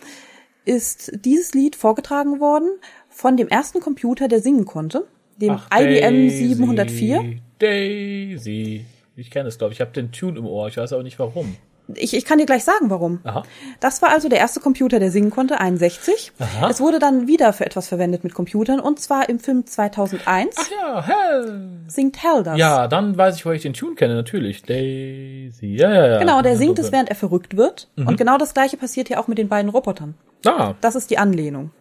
ist 0.66 1.12
dieses 1.26 1.54
Lied 1.54 1.76
vorgetragen 1.76 2.40
worden 2.40 2.70
von 3.10 3.38
dem 3.38 3.48
ersten 3.48 3.80
Computer, 3.80 4.28
der 4.28 4.42
singen 4.42 4.66
konnte, 4.66 5.08
dem 5.38 5.52
Ach, 5.52 5.68
IBM 5.74 6.28
Daisy, 6.28 6.48
704. 6.48 7.36
Daisy. 7.60 8.86
Ich 9.16 9.30
kenne 9.30 9.48
es, 9.48 9.58
glaube 9.58 9.74
ich. 9.74 9.78
Ich 9.78 9.82
habe 9.82 9.92
den 9.92 10.12
Tune 10.12 10.40
im 10.40 10.46
Ohr. 10.46 10.68
Ich 10.68 10.78
weiß 10.78 10.94
aber 10.94 11.04
nicht 11.04 11.20
warum. 11.20 11.56
Ich, 11.96 12.16
ich 12.16 12.26
kann 12.26 12.38
dir 12.38 12.46
gleich 12.46 12.64
sagen, 12.64 12.90
warum. 12.90 13.20
Aha. 13.24 13.44
Das 13.80 14.02
war 14.02 14.10
also 14.10 14.30
der 14.30 14.40
erste 14.40 14.60
Computer, 14.62 15.00
der 15.00 15.12
singen 15.12 15.32
konnte, 15.32 15.60
61. 15.60 16.32
Aha. 16.40 16.70
Es 16.70 16.80
wurde 16.80 17.00
dann 17.00 17.28
wieder 17.28 17.52
für 17.52 17.66
etwas 17.66 17.90
verwendet 17.90 18.24
mit 18.24 18.34
Computern 18.34 18.80
und 18.80 19.00
zwar 19.00 19.28
im 19.28 19.40
Film 19.40 19.66
2001. 19.66 20.56
Ach 20.58 20.70
ja, 20.72 21.06
Hell. 21.06 21.70
Singt 21.88 22.24
Hell 22.24 22.44
das. 22.44 22.58
Ja, 22.58 22.88
dann 22.88 23.18
weiß 23.18 23.36
ich, 23.36 23.46
wo 23.46 23.52
ich 23.52 23.62
den 23.62 23.74
Tune 23.74 23.96
kenne, 23.96 24.16
natürlich. 24.16 24.64
Daisy, 24.64 25.76
ja, 25.76 25.94
ja, 25.94 26.08
ja. 26.08 26.20
Genau, 26.20 26.42
der 26.42 26.56
singt 26.56 26.80
es, 26.80 26.92
während 26.92 27.10
er 27.10 27.16
verrückt 27.16 27.58
wird. 27.58 27.90
Mhm. 27.96 28.08
Und 28.08 28.18
genau 28.18 28.38
das 28.38 28.54
gleiche 28.54 28.78
passiert 28.78 29.10
hier 29.10 29.20
auch 29.20 29.28
mit 29.28 29.38
den 29.38 29.50
beiden 29.50 29.70
Robotern. 29.70 30.16
Ah. 30.46 30.76
Das 30.82 30.96
ist 30.96 31.10
die 31.10 31.18
Anlehnung. 31.18 31.72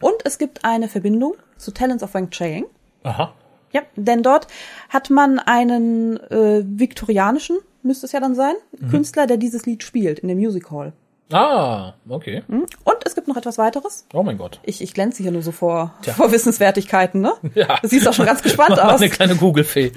Und 0.00 0.16
es 0.24 0.38
gibt 0.38 0.64
eine 0.64 0.88
Verbindung 0.88 1.34
zu 1.56 1.72
Talents 1.72 2.02
of 2.02 2.14
Wang 2.14 2.30
Chang. 2.30 2.66
Aha. 3.02 3.32
Ja, 3.72 3.82
denn 3.96 4.22
dort 4.22 4.46
hat 4.90 5.10
man 5.10 5.38
einen 5.38 6.18
äh, 6.30 6.62
viktorianischen 6.64 7.58
müsste 7.82 8.06
es 8.06 8.12
ja 8.12 8.20
dann 8.20 8.34
sein, 8.34 8.54
mhm. 8.78 8.90
Künstler, 8.90 9.26
der 9.26 9.36
dieses 9.36 9.66
Lied 9.66 9.82
spielt 9.82 10.20
in 10.20 10.28
dem 10.28 10.38
Music 10.38 10.70
Hall. 10.70 10.92
Ah, 11.32 11.94
okay. 12.08 12.42
Mhm. 12.46 12.66
Und 12.84 12.96
es 13.04 13.14
gibt 13.14 13.26
noch 13.28 13.36
etwas 13.36 13.58
weiteres. 13.58 14.06
Oh 14.12 14.22
mein 14.22 14.38
Gott. 14.38 14.60
Ich, 14.64 14.82
ich 14.82 14.92
glänze 14.92 15.22
hier 15.22 15.32
nur 15.32 15.42
so 15.42 15.52
vor, 15.52 15.94
vor 16.16 16.30
Wissenswertigkeiten, 16.30 17.20
ne? 17.20 17.32
Ja. 17.54 17.78
Du 17.80 17.88
siehst 17.88 18.06
auch 18.06 18.12
schon 18.12 18.26
ganz 18.26 18.42
gespannt 18.42 18.78
aus. 18.80 19.00
Eine 19.00 19.10
kleine 19.10 19.36
Google-Fee. 19.36 19.92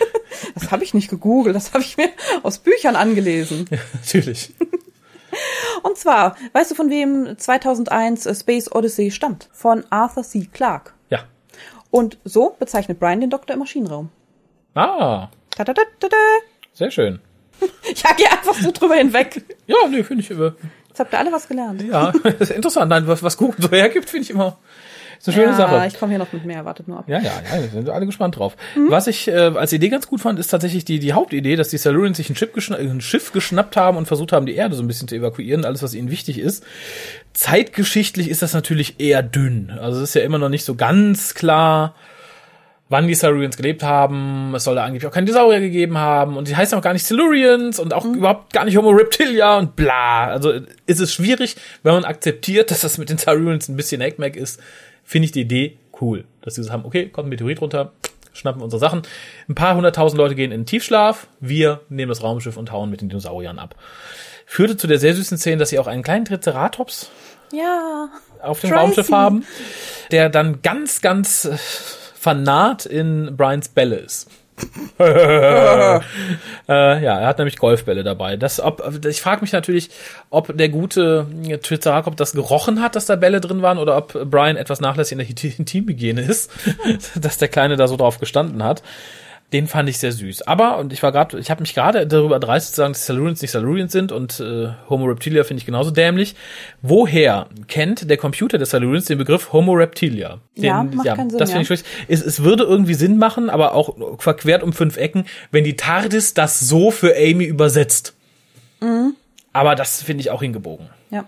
das 0.54 0.70
habe 0.70 0.84
ich 0.84 0.94
nicht 0.94 1.10
gegoogelt, 1.10 1.56
das 1.56 1.72
habe 1.72 1.82
ich 1.82 1.96
mir 1.96 2.08
aus 2.42 2.58
Büchern 2.58 2.96
angelesen. 2.96 3.66
Ja, 3.70 3.78
natürlich. 3.94 4.54
Und 5.82 5.98
zwar, 5.98 6.36
weißt 6.52 6.70
du, 6.70 6.74
von 6.74 6.88
wem 6.88 7.36
2001 7.36 8.28
Space 8.40 8.70
Odyssey 8.72 9.10
stammt? 9.10 9.48
Von 9.52 9.84
Arthur 9.90 10.22
C. 10.22 10.48
Clarke. 10.52 10.92
Ja. 11.10 11.24
Und 11.90 12.18
so 12.24 12.54
bezeichnet 12.58 13.00
Brian 13.00 13.20
den 13.20 13.30
Doktor 13.30 13.54
im 13.54 13.60
Maschinenraum. 13.60 14.10
Ah. 14.74 15.28
-ta 15.56 15.64
-ta 15.64 15.74
-ta. 15.74 16.14
Sehr 16.72 16.90
schön. 16.90 17.20
Ich 17.92 18.04
hake 18.04 18.16
hier 18.16 18.32
einfach 18.32 18.54
so 18.54 18.70
drüber 18.72 18.96
hinweg. 18.96 19.42
Ja, 19.66 19.76
nee, 19.88 20.02
finde 20.02 20.22
ich 20.22 20.30
über. 20.30 20.54
Jetzt 20.88 21.00
habt 21.00 21.12
ihr 21.12 21.18
alle 21.18 21.32
was 21.32 21.46
gelernt. 21.46 21.82
Ja, 21.82 22.12
das 22.22 22.34
ist 22.34 22.50
interessant. 22.50 22.88
Nein, 22.90 23.06
was, 23.06 23.22
was 23.22 23.36
Google 23.36 23.56
so 23.60 23.70
hergibt, 23.70 24.08
finde 24.10 24.24
ich 24.24 24.30
immer. 24.30 24.58
Ist 25.18 25.28
eine 25.28 25.34
schöne 25.34 25.50
ja, 25.52 25.56
Sache. 25.56 25.86
ich 25.86 25.98
komme 25.98 26.10
hier 26.10 26.18
noch 26.18 26.32
mit 26.32 26.44
mehr, 26.44 26.64
wartet 26.64 26.88
nur 26.88 26.98
ab. 26.98 27.04
Ja, 27.08 27.18
ja, 27.18 27.32
ja, 27.50 27.68
sind 27.68 27.88
alle 27.88 28.06
gespannt 28.06 28.36
drauf. 28.36 28.56
Mhm. 28.74 28.90
Was 28.90 29.06
ich 29.06 29.28
äh, 29.28 29.32
als 29.32 29.72
Idee 29.72 29.88
ganz 29.88 30.08
gut 30.08 30.20
fand, 30.20 30.38
ist 30.38 30.48
tatsächlich 30.48 30.84
die, 30.84 30.98
die 30.98 31.12
Hauptidee, 31.12 31.56
dass 31.56 31.68
die 31.68 31.78
Silurians 31.78 32.18
sich 32.18 32.28
ein, 32.28 32.36
Schiff 32.36 32.52
geschna 32.52 32.76
ein 32.76 33.00
Schiff 33.00 33.32
geschnappt 33.32 33.76
haben 33.76 33.96
und 33.96 34.06
versucht 34.06 34.32
haben, 34.32 34.46
die 34.46 34.54
Erde 34.54 34.74
so 34.74 34.82
ein 34.82 34.86
bisschen 34.86 35.08
zu 35.08 35.14
evakuieren, 35.14 35.64
alles, 35.64 35.82
was 35.82 35.94
ihnen 35.94 36.10
wichtig 36.10 36.38
ist. 36.38 36.64
Zeitgeschichtlich 37.32 38.28
ist 38.28 38.42
das 38.42 38.52
natürlich 38.52 39.00
eher 39.00 39.22
dünn. 39.22 39.70
Also 39.80 39.98
es 39.98 40.10
ist 40.10 40.14
ja 40.14 40.22
immer 40.22 40.38
noch 40.38 40.50
nicht 40.50 40.64
so 40.64 40.74
ganz 40.74 41.34
klar, 41.34 41.94
wann 42.88 43.08
die 43.08 43.14
Silurians 43.14 43.56
gelebt 43.56 43.82
haben. 43.82 44.54
Es 44.54 44.64
soll 44.64 44.76
da 44.76 44.84
angeblich 44.84 45.08
auch 45.08 45.12
keine 45.12 45.26
Dinosaurier 45.26 45.60
gegeben 45.60 45.98
haben. 45.98 46.36
Und 46.36 46.48
die 46.48 46.56
heißen 46.56 46.78
auch 46.78 46.82
gar 46.82 46.92
nicht 46.92 47.04
Silurians 47.04 47.80
und 47.80 47.92
auch 47.92 48.04
mhm. 48.04 48.14
überhaupt 48.14 48.52
gar 48.52 48.64
nicht 48.64 48.76
Homo 48.76 48.90
Reptilia 48.90 49.58
und 49.58 49.74
bla. 49.74 50.28
Also 50.28 50.52
ist 50.86 51.00
es 51.00 51.12
schwierig, 51.12 51.56
wenn 51.82 51.94
man 51.94 52.04
akzeptiert, 52.04 52.70
dass 52.70 52.80
das 52.80 52.98
mit 52.98 53.10
den 53.10 53.18
Silurians 53.18 53.68
ein 53.68 53.76
bisschen 53.76 54.00
Eggmack 54.00 54.36
ist, 54.36 54.60
finde 55.04 55.26
ich 55.26 55.32
die 55.32 55.42
Idee 55.42 55.78
cool. 56.00 56.24
Dass 56.42 56.54
sie 56.54 56.62
so 56.62 56.70
haben, 56.70 56.84
okay, 56.84 57.08
kommt 57.08 57.26
ein 57.26 57.30
Meteorit 57.30 57.60
runter, 57.60 57.92
schnappen 58.32 58.62
unsere 58.62 58.78
Sachen. 58.78 59.02
Ein 59.48 59.54
paar 59.54 59.74
hunderttausend 59.74 60.18
Leute 60.18 60.34
gehen 60.34 60.52
in 60.52 60.60
den 60.60 60.66
Tiefschlaf. 60.66 61.26
Wir 61.40 61.80
nehmen 61.88 62.10
das 62.10 62.22
Raumschiff 62.22 62.56
und 62.56 62.70
hauen 62.70 62.90
mit 62.90 63.00
den 63.00 63.08
Dinosauriern 63.08 63.58
ab. 63.58 63.74
Führte 64.48 64.76
zu 64.76 64.86
der 64.86 65.00
sehr 65.00 65.14
süßen 65.14 65.38
Szene, 65.38 65.56
dass 65.56 65.70
sie 65.70 65.78
auch 65.80 65.88
einen 65.88 66.04
kleinen 66.04 66.24
Triceratops 66.24 67.10
ja, 67.52 68.08
auf 68.42 68.60
dem 68.60 68.72
Raumschiff 68.72 69.10
haben, 69.10 69.44
der 70.12 70.28
dann 70.28 70.62
ganz, 70.62 71.00
ganz 71.00 71.48
Fanat 72.26 72.86
in 72.86 73.36
Brians 73.36 73.68
Bälle 73.68 73.94
ist. 73.94 74.28
äh, 74.98 76.00
ja, 76.68 77.20
er 77.20 77.26
hat 77.28 77.38
nämlich 77.38 77.56
Golfbälle 77.56 78.02
dabei. 78.02 78.36
Das, 78.36 78.58
ob, 78.58 78.82
ich 79.06 79.20
frage 79.20 79.42
mich 79.42 79.52
natürlich, 79.52 79.90
ob 80.30 80.56
der 80.58 80.68
gute 80.68 81.28
Triceratops 81.62 82.16
das 82.16 82.32
gerochen 82.32 82.82
hat, 82.82 82.96
dass 82.96 83.06
da 83.06 83.14
Bälle 83.14 83.40
drin 83.40 83.62
waren, 83.62 83.78
oder 83.78 83.96
ob 83.96 84.28
Brian 84.28 84.56
etwas 84.56 84.80
nachlässig 84.80 85.20
in 85.20 85.24
der 85.24 85.58
Intimhygiene 85.58 86.22
ist, 86.22 86.50
dass 87.14 87.38
der 87.38 87.46
Kleine 87.46 87.76
da 87.76 87.86
so 87.86 87.96
drauf 87.96 88.18
gestanden 88.18 88.64
hat. 88.64 88.82
Den 89.52 89.68
fand 89.68 89.88
ich 89.88 89.98
sehr 89.98 90.10
süß. 90.10 90.42
Aber, 90.42 90.78
und 90.78 90.92
ich 90.92 91.02
war 91.04 91.12
gerade, 91.12 91.38
ich 91.38 91.50
habe 91.50 91.60
mich 91.60 91.72
gerade 91.72 92.06
darüber 92.06 92.40
dreist 92.40 92.70
zu 92.70 92.76
sagen, 92.76 92.94
dass 92.94 93.06
Salurians 93.06 93.40
nicht 93.42 93.52
Salurians 93.52 93.92
sind 93.92 94.10
und 94.10 94.40
äh, 94.40 94.70
Homo 94.90 95.06
Reptilia 95.06 95.44
finde 95.44 95.60
ich 95.60 95.66
genauso 95.66 95.92
dämlich. 95.92 96.34
Woher 96.82 97.46
kennt 97.68 98.10
der 98.10 98.16
Computer 98.16 98.58
des 98.58 98.70
Salurians 98.70 99.04
den 99.04 99.18
Begriff 99.18 99.52
Homo 99.52 99.74
Reptilia? 99.74 100.40
Den, 100.56 100.64
ja, 100.64 100.82
macht 100.82 101.06
ja, 101.06 101.14
keinen 101.14 101.30
Sinn, 101.30 101.38
das 101.38 101.50
finde 101.50 101.62
ich 101.62 101.68
schlecht. 101.68 101.86
Es, 102.08 102.22
es 102.22 102.42
würde 102.42 102.64
irgendwie 102.64 102.94
Sinn 102.94 103.18
machen, 103.18 103.48
aber 103.48 103.74
auch 103.74 104.18
verquert 104.18 104.64
um 104.64 104.72
fünf 104.72 104.96
Ecken, 104.96 105.26
wenn 105.52 105.62
die 105.62 105.76
TARDIS 105.76 106.34
das 106.34 106.58
so 106.58 106.90
für 106.90 107.14
Amy 107.16 107.44
übersetzt. 107.44 108.14
Mhm. 108.80 109.14
Aber 109.52 109.76
das 109.76 110.02
finde 110.02 110.22
ich 110.22 110.30
auch 110.30 110.42
hingebogen. 110.42 110.90
Ja. 111.10 111.24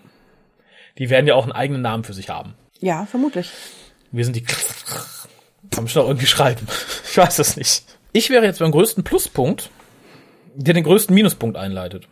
Die 0.98 1.08
werden 1.08 1.28
ja 1.28 1.34
auch 1.34 1.44
einen 1.44 1.52
eigenen 1.52 1.82
Namen 1.82 2.02
für 2.02 2.14
sich 2.14 2.28
haben. 2.28 2.54
Ja, 2.80 3.06
vermutlich. 3.06 3.52
Wir 4.10 4.24
sind 4.24 4.34
die 4.34 4.42
Kann 4.42 5.84
man 5.84 5.88
schon 5.88 6.02
auch 6.02 6.08
irgendwie 6.08 6.26
schreiben. 6.26 6.66
Ich 7.10 7.16
weiß 7.16 7.38
es 7.38 7.56
nicht. 7.56 7.84
Ich 8.12 8.30
wäre 8.30 8.44
jetzt 8.44 8.58
beim 8.58 8.70
größten 8.70 9.04
Pluspunkt, 9.04 9.70
der 10.54 10.74
den 10.74 10.84
größten 10.84 11.14
Minuspunkt 11.14 11.56
einleitet. 11.56 12.08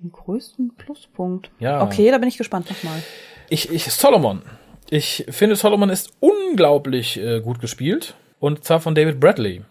Den 0.00 0.12
größten 0.12 0.74
Pluspunkt. 0.76 1.50
Ja. 1.58 1.82
Okay, 1.82 2.10
da 2.10 2.18
bin 2.18 2.28
ich 2.28 2.38
gespannt 2.38 2.68
nochmal. 2.68 3.02
Ich, 3.48 3.70
ich, 3.70 3.84
Solomon. 3.84 4.42
Ich 4.90 5.26
finde, 5.30 5.56
Solomon 5.56 5.88
ist 5.90 6.12
unglaublich 6.20 7.18
äh, 7.18 7.40
gut 7.40 7.60
gespielt. 7.60 8.14
Und 8.38 8.64
zwar 8.64 8.80
von 8.80 8.94
David 8.94 9.18
Bradley. 9.18 9.62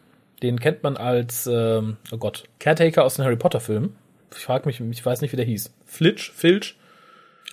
Den 0.42 0.60
kennt 0.60 0.84
man 0.84 0.98
als, 0.98 1.48
ähm, 1.48 1.98
oh 2.12 2.18
Gott, 2.18 2.46
Caretaker 2.60 3.04
aus 3.04 3.16
den 3.16 3.26
Harry 3.26 3.36
Potter 3.36 3.60
Filmen. 3.60 3.96
Ich 4.36 4.44
frage 4.44 4.66
mich, 4.66 4.82
ich 4.82 5.06
weiß 5.06 5.22
nicht, 5.22 5.32
wie 5.32 5.38
der 5.38 5.46
hieß. 5.46 5.74
Flitch? 5.86 6.32
Filch? 6.32 6.76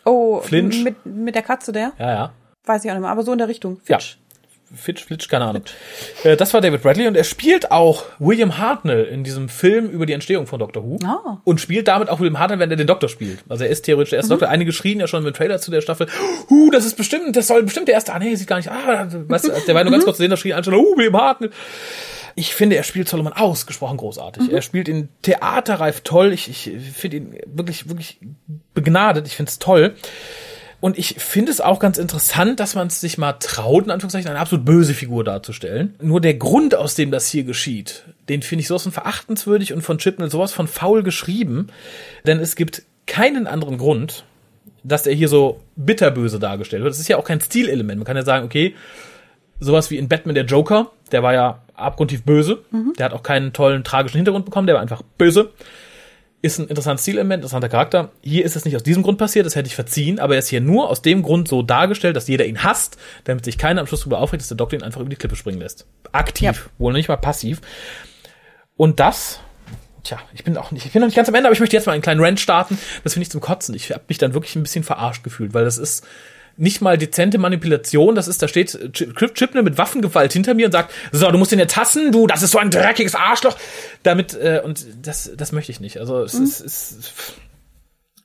Oh, 0.05 0.41
Flinch. 0.41 0.83
Mit, 0.83 1.07
mit 1.07 1.35
der 1.35 1.43
Katze 1.43 1.73
der? 1.73 1.93
Ja, 1.99 2.11
ja. 2.11 2.33
Weiß 2.65 2.85
ich 2.85 2.91
auch 2.91 2.95
nicht 2.95 3.03
mehr, 3.03 3.11
aber 3.11 3.23
so 3.23 3.33
in 3.33 3.39
der 3.39 3.49
Richtung. 3.49 3.81
Ja. 3.87 3.99
Fitch. 4.75 4.93
Fitch, 4.93 5.05
Flitch, 5.05 5.29
keine 5.29 5.47
Ahnung. 5.47 5.63
Äh, 6.25 6.37
das 6.37 6.55
war 6.55 6.61
David 6.61 6.83
Bradley 6.83 7.07
und 7.07 7.17
er 7.17 7.25
spielt 7.25 7.71
auch 7.71 8.05
William 8.19 8.59
Hartnell 8.59 9.05
in 9.05 9.25
diesem 9.25 9.49
Film 9.49 9.89
über 9.89 10.07
die 10.07 10.13
Entstehung 10.13 10.47
von 10.47 10.59
Doctor 10.59 10.85
Who. 10.85 10.99
Ah. 11.05 11.39
Und 11.45 11.61
spielt 11.61 11.89
damit 11.89 12.09
auch 12.09 12.21
William 12.21 12.39
Hartnell, 12.39 12.59
wenn 12.59 12.71
er 12.71 12.77
den 12.77 12.87
Doktor 12.87 13.09
spielt. 13.09 13.41
Also 13.49 13.65
er 13.65 13.71
ist 13.71 13.83
theoretisch 13.83 14.11
der 14.11 14.19
erste 14.19 14.31
Doktor. 14.31 14.49
Einige 14.49 14.73
schrien 14.73 15.01
ja 15.01 15.07
schon 15.07 15.27
im 15.27 15.33
Trailer 15.33 15.59
zu 15.59 15.71
der 15.71 15.81
Staffel, 15.81 16.09
huh, 16.51 16.71
das 16.71 16.85
ist 16.85 16.97
bestimmt, 16.97 17.37
das 17.37 17.47
soll 17.47 17.63
bestimmt 17.63 17.89
der 17.89 17.95
erste, 17.95 18.13
ah 18.13 18.19
nee, 18.19 18.35
sieht 18.35 18.47
gar 18.47 18.57
nicht, 18.57 18.71
ah, 18.71 19.09
weißt 19.11 19.49
du, 19.49 19.53
der 19.67 19.75
war 19.75 19.85
nur 19.85 19.93
ganz 19.93 20.05
kurz 20.05 20.17
zu 20.17 20.23
sehen, 20.23 20.31
da 20.31 20.37
schrien 20.37 20.55
alle 20.55 20.65
schon, 20.65 20.75
uh, 20.75 20.97
William 20.97 21.17
Hartnell. 21.17 21.51
Ich 22.35 22.55
finde, 22.55 22.77
er 22.77 22.83
spielt 22.83 23.09
Solomon 23.09 23.35
ausgesprochen 23.35 23.99
großartig. 23.99 24.51
Er 24.51 24.63
spielt 24.63 24.89
ihn 24.89 25.11
theaterreif 25.21 26.01
toll. 26.01 26.33
Ich, 26.33 26.49
ich 26.49 26.71
finde 26.95 27.19
ihn 27.19 27.37
wirklich, 27.47 27.91
wirklich 27.91 28.21
begnadet. 28.73 29.27
Ich 29.27 29.37
finde 29.37 29.51
es 29.51 29.59
toll. 29.59 29.95
Und 30.83 30.99
ich 30.99 31.15
finde 31.19 31.53
es 31.53 31.61
auch 31.61 31.79
ganz 31.79 31.97
interessant, 31.97 32.59
dass 32.59 32.75
man 32.75 32.89
es 32.89 33.01
sich 33.01 33.17
mal 33.17 33.35
traut, 33.35 33.85
in 33.85 33.93
Anführungszeichen 33.93 34.29
eine 34.29 34.41
absolut 34.41 34.65
böse 34.65 34.95
Figur 34.95 35.23
darzustellen. 35.23 35.95
Nur 36.03 36.21
der 36.21 36.35
Grund, 36.35 36.75
aus 36.75 36.97
dem 36.97 37.13
das 37.13 37.29
hier 37.29 37.45
geschieht, 37.45 38.03
den 38.29 38.43
finde 38.43 38.63
ich 38.63 38.67
sowas 38.67 38.83
von 38.83 38.91
verachtenswürdig 38.91 39.73
und 39.73 39.83
von 39.83 39.99
Chipnell 39.99 40.29
sowas 40.29 40.51
von 40.51 40.67
faul 40.67 41.05
geschrieben. 41.05 41.69
Denn 42.27 42.41
es 42.41 42.57
gibt 42.57 42.83
keinen 43.07 43.47
anderen 43.47 43.79
Grund, 43.79 44.25
dass 44.83 45.07
er 45.07 45.15
hier 45.15 45.29
so 45.29 45.61
bitterböse 45.77 46.41
dargestellt 46.41 46.83
wird. 46.83 46.93
Das 46.93 46.99
ist 46.99 47.09
ja 47.09 47.17
auch 47.17 47.25
kein 47.25 47.41
Stilelement. 47.41 48.01
Man 48.01 48.05
kann 48.05 48.17
ja 48.17 48.25
sagen, 48.25 48.45
okay, 48.45 48.75
sowas 49.61 49.89
wie 49.93 49.99
in 49.99 50.09
Batman 50.09 50.35
der 50.35 50.47
Joker, 50.47 50.91
der 51.13 51.23
war 51.23 51.33
ja 51.33 51.63
abgrundtief 51.75 52.25
böse. 52.25 52.59
Der 52.99 53.05
hat 53.05 53.13
auch 53.13 53.23
keinen 53.23 53.53
tollen 53.53 53.85
tragischen 53.85 54.17
Hintergrund 54.17 54.47
bekommen, 54.47 54.67
der 54.67 54.75
war 54.75 54.83
einfach 54.83 55.03
böse. 55.17 55.51
Ist 56.43 56.59
ein 56.59 56.67
interessantes 56.67 57.05
Stilelement, 57.05 57.41
interessanter 57.41 57.69
Charakter. 57.69 58.11
Hier 58.21 58.45
ist 58.45 58.57
es 58.57 58.65
nicht 58.65 58.75
aus 58.75 58.83
diesem 58.83 59.05
Grund 59.05 59.17
passiert, 59.17 59.47
das 59.47 59.55
hätte 59.55 59.69
ich 59.69 59.77
verziehen, 59.77 60.19
aber 60.19 60.35
er 60.35 60.41
ist 60.41 60.49
hier 60.49 60.61
nur 60.61 60.91
aus 60.91 61.01
dem 61.01 61.23
Grund 61.23 61.47
so 61.47 61.63
dargestellt, 61.63 62.17
dass 62.17 62.27
jeder 62.27 62.45
ihn 62.47 62.65
hasst, 62.65 62.97
damit 63.25 63.45
sich 63.45 63.59
keiner 63.59 63.81
am 63.81 63.87
Schluss 63.87 64.01
darüber 64.01 64.19
aufregt, 64.19 64.41
dass 64.43 64.49
der 64.49 64.57
Doktor 64.57 64.77
ihn 64.79 64.83
einfach 64.83 65.01
über 65.01 65.09
die 65.11 65.15
Klippe 65.17 65.37
springen 65.37 65.61
lässt. 65.61 65.87
Aktiv, 66.11 66.43
Ja. 66.43 66.55
wohl 66.79 66.93
nicht 66.93 67.09
mal 67.09 67.17
passiv. 67.17 67.61
Und 68.77 68.99
das, 68.99 69.39
tja, 70.03 70.19
ich 70.35 70.43
bin 70.43 70.57
auch 70.57 70.73
nicht, 70.73 70.85
ich 70.85 70.93
bin 70.93 71.01
noch 71.01 71.07
nicht 71.07 71.15
ganz 71.15 71.29
am 71.29 71.35
Ende, 71.37 71.47
aber 71.47 71.55
ich 71.55 71.61
möchte 71.61 71.77
jetzt 71.77 71.87
mal 71.87 71.93
einen 71.93 72.03
kleinen 72.03 72.21
Rant 72.21 72.41
starten. 72.41 72.77
Das 73.05 73.13
finde 73.13 73.23
ich 73.23 73.31
zum 73.31 73.41
Kotzen. 73.41 73.75
Ich 73.77 73.93
habe 73.93 74.03
mich 74.09 74.19
dann 74.19 74.35
wirklich 74.35 74.57
ein 74.57 74.63
bisschen 74.65 74.83
verarscht 74.83 75.23
gefühlt, 75.23 75.55
weil 75.55 75.65
das 75.65 75.79
ist 75.79 76.05
nicht 76.57 76.81
mal 76.81 76.99
dezente 76.99 77.39
Manipulation. 77.39 78.15
Das 78.15 78.29
ist, 78.29 78.43
da 78.43 78.49
steht 78.49 78.79
Chip 78.93 79.35
Chipner 79.35 79.63
mit 79.63 79.79
Waffengewalt 79.79 80.33
hinter 80.33 80.55
mir 80.55 80.67
und 80.67 80.73
sagt, 80.73 80.93
so, 81.13 81.31
du 81.31 81.39
musst 81.39 81.53
ihn 81.53 81.59
jetzt 81.59 81.77
hassen, 81.77 82.13
du, 82.13 82.27
das 82.27 82.43
ist 82.43 82.53
so 82.53 82.59
ein 82.59 82.71
dreckiges 82.71 83.15
Arschloch. 83.15 83.57
Damit, 84.03 84.35
äh, 84.35 84.63
und 84.65 84.85
das, 85.03 85.31
das 85.37 85.53
möchte 85.53 85.73
ich 85.73 85.81
nicht. 85.81 85.99
Also 85.99 86.23
es 86.23 86.35
ist, 86.35 86.61
es, 86.61 87.35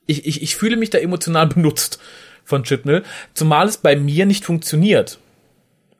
ich, 0.06 0.26
ich, 0.26 0.42
ich 0.42 0.56
fühle 0.56 0.78
mich 0.78 0.90
da 0.90 0.98
emotional 0.98 1.48
benutzt 1.48 2.00
von 2.44 2.64
Chipnell, 2.64 3.04
zumal 3.34 3.68
es 3.68 3.78
bei 3.78 3.96
mir 3.96 4.26
nicht 4.26 4.46
funktioniert. 4.46 5.20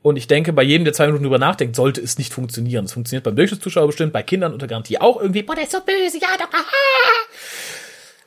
Und 0.02 0.16
ich 0.16 0.28
denke, 0.28 0.54
bei 0.54 0.64
jedem, 0.64 0.86
der 0.86 0.94
zwei 0.94 1.08
Minuten 1.08 1.26
drüber 1.26 1.40
nachdenkt, 1.40 1.76
sollte 1.76 2.00
es 2.00 2.18
nicht 2.18 2.34
funktionieren. 2.34 2.86
Es 2.86 2.94
funktioniert 2.94 3.26
beim 3.26 3.36
Durchschnittszuschauer 3.36 3.88
bestimmt, 3.88 4.14
bei 4.14 4.24
Kindern 4.24 4.54
unter 4.54 4.68
Garantie 4.68 5.00
auch 5.00 5.20
irgendwie. 5.20 5.44
Boah, 5.44 5.56
der 5.56 5.66
ist 5.66 5.74
so 5.74 5.80
böse, 5.82 6.18
ja, 6.22 6.30
doch. 6.38 6.48
Ah. 6.54 6.64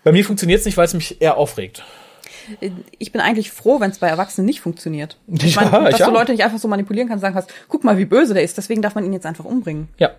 Bei 0.05 0.13
mir 0.13 0.25
funktioniert 0.25 0.61
es 0.61 0.67
nicht, 0.67 0.77
weil 0.77 0.85
es 0.85 0.95
mich 0.95 1.23
eher 1.23 1.39
aufregt. 1.39 1.83
Ich 2.98 3.12
bin 3.12 3.20
eigentlich 3.20 3.50
froh, 3.50 3.81
wenn 3.81 3.90
es 3.90 3.98
bei 3.98 4.09
Erwachsenen 4.09 4.46
nicht 4.46 4.61
funktioniert. 4.61 5.16
Ich 5.29 5.55
Ja, 5.55 5.62
meine, 5.70 5.88
ich 5.90 5.96
dass 5.96 6.07
du 6.07 6.12
auch. 6.12 6.12
Leute 6.12 6.33
nicht 6.33 6.44
einfach 6.44 6.59
so 6.59 6.68
manipulieren 6.68 7.09
kannst, 7.09 7.22
sagen 7.22 7.35
kannst, 7.35 7.53
guck 7.68 7.85
mal, 7.85 7.98
wie 7.98 8.05
böse 8.05 8.35
der 8.35 8.42
ist, 8.42 8.57
deswegen 8.59 8.83
darf 8.83 8.94
man 8.94 9.05
ihn 9.05 9.12
jetzt 9.12 9.26
einfach 9.26 9.44
umbringen. 9.44 9.88
Ja, 9.98 10.11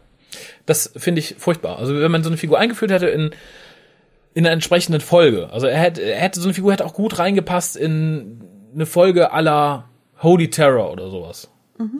das 0.66 0.92
finde 0.96 1.20
ich 1.20 1.36
furchtbar. 1.38 1.78
Also 1.80 2.00
wenn 2.00 2.12
man 2.12 2.24
so 2.24 2.30
eine 2.30 2.38
Figur 2.38 2.58
eingeführt 2.60 2.92
hätte 2.92 3.08
in 3.08 3.32
in 4.34 4.46
einer 4.46 4.54
entsprechenden 4.54 5.02
Folge. 5.02 5.50
Also 5.52 5.68
er 5.68 5.78
hätte, 5.78 6.02
er 6.04 6.18
hätte 6.18 6.40
so 6.40 6.48
eine 6.48 6.54
Figur 6.54 6.72
hätte 6.72 6.86
auch 6.86 6.94
gut 6.94 7.20
reingepasst 7.20 7.76
in 7.76 8.42
eine 8.74 8.86
Folge 8.86 9.34
aller 9.34 9.90
Holy 10.24 10.50
Terror 10.50 10.90
oder 10.92 11.10
sowas. 11.10 11.50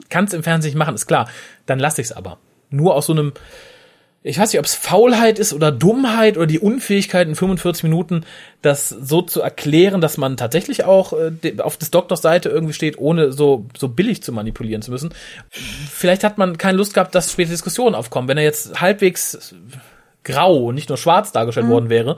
Kannst 0.08 0.32
im 0.32 0.42
Fernsehen 0.42 0.70
nicht 0.70 0.78
machen, 0.78 0.94
ist 0.94 1.06
klar. 1.06 1.28
Dann 1.66 1.78
lasse 1.78 2.00
ich 2.00 2.06
es 2.06 2.12
aber. 2.12 2.38
Nur 2.70 2.94
aus 2.94 3.04
so 3.06 3.12
einem, 3.12 3.32
ich 4.24 4.38
weiß 4.38 4.52
nicht, 4.52 4.60
ob 4.60 4.66
es 4.66 4.74
Faulheit 4.74 5.38
ist 5.38 5.52
oder 5.52 5.72
Dummheit 5.72 6.36
oder 6.36 6.46
die 6.46 6.60
Unfähigkeit 6.60 7.26
in 7.26 7.34
45 7.34 7.82
Minuten, 7.82 8.24
das 8.60 8.88
so 8.88 9.22
zu 9.22 9.40
erklären, 9.40 10.00
dass 10.00 10.16
man 10.16 10.36
tatsächlich 10.36 10.84
auch 10.84 11.12
äh, 11.12 11.58
auf 11.58 11.76
des 11.76 11.90
Doktors 11.90 12.22
Seite 12.22 12.48
irgendwie 12.48 12.72
steht, 12.72 12.98
ohne 12.98 13.32
so, 13.32 13.66
so 13.76 13.88
billig 13.88 14.22
zu 14.22 14.32
manipulieren 14.32 14.82
zu 14.82 14.92
müssen. 14.92 15.12
Vielleicht 15.50 16.22
hat 16.22 16.38
man 16.38 16.56
keine 16.56 16.78
Lust 16.78 16.94
gehabt, 16.94 17.14
dass 17.14 17.32
später 17.32 17.50
Diskussionen 17.50 17.96
aufkommen. 17.96 18.28
Wenn 18.28 18.38
er 18.38 18.44
jetzt 18.44 18.80
halbwegs 18.80 19.54
grau 20.24 20.66
und 20.66 20.76
nicht 20.76 20.88
nur 20.88 20.98
schwarz 20.98 21.32
dargestellt 21.32 21.66
worden 21.68 21.88
wäre, 21.88 22.16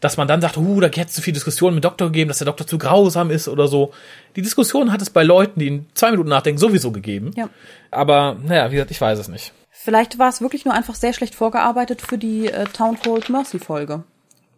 dass 0.00 0.16
man 0.16 0.26
dann 0.26 0.40
sagt, 0.40 0.56
uh, 0.56 0.80
da 0.80 0.88
hätte 0.88 1.02
es 1.02 1.12
zu 1.12 1.22
viel 1.22 1.32
Diskussion 1.32 1.72
mit 1.72 1.84
dem 1.84 1.88
Doktor 1.88 2.06
gegeben, 2.06 2.28
dass 2.28 2.38
der 2.38 2.46
Doktor 2.46 2.66
zu 2.66 2.78
grausam 2.78 3.30
ist 3.30 3.46
oder 3.46 3.68
so. 3.68 3.92
Die 4.34 4.42
Diskussion 4.42 4.90
hat 4.90 5.00
es 5.00 5.10
bei 5.10 5.22
Leuten, 5.22 5.60
die 5.60 5.68
in 5.68 5.86
zwei 5.94 6.10
Minuten 6.10 6.30
nachdenken, 6.30 6.58
sowieso 6.58 6.90
gegeben. 6.90 7.30
Ja. 7.36 7.48
Aber, 7.92 8.36
naja, 8.42 8.70
wie 8.72 8.74
gesagt, 8.74 8.90
ich 8.90 9.00
weiß 9.00 9.20
es 9.20 9.28
nicht. 9.28 9.52
Vielleicht 9.84 10.18
war 10.18 10.30
es 10.30 10.40
wirklich 10.40 10.64
nur 10.64 10.72
einfach 10.72 10.94
sehr 10.94 11.12
schlecht 11.12 11.34
vorgearbeitet 11.34 12.00
für 12.00 12.16
die 12.16 12.46
äh, 12.46 12.64
Town 12.64 12.98
Cold 12.98 13.28
Mercy 13.28 13.58
Folge. 13.58 14.02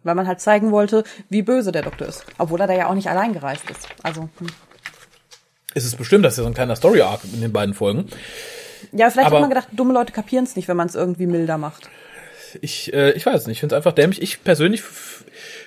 Weil 0.03 0.15
man 0.15 0.25
halt 0.25 0.39
zeigen 0.39 0.71
wollte, 0.71 1.03
wie 1.27 1.41
böse 1.41 1.73
der 1.73 1.81
Doktor 1.81 2.07
ist. 2.07 2.25
Obwohl 2.37 2.61
er 2.61 2.67
da 2.67 2.73
ja 2.73 2.87
auch 2.87 2.93
nicht 2.93 3.09
allein 3.09 3.33
gereist 3.33 3.69
ist. 3.69 3.89
Also, 4.03 4.29
hm. 4.39 4.47
Es 5.73 5.83
ist 5.83 5.97
bestimmt, 5.97 6.23
das 6.23 6.35
ist 6.35 6.37
ja 6.37 6.43
so 6.43 6.49
ein 6.49 6.53
kleiner 6.53 6.77
Story-Arc 6.77 7.25
in 7.25 7.41
den 7.41 7.51
beiden 7.51 7.75
Folgen. 7.75 8.07
Ja, 8.93 9.09
vielleicht 9.09 9.27
Aber- 9.27 9.35
hat 9.35 9.41
man 9.41 9.49
gedacht, 9.49 9.67
dumme 9.73 9.93
Leute 9.93 10.13
kapieren 10.13 10.45
es 10.45 10.55
nicht, 10.55 10.69
wenn 10.69 10.77
man 10.77 10.87
es 10.87 10.95
irgendwie 10.95 11.27
milder 11.27 11.57
macht. 11.57 11.89
Ich, 12.61 12.93
äh, 12.93 13.11
ich 13.11 13.25
weiß 13.25 13.41
es 13.41 13.47
nicht, 13.47 13.57
ich 13.57 13.59
finde 13.59 13.75
es 13.75 13.77
einfach 13.77 13.91
dämlich. 13.91 14.21
Ich 14.21 14.45
persönlich 14.45 14.81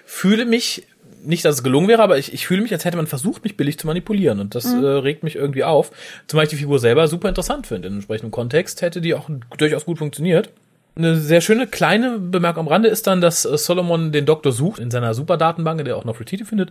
fühle 0.06 0.46
mich, 0.46 0.86
nicht, 1.24 1.44
dass 1.44 1.56
es 1.56 1.62
gelungen 1.62 1.88
wäre, 1.88 2.02
aber 2.02 2.18
ich, 2.18 2.32
ich 2.32 2.46
fühle 2.46 2.62
mich, 2.62 2.72
als 2.72 2.84
hätte 2.84 2.96
man 2.96 3.06
versucht, 3.06 3.44
mich 3.44 3.56
billig 3.56 3.78
zu 3.78 3.86
manipulieren. 3.86 4.40
Und 4.40 4.54
das 4.54 4.66
äh, 4.72 4.76
regt 4.76 5.22
mich 5.22 5.36
irgendwie 5.36 5.64
auf. 5.64 5.90
Zumal 6.26 6.44
ich 6.44 6.50
die 6.50 6.56
Figur 6.56 6.78
selber 6.78 7.08
super 7.08 7.28
interessant 7.28 7.66
finde. 7.66 7.88
In 7.88 7.94
entsprechendem 7.94 8.30
Kontext 8.30 8.82
hätte 8.82 9.00
die 9.00 9.14
auch 9.14 9.28
durchaus 9.56 9.84
gut 9.84 9.98
funktioniert. 9.98 10.50
Eine 10.96 11.16
sehr 11.16 11.40
schöne 11.40 11.66
kleine 11.66 12.18
Bemerkung 12.18 12.66
am 12.66 12.68
Rande 12.68 12.88
ist 12.88 13.06
dann, 13.06 13.20
dass 13.20 13.44
äh, 13.44 13.56
Solomon 13.56 14.12
den 14.12 14.26
Doktor 14.26 14.52
sucht 14.52 14.80
in 14.80 14.90
seiner 14.90 15.14
Superdatenbank, 15.14 15.80
in 15.80 15.84
der 15.84 15.94
er 15.94 15.98
auch 15.98 16.04
noch 16.04 16.20
Retreat 16.20 16.46
findet. 16.46 16.70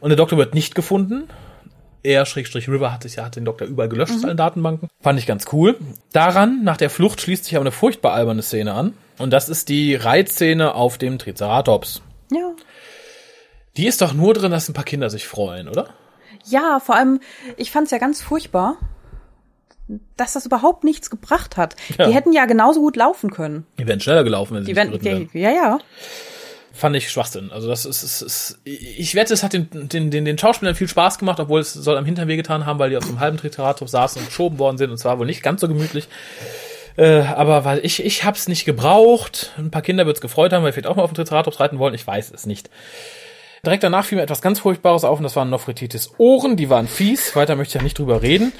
Und 0.00 0.10
der 0.10 0.16
Doktor 0.16 0.38
wird 0.38 0.54
nicht 0.54 0.74
gefunden. 0.74 1.24
Er, 2.02 2.26
Schrägstrich 2.26 2.68
River, 2.68 2.92
hat 2.92 3.04
sich 3.04 3.16
ja 3.16 3.24
hat 3.24 3.36
den 3.36 3.44
Doktor 3.44 3.66
überall 3.66 3.88
gelöscht 3.88 4.12
aus 4.12 4.24
allen 4.24 4.36
Datenbanken. 4.36 4.88
Fand 5.00 5.20
ich 5.20 5.26
ganz 5.26 5.46
cool. 5.52 5.76
Daran, 6.12 6.64
nach 6.64 6.76
der 6.76 6.90
Flucht, 6.90 7.20
schließt 7.20 7.44
sich 7.44 7.54
aber 7.54 7.62
eine 7.62 7.70
furchtbar 7.70 8.12
alberne 8.12 8.42
Szene 8.42 8.72
an. 8.74 8.94
Und 9.18 9.30
das 9.30 9.48
ist 9.48 9.68
die 9.68 9.94
Reitszene 9.94 10.74
auf 10.74 10.98
dem 10.98 11.18
Triceratops. 11.18 12.02
Ja. 12.32 12.50
Die 13.76 13.86
ist 13.86 14.02
doch 14.02 14.12
nur 14.12 14.34
drin, 14.34 14.50
dass 14.50 14.68
ein 14.68 14.74
paar 14.74 14.84
Kinder 14.84 15.08
sich 15.10 15.26
freuen, 15.26 15.68
oder? 15.68 15.88
Ja, 16.44 16.80
vor 16.80 16.96
allem, 16.96 17.20
ich 17.56 17.70
fand 17.70 17.86
es 17.86 17.90
ja 17.90 17.98
ganz 17.98 18.20
furchtbar, 18.20 18.76
dass 20.16 20.32
das 20.34 20.46
überhaupt 20.46 20.84
nichts 20.84 21.10
gebracht 21.10 21.56
hat. 21.56 21.76
Ja. 21.98 22.06
Die 22.06 22.14
hätten 22.14 22.32
ja 22.32 22.46
genauso 22.46 22.80
gut 22.80 22.96
laufen 22.96 23.30
können. 23.30 23.66
Die 23.78 23.86
wären 23.86 24.00
schneller 24.00 24.24
gelaufen, 24.24 24.54
wenn 24.54 24.64
sie 24.64 24.72
Die 24.72 24.80
nicht 24.80 24.90
werden, 24.90 25.00
geritten 25.00 25.34
wären. 25.34 25.54
ja, 25.54 25.62
ja. 25.62 25.78
Fand 26.74 26.96
ich 26.96 27.10
Schwachsinn. 27.10 27.50
Also 27.52 27.68
das 27.68 27.84
ist, 27.84 28.02
ist, 28.02 28.22
ist 28.22 28.58
ich 28.64 29.14
wette, 29.14 29.34
es 29.34 29.42
hat 29.42 29.52
den, 29.52 29.68
den, 29.70 30.10
den, 30.10 30.24
den 30.24 30.38
Schauspielern 30.38 30.74
viel 30.74 30.88
Spaß 30.88 31.18
gemacht, 31.18 31.38
obwohl 31.38 31.60
es 31.60 31.74
soll 31.74 31.98
am 31.98 32.06
Hintern 32.06 32.28
wehgetan 32.28 32.64
haben, 32.64 32.78
weil 32.78 32.88
die 32.90 32.96
auf 32.96 33.04
so 33.04 33.10
einem 33.10 33.20
halben 33.20 33.36
Triceratops 33.36 33.90
saßen 33.90 34.20
und 34.22 34.28
geschoben 34.28 34.58
worden 34.58 34.78
sind 34.78 34.90
und 34.90 34.96
zwar 34.96 35.18
wohl 35.18 35.26
nicht 35.26 35.42
ganz 35.42 35.60
so 35.60 35.68
gemütlich. 35.68 36.08
Äh, 36.96 37.20
aber 37.20 37.64
weil 37.66 37.84
ich, 37.84 38.04
ich 38.04 38.24
hab's 38.24 38.48
nicht 38.48 38.64
gebraucht. 38.64 39.52
Ein 39.58 39.70
paar 39.70 39.82
Kinder 39.82 40.06
wird's 40.06 40.22
gefreut 40.22 40.52
haben, 40.52 40.62
weil 40.62 40.72
sie 40.72 40.76
vielleicht 40.80 40.88
auch 40.88 40.96
mal 40.96 41.02
auf 41.02 41.12
dem 41.12 41.16
Triceratops 41.16 41.60
reiten 41.60 41.78
wollen. 41.78 41.94
Ich 41.94 42.06
weiß 42.06 42.32
es 42.34 42.46
nicht. 42.46 42.70
Direkt 43.64 43.84
danach 43.84 44.04
fiel 44.04 44.16
mir 44.16 44.22
etwas 44.22 44.42
ganz 44.42 44.58
Furchtbares 44.58 45.04
auf 45.04 45.20
und 45.20 45.22
das 45.22 45.36
waren 45.36 45.48
Nofrititis 45.48 46.14
Ohren. 46.18 46.56
Die 46.56 46.68
waren 46.68 46.88
fies. 46.88 47.36
Weiter 47.36 47.54
möchte 47.54 47.70
ich 47.70 47.80
ja 47.80 47.82
nicht 47.84 47.96
drüber 47.96 48.20
reden. 48.20 48.52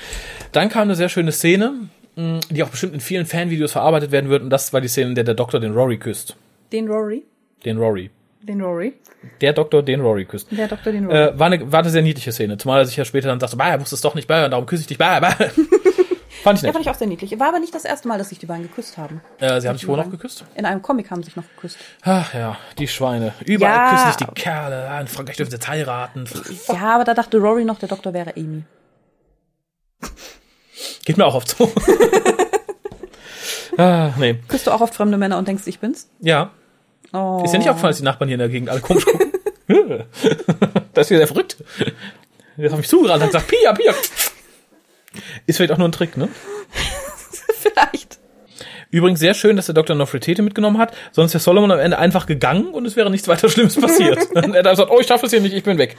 Dann 0.53 0.69
kam 0.69 0.83
eine 0.83 0.95
sehr 0.95 1.09
schöne 1.09 1.33
Szene, 1.33 1.73
mh, 2.15 2.39
die 2.51 2.63
auch 2.63 2.69
bestimmt 2.69 2.95
in 2.95 3.01
vielen 3.01 3.27
Fanvideos 3.27 3.73
verarbeitet 3.73 4.13
werden 4.13 4.31
wird 4.31 4.45
und 4.45 4.51
das 4.51 4.73
war 4.73 4.81
die 4.81 4.87
Szene, 4.87 5.09
in 5.09 5.15
der 5.17 5.25
der 5.25 5.35
Doktor 5.35 5.59
den 5.59 5.73
Rory 5.73 5.99
küsst. 5.99 6.37
Den 6.71 6.87
Rory. 6.87 7.25
Den 7.65 7.79
Rory. 7.79 8.11
Den 8.43 8.61
Rory. 8.61 8.93
Der 9.41 9.53
Doktor 9.53 9.83
den 9.83 10.03
Rory 10.03 10.25
küsst. 10.25 10.47
Der 10.53 10.69
Doktor 10.69 10.93
den 10.93 11.07
Rory. 11.07 11.17
Äh, 11.17 11.37
war, 11.37 11.47
eine, 11.49 11.73
war 11.73 11.81
eine 11.81 11.91
sehr 11.91 12.03
niedliche 12.03 12.31
Szene. 12.31 12.57
Zumal 12.57 12.79
er 12.79 12.85
sich 12.85 12.97
ja 12.97 13.05
später 13.05 13.27
dann 13.27 13.41
sagte, 13.41 13.57
bah, 13.57 13.71
er 13.71 13.81
wusste 13.81 13.97
es 13.97 14.03
doch 14.03 14.15
nicht, 14.15 14.29
bah, 14.29 14.45
und 14.45 14.53
darum 14.53 14.67
küsse 14.67 14.83
ich 14.83 14.87
dich, 14.87 14.99
bah, 14.99 15.19
bah. 15.19 15.35
Fand 16.43 16.59
ich 16.59 16.63
Ja, 16.63 16.69
nett. 16.69 16.75
fand 16.75 16.85
ich 16.87 16.91
auch 16.91 16.97
sehr 16.99 17.07
niedlich. 17.07 17.39
War 17.39 17.49
aber 17.49 17.61
nicht 17.61 17.75
das 17.75 17.85
erste 17.85 18.09
Mal, 18.09 18.19
dass 18.19 18.31
sich 18.31 18.39
die 18.39 18.47
beiden 18.47 18.65
geküsst 18.65 18.99
haben. 18.99 19.21
Äh, 19.39 19.61
sie 19.61 19.69
haben 19.69 19.77
sich 19.79 19.87
wohl 19.87 19.97
noch 19.97 20.11
geküsst? 20.11 20.45
In 20.55 20.65
einem 20.67 20.83
Comic 20.83 21.11
haben 21.11 21.23
sie 21.23 21.27
sich 21.27 21.37
noch 21.37 21.45
geküsst. 21.55 21.77
Ach 22.03 22.35
ja, 22.35 22.57
die 22.79 22.89
Schweine. 22.89 23.33
Überall 23.45 23.75
Ja. 23.75 23.91
küssen 23.91 24.07
sich 24.09 24.17
die 24.17 24.35
Kerle. 24.43 25.01
In 25.01 25.07
Frankreich 25.09 25.37
dürfen 25.37 25.51
sie 25.51 25.57
jetzt 25.57 25.69
heiraten. 25.69 26.25
Ja, 26.69 26.95
aber 26.97 27.05
da 27.05 27.15
dachte 27.15 27.39
Rory 27.39 27.65
noch, 27.65 27.79
der 27.79 27.89
Doktor 27.89 28.13
wäre 28.13 28.35
Amy. 28.37 28.65
Geht 31.05 31.17
mir 31.17 31.27
auch 31.27 31.35
oft 31.35 31.49
so. 31.57 31.71
ah, 33.79 34.11
nee. 34.19 34.35
Küsst 34.49 34.67
du 34.67 34.71
auch 34.73 34.81
oft 34.81 34.95
fremde 34.95 35.19
Männer 35.19 35.39
und 35.39 35.47
denkst, 35.49 35.65
ich 35.67 35.79
bin's? 35.79 36.09
Ja. 36.21 36.51
Oh. 37.13 37.43
Ist 37.45 37.53
ja 37.53 37.59
nicht 37.59 37.69
aufgefallen, 37.69 37.91
dass 37.93 37.99
die 37.99 38.05
Nachbarn 38.05 38.29
hier 38.29 38.35
in 38.37 38.41
der 38.41 38.49
Gegend 38.49 38.69
alle 38.71 38.81
komisch 38.81 39.05
gucken. 39.05 39.33
das 40.95 41.07
ist 41.07 41.11
wieder 41.11 41.19
sehr 41.19 41.27
verrückt. 41.27 41.57
Jetzt 42.57 42.73
habe 42.73 42.83
ich 42.83 42.89
zugerannt 42.89 43.23
und 43.23 43.29
gesagt, 43.29 43.49
Pia, 43.49 43.73
Pia. 43.73 43.95
Ist 45.47 45.57
vielleicht 45.57 45.73
auch 45.73 45.79
nur 45.79 45.89
ein 45.89 45.93
Trick, 45.93 46.17
ne? 46.17 46.29
Vielleicht. 47.59 48.19
Übrigens 48.91 49.21
sehr 49.21 49.33
schön, 49.33 49.57
dass 49.57 49.67
der 49.67 49.75
Dr. 49.75 49.97
Nofretete 49.97 50.43
mitgenommen 50.43 50.77
hat, 50.77 50.95
sonst 51.13 51.33
wäre 51.33 51.43
Solomon 51.43 51.71
am 51.71 51.79
Ende 51.79 51.99
einfach 51.99 52.27
gegangen 52.27 52.67
und 52.67 52.85
es 52.85 52.95
wäre 52.95 53.11
nichts 53.11 53.27
weiter 53.27 53.49
Schlimmes 53.49 53.81
passiert. 53.81 54.19
er 54.35 54.43
hat 54.43 54.65
gesagt, 54.65 54.91
oh, 54.91 55.01
ich 55.01 55.07
schaffe 55.07 55.27
es 55.27 55.33
hier 55.33 55.41
nicht, 55.41 55.55
ich 55.55 55.65
bin 55.65 55.79
weg. 55.79 55.97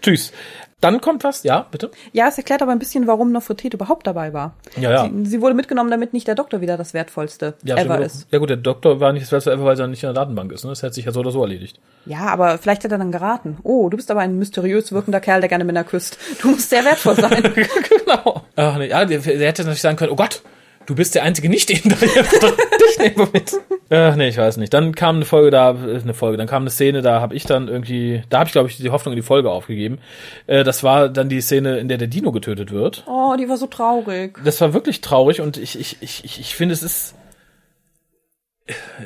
Tschüss. 0.00 0.32
Dann 0.80 1.00
kommt 1.00 1.24
was, 1.24 1.44
ja, 1.44 1.66
bitte? 1.70 1.90
Ja, 2.12 2.28
es 2.28 2.36
erklärt 2.36 2.60
aber 2.60 2.72
ein 2.72 2.78
bisschen, 2.78 3.06
warum 3.06 3.32
Nofretete 3.32 3.76
überhaupt 3.76 4.06
dabei 4.06 4.32
war. 4.32 4.54
Ja, 4.76 4.90
ja. 4.90 5.08
Sie, 5.08 5.30
sie 5.30 5.40
wurde 5.40 5.54
mitgenommen, 5.54 5.90
damit 5.90 6.12
nicht 6.12 6.28
der 6.28 6.34
Doktor 6.34 6.60
wieder 6.60 6.76
das 6.76 6.92
Wertvollste 6.92 7.54
Ja, 7.62 7.76
ever 7.76 8.00
ist. 8.00 8.26
ja 8.30 8.38
gut, 8.38 8.50
der 8.50 8.58
Doktor 8.58 9.00
war 9.00 9.12
nicht 9.12 9.22
das 9.22 9.30
Beste 9.30 9.52
ever, 9.52 9.64
weil 9.64 9.80
er 9.80 9.86
nicht 9.86 10.02
in 10.02 10.08
der 10.08 10.14
Datenbank 10.14 10.52
ist. 10.52 10.64
Ne? 10.64 10.70
Das 10.70 10.82
hätte 10.82 10.94
sich 10.94 11.06
ja 11.06 11.12
so 11.12 11.20
oder 11.20 11.30
so 11.30 11.40
erledigt. 11.42 11.80
Ja, 12.06 12.26
aber 12.26 12.58
vielleicht 12.58 12.84
hat 12.84 12.92
er 12.92 12.98
dann 12.98 13.12
geraten. 13.12 13.58
Oh, 13.62 13.88
du 13.88 13.96
bist 13.96 14.10
aber 14.10 14.20
ein 14.20 14.38
mysteriös 14.38 14.92
wirkender 14.92 15.20
Kerl, 15.20 15.40
der 15.40 15.48
gerne 15.48 15.64
Männer 15.64 15.84
küsst. 15.84 16.18
Du 16.42 16.48
musst 16.48 16.68
sehr 16.68 16.84
wertvoll 16.84 17.16
sein. 17.16 17.42
genau. 17.54 18.42
Ach, 18.56 18.76
nee, 18.76 18.88
ja, 18.88 19.04
der, 19.04 19.20
der 19.20 19.48
hätte 19.48 19.62
natürlich 19.62 19.80
sagen 19.80 19.96
können, 19.96 20.12
oh 20.12 20.16
Gott, 20.16 20.42
du 20.86 20.94
bist 20.94 21.14
der 21.14 21.22
einzige 21.22 21.48
nicht 21.48 21.70
in 21.70 21.90
Dich 21.90 22.98
nehmen 22.98 23.16
wir 23.16 23.28
mit. 23.32 23.52
Ach, 23.90 24.16
nee, 24.16 24.28
ich 24.28 24.36
weiß 24.36 24.56
nicht. 24.56 24.72
Dann 24.72 24.94
kam 24.94 25.16
eine 25.16 25.24
Folge 25.24 25.50
da, 25.50 25.70
äh, 25.70 26.00
eine 26.00 26.14
Folge, 26.14 26.36
dann 26.36 26.46
kam 26.46 26.62
eine 26.62 26.70
Szene, 26.70 27.02
da 27.02 27.20
habe 27.20 27.34
ich 27.34 27.44
dann 27.44 27.68
irgendwie, 27.68 28.22
da 28.28 28.40
habe 28.40 28.48
ich 28.48 28.52
glaube 28.52 28.68
ich 28.68 28.76
die 28.76 28.90
Hoffnung 28.90 29.12
in 29.12 29.16
die 29.16 29.26
Folge 29.26 29.50
aufgegeben. 29.50 29.98
Äh, 30.46 30.64
das 30.64 30.82
war 30.82 31.08
dann 31.08 31.28
die 31.28 31.40
Szene, 31.40 31.78
in 31.78 31.88
der 31.88 31.98
der 31.98 32.08
Dino 32.08 32.32
getötet 32.32 32.70
wird. 32.70 33.04
Oh, 33.06 33.34
die 33.38 33.48
war 33.48 33.56
so 33.56 33.66
traurig. 33.66 34.38
Das 34.44 34.60
war 34.60 34.74
wirklich 34.74 35.00
traurig 35.00 35.40
und 35.40 35.56
ich, 35.56 35.78
ich, 35.78 35.98
ich, 36.00 36.24
ich, 36.24 36.40
ich 36.40 36.54
finde, 36.54 36.72
es 36.72 36.82
ist, 36.82 37.14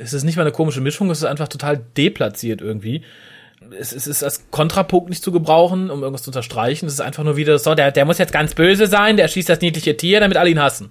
es 0.02 0.12
ist 0.12 0.24
nicht 0.24 0.36
mal 0.36 0.42
eine 0.42 0.52
komische 0.52 0.80
Mischung, 0.80 1.10
es 1.10 1.18
ist 1.18 1.24
einfach 1.24 1.48
total 1.48 1.76
deplatziert 1.96 2.60
irgendwie. 2.60 3.02
Es, 3.76 3.92
es 3.92 4.06
ist 4.06 4.22
als 4.22 4.50
Kontrapunkt 4.50 5.08
nicht 5.08 5.22
zu 5.22 5.32
gebrauchen, 5.32 5.90
um 5.90 6.02
irgendwas 6.02 6.22
zu 6.22 6.30
unterstreichen. 6.30 6.86
Es 6.86 6.92
ist 6.92 7.00
einfach 7.00 7.24
nur 7.24 7.36
wieder 7.36 7.58
so, 7.58 7.74
der, 7.74 7.90
der 7.90 8.04
muss 8.04 8.18
jetzt 8.18 8.32
ganz 8.32 8.54
böse 8.54 8.86
sein, 8.86 9.16
der 9.16 9.26
schießt 9.26 9.48
das 9.48 9.60
niedliche 9.60 9.96
Tier, 9.96 10.20
damit 10.20 10.36
alle 10.36 10.50
ihn 10.50 10.62
hassen. 10.62 10.90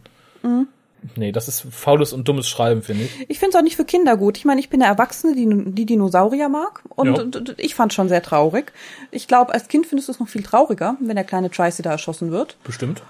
Nee, 1.16 1.32
das 1.32 1.48
ist 1.48 1.66
faules 1.72 2.12
und 2.14 2.28
dummes 2.28 2.48
Schreiben, 2.50 2.82
finde 2.82 3.04
ich. 3.06 3.30
Ich 3.30 3.40
finde 3.40 3.52
es 3.52 3.56
auch 3.60 3.64
nicht 3.64 3.76
für 3.76 3.86
Kinder 3.86 4.18
gut. 4.18 4.38
Ich 4.38 4.46
meine, 4.46 4.60
ich 4.60 4.70
bin 4.70 4.82
eine 4.82 4.92
Erwachsene, 4.92 5.36
die, 5.36 5.48
die 5.74 5.86
Dinosaurier 5.86 6.50
mag. 6.50 6.82
Und, 6.90 7.08
Ja. 7.08 7.22
und, 7.22 7.36
und 7.36 7.56
ich 7.58 7.76
fand 7.76 7.94
schon 7.94 8.10
sehr 8.10 8.22
traurig. 8.22 8.74
Ich 9.12 9.28
glaube, 9.28 9.54
als 9.54 9.68
Kind 9.68 9.86
findest 9.86 10.08
du 10.08 10.12
es 10.14 10.20
noch 10.20 10.28
viel 10.28 10.44
trauriger, 10.44 10.98
wenn 11.00 11.16
der 11.16 11.26
kleine 11.26 11.50
Tracy 11.52 11.82
da 11.82 11.92
erschossen 11.92 12.32
wird. 12.32 12.58
Bestimmt. 12.64 13.02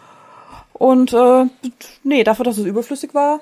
Und 0.73 1.13
äh, 1.13 1.45
nee, 2.03 2.23
dafür, 2.23 2.45
dass 2.45 2.57
es 2.57 2.65
überflüssig 2.65 3.13
war, 3.13 3.39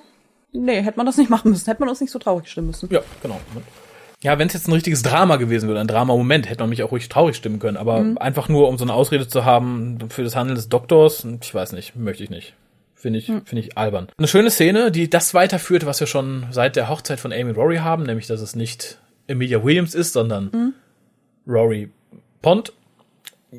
nee, 0.53 0.81
hätte 0.81 0.97
man 0.97 1.05
das 1.05 1.17
nicht 1.17 1.29
machen 1.29 1.51
müssen. 1.51 1.65
Hätte 1.65 1.81
man 1.81 1.89
uns 1.89 1.99
nicht 2.01 2.11
so 2.11 2.19
traurig 2.19 2.47
stimmen 2.47 2.67
müssen. 2.67 2.89
Ja, 2.91 3.01
genau. 3.21 3.39
Ja, 4.23 4.39
wenn 4.39 4.47
es 4.47 4.53
jetzt 4.53 4.67
ein 4.67 4.73
richtiges 4.73 5.03
Drama 5.03 5.35
gewesen 5.35 5.67
wäre, 5.67 5.79
ein 5.79 5.87
Drama-Moment, 5.87 6.49
hätte 6.49 6.61
man 6.63 6.69
mich 6.69 6.81
auch 6.81 6.91
ruhig 6.91 7.09
traurig 7.09 7.35
stimmen 7.35 7.59
können. 7.59 7.77
Aber 7.77 8.05
einfach 8.15 8.47
nur, 8.49 8.69
um 8.69 8.77
so 8.77 8.85
eine 8.85 8.93
Ausrede 8.93 9.27
zu 9.27 9.43
haben 9.45 9.99
für 10.09 10.23
das 10.23 10.35
Handeln 10.35 10.55
des 10.55 10.69
Doktors, 10.69 11.27
ich 11.41 11.53
weiß 11.53 11.73
nicht, 11.73 11.95
möchte 11.95 12.23
ich 12.23 12.29
nicht. 12.29 12.53
Finde 13.05 13.19
ich, 13.19 13.25
finde 13.27 13.59
ich 13.59 13.77
albern. 13.77 14.07
Eine 14.17 14.27
schöne 14.27 14.49
Szene, 14.49 14.89
die 14.89 15.11
das 15.11 15.35
weiterführt, 15.35 15.85
was 15.85 15.99
wir 15.99 16.07
schon 16.07 16.47
seit 16.49 16.75
der 16.75 16.89
Hochzeit 16.89 17.19
von 17.19 17.31
Amy 17.31 17.51
und 17.51 17.55
Rory 17.55 17.77
haben, 17.77 18.01
nämlich, 18.01 18.25
dass 18.25 18.41
es 18.41 18.55
nicht 18.55 18.97
Emilia 19.27 19.63
Williams 19.63 19.93
ist, 19.93 20.13
sondern 20.13 20.73
Rory 21.47 21.91
Pond. 22.41 22.73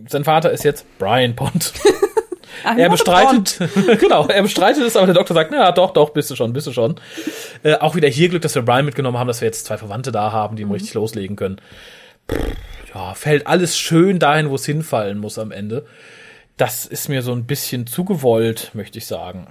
Sein 0.08 0.24
Vater 0.24 0.50
ist 0.50 0.64
jetzt 0.64 0.84
Brian 0.98 1.36
Pond. 1.36 1.72
Er 2.76 2.88
bestreitet, 2.90 3.58
genau, 4.00 4.26
er 4.26 4.42
bestreitet 4.42 4.82
es, 4.82 4.96
aber 4.96 5.06
der 5.06 5.14
Doktor 5.14 5.34
sagt, 5.34 5.52
na 5.52 5.70
doch, 5.70 5.92
doch, 5.92 6.10
bist 6.10 6.28
du 6.30 6.34
schon, 6.34 6.52
bist 6.52 6.66
du 6.66 6.72
schon. 6.72 6.96
Äh, 7.62 7.74
auch 7.76 7.94
wieder 7.94 8.08
hier 8.08 8.28
Glück, 8.30 8.42
dass 8.42 8.56
wir 8.56 8.62
Brian 8.62 8.84
mitgenommen 8.86 9.18
haben, 9.18 9.28
dass 9.28 9.40
wir 9.42 9.46
jetzt 9.46 9.66
zwei 9.66 9.76
Verwandte 9.78 10.10
da 10.10 10.32
haben, 10.32 10.56
die 10.56 10.64
Mhm. 10.64 10.72
richtig 10.72 10.94
loslegen 10.94 11.36
können. 11.36 11.60
Pff, 12.28 12.56
Ja, 12.94 13.14
fällt 13.14 13.46
alles 13.46 13.78
schön 13.78 14.18
dahin, 14.18 14.50
wo 14.50 14.56
es 14.56 14.66
hinfallen 14.66 15.18
muss 15.18 15.38
am 15.38 15.52
Ende. 15.52 15.86
Das 16.56 16.86
ist 16.86 17.08
mir 17.08 17.22
so 17.22 17.32
ein 17.32 17.44
bisschen 17.44 17.86
zu 17.86 18.04
gewollt, 18.04 18.70
möchte 18.74 18.98
ich 18.98 19.06
sagen. 19.06 19.46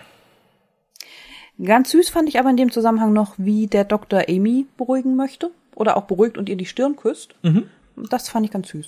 Ganz 1.63 1.91
süß 1.91 2.09
fand 2.09 2.27
ich 2.27 2.39
aber 2.39 2.49
in 2.49 2.57
dem 2.57 2.71
Zusammenhang 2.71 3.13
noch, 3.13 3.35
wie 3.37 3.67
der 3.67 3.83
Doktor 3.85 4.23
Amy 4.27 4.65
beruhigen 4.77 5.15
möchte. 5.15 5.51
Oder 5.75 5.97
auch 5.97 6.03
beruhigt 6.03 6.37
und 6.37 6.47
ihr 6.49 6.55
die 6.55 6.65
Stirn 6.65 6.95
küsst. 6.95 7.35
Mhm. 7.43 7.69
Das 8.09 8.29
fand 8.29 8.45
ich 8.45 8.51
ganz 8.51 8.69
süß. 8.69 8.87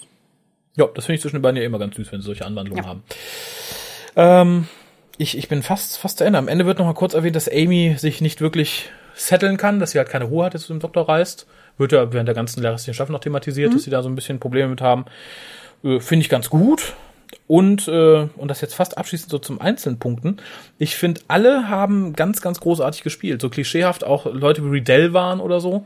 Ja, 0.78 0.88
das 0.94 1.06
finde 1.06 1.16
ich 1.16 1.22
zwischen 1.22 1.38
den 1.38 1.42
beiden 1.42 1.58
ja 1.58 1.64
immer 1.66 1.80
ganz 1.80 1.96
süß, 1.96 2.12
wenn 2.12 2.22
sie 2.22 2.26
solche 2.28 2.46
Anwandlungen 2.46 2.84
Ja. 2.84 2.90
haben. 2.90 3.04
Ähm, 4.16 4.68
ich, 5.18 5.38
ich 5.38 5.48
bin 5.50 5.64
fast, 5.64 5.98
fast 5.98 6.18
zu 6.18 6.24
Ende. 6.24 6.40
Am 6.40 6.48
Ende 6.48 6.66
wird 6.66 6.80
noch 6.80 6.86
mal 6.86 6.94
kurz 6.94 7.14
erwähnt, 7.14 7.36
dass 7.36 7.50
Amy 7.50 7.96
sich 7.98 8.22
nicht 8.22 8.42
wirklich 8.42 8.90
setteln 9.16 9.58
kann, 9.58 9.80
dass 9.80 9.92
sie 9.92 9.98
halt 9.98 10.10
keine 10.10 10.26
Ruhe 10.26 10.46
hat, 10.46 10.54
jetzt 10.54 10.64
zu 10.68 10.74
dem 10.74 10.80
Doktor 10.80 11.10
reist. 11.10 11.48
Wird 11.78 11.92
ja 11.92 12.12
während 12.14 12.28
der 12.28 12.36
ganzen 12.36 12.66
restlichen 12.66 12.94
Staffel 12.96 13.12
noch 13.12 13.20
thematisiert, 13.20 13.74
dass 13.74 13.84
sie 13.84 13.90
da 13.92 14.02
so 14.02 14.10
ein 14.10 14.16
bisschen 14.16 14.40
Probleme 14.40 14.70
mit 14.70 14.82
haben. 14.82 15.06
Äh, 15.84 16.00
Finde 16.00 16.24
ich 16.24 16.30
ganz 16.30 16.50
gut. 16.50 16.94
Und, 17.48 17.88
äh, 17.88 18.28
und 18.36 18.50
das 18.50 18.60
jetzt 18.60 18.76
fast 18.76 18.98
abschließend 18.98 19.32
so 19.32 19.40
zum 19.40 19.62
einzelnen 19.62 20.00
Punkten. 20.00 20.38
Ich 20.78 20.98
finde, 20.98 21.22
alle 21.30 21.70
haben 21.70 22.12
ganz, 22.14 22.42
ganz 22.42 22.60
großartig 22.60 23.04
gespielt. 23.04 23.42
So 23.42 23.50
klischeehaft 23.50 24.04
auch 24.04 24.26
Leute 24.26 24.66
wie 24.66 24.70
Riddell 24.70 25.14
waren 25.14 25.40
oder 25.40 25.62
so. 25.62 25.86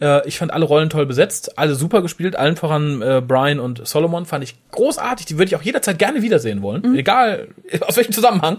Äh, 0.00 0.26
ich 0.26 0.38
fand 0.38 0.52
alle 0.52 0.64
Rollen 0.64 0.90
toll 0.90 1.06
besetzt, 1.06 1.58
alle 1.58 1.76
super 1.76 2.02
gespielt, 2.02 2.34
allen 2.34 2.56
voran 2.56 3.02
äh, 3.02 3.22
Brian 3.26 3.60
und 3.60 3.86
Solomon 3.86 4.26
fand 4.26 4.42
ich 4.42 4.56
großartig. 4.72 5.26
Die 5.26 5.38
würde 5.38 5.46
ich 5.46 5.56
auch 5.56 5.62
jederzeit 5.62 5.98
gerne 5.98 6.22
wiedersehen 6.22 6.60
wollen. 6.60 6.96
Egal 6.96 7.48
aus 7.82 7.96
welchem 7.96 8.12
Zusammenhang. 8.12 8.58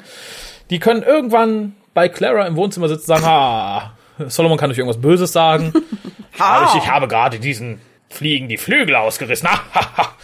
Die 0.69 0.79
können 0.79 1.03
irgendwann 1.03 1.75
bei 1.93 2.09
Clara 2.09 2.47
im 2.47 2.55
Wohnzimmer 2.55 2.87
sitzen 2.87 3.11
und 3.11 3.17
sagen, 3.17 3.25
ha, 3.27 3.91
Solomon 4.27 4.57
kann 4.57 4.71
euch 4.71 4.77
irgendwas 4.77 5.01
Böses 5.01 5.33
sagen. 5.33 5.73
ha, 6.39 6.69
ich, 6.69 6.83
ich 6.83 6.89
habe 6.89 7.07
gerade 7.07 7.39
diesen 7.39 7.81
Fliegen 8.09 8.47
die 8.47 8.57
Flügel 8.57 8.95
ausgerissen. 8.95 9.49
Ha, 9.51 9.59
ha, 9.73 9.97
ha. 9.97 10.15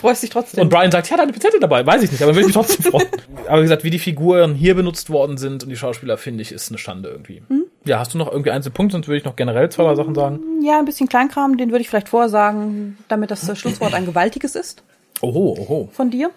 Freust 0.00 0.22
dich 0.22 0.30
trotzdem. 0.30 0.62
Und 0.62 0.68
Brian 0.68 0.90
sagt, 0.90 1.08
ja, 1.08 1.16
da 1.16 1.22
hat 1.22 1.28
eine 1.28 1.32
Pinzette 1.32 1.58
dabei. 1.58 1.84
Weiß 1.86 2.02
ich 2.02 2.10
nicht, 2.12 2.22
aber 2.22 2.34
will 2.34 2.40
ich 2.42 2.46
mich 2.48 2.54
trotzdem 2.54 2.84
freuen. 2.92 3.06
aber 3.48 3.58
wie 3.58 3.62
gesagt, 3.62 3.82
wie 3.82 3.90
die 3.90 3.98
Figuren 3.98 4.54
hier 4.54 4.74
benutzt 4.74 5.08
worden 5.10 5.38
sind 5.38 5.62
und 5.64 5.70
die 5.70 5.76
Schauspieler, 5.76 6.18
finde 6.18 6.42
ich, 6.42 6.52
ist 6.52 6.70
eine 6.70 6.78
Schande 6.78 7.08
irgendwie. 7.08 7.42
Ja, 7.84 7.98
hast 7.98 8.12
du 8.14 8.18
noch 8.18 8.30
irgendwie 8.30 8.50
einzelne 8.50 8.74
Punkte? 8.74 8.92
Sonst 8.92 9.08
würde 9.08 9.18
ich 9.18 9.24
noch 9.24 9.36
generell 9.36 9.70
zwei, 9.70 9.84
drei 9.84 9.94
Sachen 9.94 10.14
sagen. 10.14 10.40
ja, 10.62 10.78
ein 10.78 10.84
bisschen 10.84 11.08
Kleinkram, 11.08 11.56
den 11.56 11.70
würde 11.70 11.80
ich 11.80 11.88
vielleicht 11.88 12.10
vorsagen, 12.10 12.98
damit 13.08 13.30
das 13.30 13.58
Schlusswort 13.58 13.94
ein 13.94 14.04
gewaltiges 14.06 14.54
ist 14.54 14.82
Oho, 15.22 15.56
oho. 15.58 15.88
von 15.92 16.10
dir. 16.10 16.30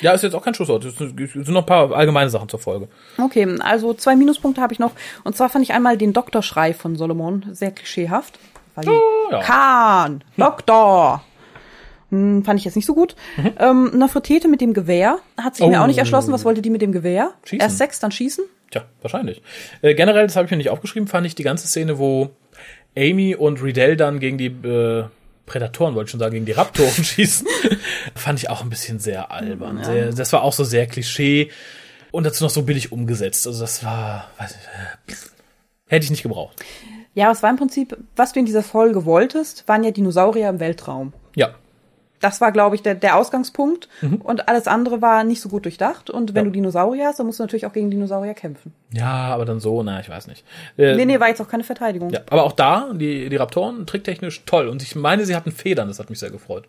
Ja, 0.00 0.12
ist 0.12 0.22
jetzt 0.22 0.34
auch 0.34 0.42
kein 0.42 0.54
Schlusswort. 0.54 0.84
Es 0.84 0.96
sind 0.96 1.18
es 1.20 1.32
sind 1.32 1.48
noch 1.50 1.62
ein 1.62 1.66
paar 1.66 1.92
allgemeine 1.92 2.28
Sachen 2.28 2.48
zur 2.48 2.58
Folge. 2.58 2.88
Okay, 3.18 3.46
also 3.60 3.94
zwei 3.94 4.16
Minuspunkte 4.16 4.60
habe 4.60 4.72
ich 4.72 4.78
noch. 4.78 4.92
Und 5.24 5.36
zwar 5.36 5.48
fand 5.48 5.64
ich 5.64 5.72
einmal 5.72 5.96
den 5.96 6.12
Doktorschrei 6.12 6.74
von 6.74 6.96
Solomon 6.96 7.46
sehr 7.52 7.70
klischeehaft. 7.70 8.38
Weil 8.74 8.88
Oh, 8.88 9.28
ja. 9.30 9.40
Kahn, 9.40 10.24
Doktor. 10.36 11.24
Hm, 12.10 12.44
fand 12.44 12.58
ich 12.58 12.64
jetzt 12.64 12.76
nicht 12.76 12.86
so 12.86 12.94
gut. 12.94 13.16
Ähm, 13.58 13.90
Nofretete 13.96 14.48
mit 14.48 14.60
dem 14.60 14.74
Gewehr 14.74 15.18
hat 15.40 15.56
sich 15.56 15.66
mir 15.66 15.78
Oh. 15.80 15.82
auch 15.82 15.86
nicht 15.86 15.98
erschlossen. 15.98 16.32
Was 16.32 16.44
wollte 16.44 16.62
die 16.62 16.70
mit 16.70 16.82
dem 16.82 16.92
Gewehr? 16.92 17.32
Schießen. 17.44 17.60
Erst 17.60 17.78
Sex, 17.78 17.98
dann 18.00 18.12
schießen? 18.12 18.44
Tja, 18.70 18.84
wahrscheinlich. 19.02 19.42
Äh, 19.82 19.94
generell, 19.94 20.26
das 20.26 20.36
habe 20.36 20.44
ich 20.46 20.50
mir 20.50 20.56
nicht 20.56 20.70
aufgeschrieben, 20.70 21.08
fand 21.08 21.26
ich 21.26 21.34
die 21.34 21.42
ganze 21.42 21.66
Szene, 21.66 21.98
wo 21.98 22.30
Amy 22.96 23.34
und 23.34 23.62
Riddell 23.62 23.96
dann 23.96 24.20
gegen 24.20 24.38
die 24.38 24.46
äh, 24.46 25.04
Prädatoren, 25.46 25.94
wollte 25.94 26.06
ich 26.08 26.10
schon 26.12 26.20
sagen, 26.20 26.32
gegen 26.34 26.46
die 26.46 26.52
Raptoren 26.52 26.90
schießen, 27.04 27.46
fand 28.14 28.38
ich 28.38 28.48
auch 28.50 28.62
ein 28.62 28.70
bisschen 28.70 28.98
sehr 28.98 29.30
albern. 29.30 29.82
Sehr, 29.84 30.10
das 30.12 30.32
war 30.32 30.42
auch 30.42 30.52
so 30.52 30.64
sehr 30.64 30.86
Klischee 30.86 31.50
und 32.12 32.24
dazu 32.24 32.44
noch 32.44 32.50
so 32.50 32.62
billig 32.62 32.92
umgesetzt. 32.92 33.46
Also 33.46 33.60
das 33.60 33.84
war, 33.84 34.30
weiß 34.38 34.52
ich, 34.52 35.12
äh, 35.12 35.16
hätte 35.86 36.04
ich 36.04 36.10
nicht 36.10 36.22
gebraucht. 36.22 36.64
Ja, 37.14 37.30
es 37.30 37.42
war 37.42 37.50
im 37.50 37.56
Prinzip, 37.56 37.96
was 38.16 38.32
du 38.32 38.40
in 38.40 38.46
dieser 38.46 38.62
Folge 38.62 39.04
wolltest, 39.04 39.66
waren 39.68 39.84
ja 39.84 39.90
Dinosaurier 39.92 40.48
im 40.48 40.60
Weltraum. 40.60 41.12
Ja, 41.36 41.50
Das 42.20 42.40
war, 42.40 42.52
glaube 42.52 42.74
ich, 42.74 42.82
der, 42.82 42.94
der 42.94 43.16
Ausgangspunkt. 43.16 43.88
Und 44.22 44.48
alles 44.48 44.66
andere 44.66 45.02
war 45.02 45.24
nicht 45.24 45.42
so 45.42 45.48
gut 45.50 45.64
durchdacht. 45.66 46.08
Und 46.08 46.34
wenn 46.34 46.44
Mhm. 46.44 46.46
Ja. 46.46 46.50
du 46.50 46.50
Dinosaurier 46.52 47.06
hast, 47.08 47.18
dann 47.18 47.26
musst 47.26 47.38
du 47.38 47.42
natürlich 47.42 47.66
auch 47.66 47.72
gegen 47.74 47.90
Dinosaurier 47.90 48.32
kämpfen. 48.34 48.72
ja, 48.92 49.12
aber 49.34 49.44
dann 49.44 49.60
so, 49.60 49.82
na, 49.82 50.00
ich 50.00 50.08
weiß 50.08 50.26
nicht. 50.28 50.42
Äh, 50.78 50.94
Nee, 50.96 51.04
nee, 51.04 51.20
war 51.20 51.28
jetzt 51.28 51.42
auch 51.42 51.48
keine 51.48 51.64
Verteidigung. 51.64 52.10
Ja, 52.10 52.20
aber 52.30 52.44
auch 52.44 52.52
da, 52.52 52.90
die, 52.94 53.28
die 53.28 53.36
Raptoren, 53.36 53.84
tricktechnisch 53.86 54.44
toll. 54.46 54.68
Und 54.68 54.82
ich 54.82 54.94
meine, 54.96 55.26
sie 55.26 55.36
hatten 55.36 55.52
Federn, 55.52 55.88
das 55.88 55.98
hat 55.98 56.08
mich 56.08 56.18
sehr 56.18 56.30
gefreut. 56.30 56.64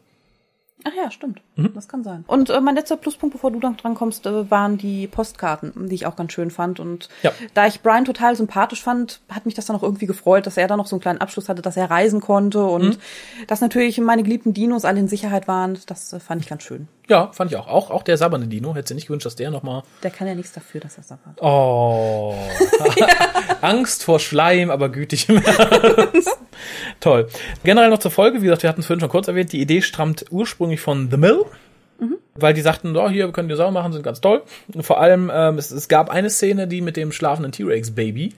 Ach 0.87 0.91
ja, 0.95 1.09
stimmt. 1.09 1.41
Mhm. 1.55 1.71
Das 1.73 1.87
kann 1.87 2.03
sein. 2.03 2.23
Und 2.27 2.51
äh, 2.51 2.61
mein 2.61 2.75
letzter 2.75 2.95
Pluspunkt, 2.95 3.33
bevor 3.33 3.49
du 3.49 3.59
dann 3.59 3.75
dran 3.75 3.95
kommst, 3.95 4.27
äh, 4.27 4.51
waren 4.51 4.77
die 4.77 5.07
Postkarten, 5.07 5.89
die 5.89 5.95
ich 5.95 6.05
auch 6.05 6.15
ganz 6.15 6.31
schön 6.31 6.51
fand. 6.51 6.79
Und 6.79 7.09
Ja. 7.23 7.31
da 7.55 7.65
ich 7.65 7.81
Brian 7.81 8.05
total 8.05 8.35
sympathisch 8.35 8.83
fand, 8.83 9.19
hat 9.31 9.45
mich 9.47 9.55
das 9.55 9.65
dann 9.65 9.75
auch 9.75 9.81
irgendwie 9.83 10.05
gefreut, 10.05 10.45
dass 10.45 10.57
er 10.57 10.67
da 10.67 10.77
noch 10.77 10.85
so 10.85 10.95
einen 10.95 11.01
kleinen 11.01 11.21
Abschluss 11.21 11.49
hatte, 11.49 11.63
dass 11.63 11.75
er 11.75 11.89
reisen 11.89 12.21
konnte 12.21 12.59
Mhm. 12.59 12.69
und 12.69 12.99
dass 13.47 13.61
natürlich 13.61 13.99
meine 13.99 14.21
geliebten 14.21 14.53
Dinos 14.53 14.85
alle 14.85 14.99
in 14.99 15.07
Sicherheit 15.07 15.47
waren. 15.47 15.77
Das 15.87 16.13
äh, 16.13 16.19
fand 16.19 16.41
ich 16.43 16.47
ganz 16.49 16.61
schön. 16.61 16.87
Ja, 17.07 17.29
fand 17.33 17.51
ich 17.51 17.57
auch. 17.57 17.67
Auch, 17.67 17.91
auch 17.91 18.03
der 18.03 18.17
sabbernde 18.17 18.47
Dino. 18.47 18.73
Hätte 18.75 18.89
sie 18.89 18.95
nicht 18.95 19.07
gewünscht, 19.07 19.25
dass 19.25 19.35
der 19.35 19.51
nochmal 19.51 19.83
Der 20.03 20.11
kann 20.11 20.27
ja 20.27 20.33
nichts 20.35 20.53
dafür, 20.53 20.81
dass 20.81 20.97
er 20.97 21.03
sabbert. 21.03 21.41
Oh. 21.41 22.33
Angst 23.61 24.03
vor 24.03 24.19
Schleim, 24.19 24.71
aber 24.71 24.89
gütig 24.89 25.29
im 25.29 25.37
Herzen. 25.39 26.31
Toll. 26.99 27.27
Generell 27.63 27.89
noch 27.89 27.99
zur 27.99 28.11
Folge, 28.11 28.39
wie 28.41 28.45
gesagt, 28.45 28.63
wir 28.63 28.69
hatten 28.69 28.81
es 28.81 28.87
vorhin 28.87 29.01
schon 29.01 29.09
kurz 29.09 29.27
erwähnt, 29.27 29.51
die 29.51 29.61
Idee 29.61 29.81
stammt 29.81 30.25
ursprünglich 30.31 30.81
von 30.81 31.09
The 31.11 31.17
Mill. 31.17 31.45
weil 32.35 32.53
die 32.53 32.61
sagten, 32.61 32.95
oh, 32.97 33.09
hier, 33.09 33.27
wir 33.27 33.33
können 33.33 33.49
die 33.49 33.55
Sau 33.55 33.71
machen, 33.71 33.93
sind 33.93 34.03
ganz 34.03 34.19
toll. 34.19 34.41
Und 34.73 34.83
vor 34.83 34.99
allem, 34.99 35.31
ähm, 35.33 35.57
es, 35.57 35.71
es 35.71 35.87
gab 35.87 36.09
eine 36.09 36.29
Szene, 36.29 36.67
die 36.67 36.81
mit 36.81 36.97
dem 36.97 37.11
schlafenden 37.11 37.51
T-Rex-Baby, 37.51 38.33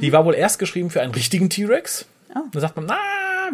die 0.00 0.12
war 0.12 0.24
wohl 0.24 0.34
erst 0.34 0.58
geschrieben 0.58 0.90
für 0.90 1.00
einen 1.00 1.12
richtigen 1.12 1.50
T-Rex. 1.50 2.06
Oh. 2.34 2.40
Dann 2.52 2.60
sagt 2.60 2.76
man, 2.76 2.86
na, 2.86 2.96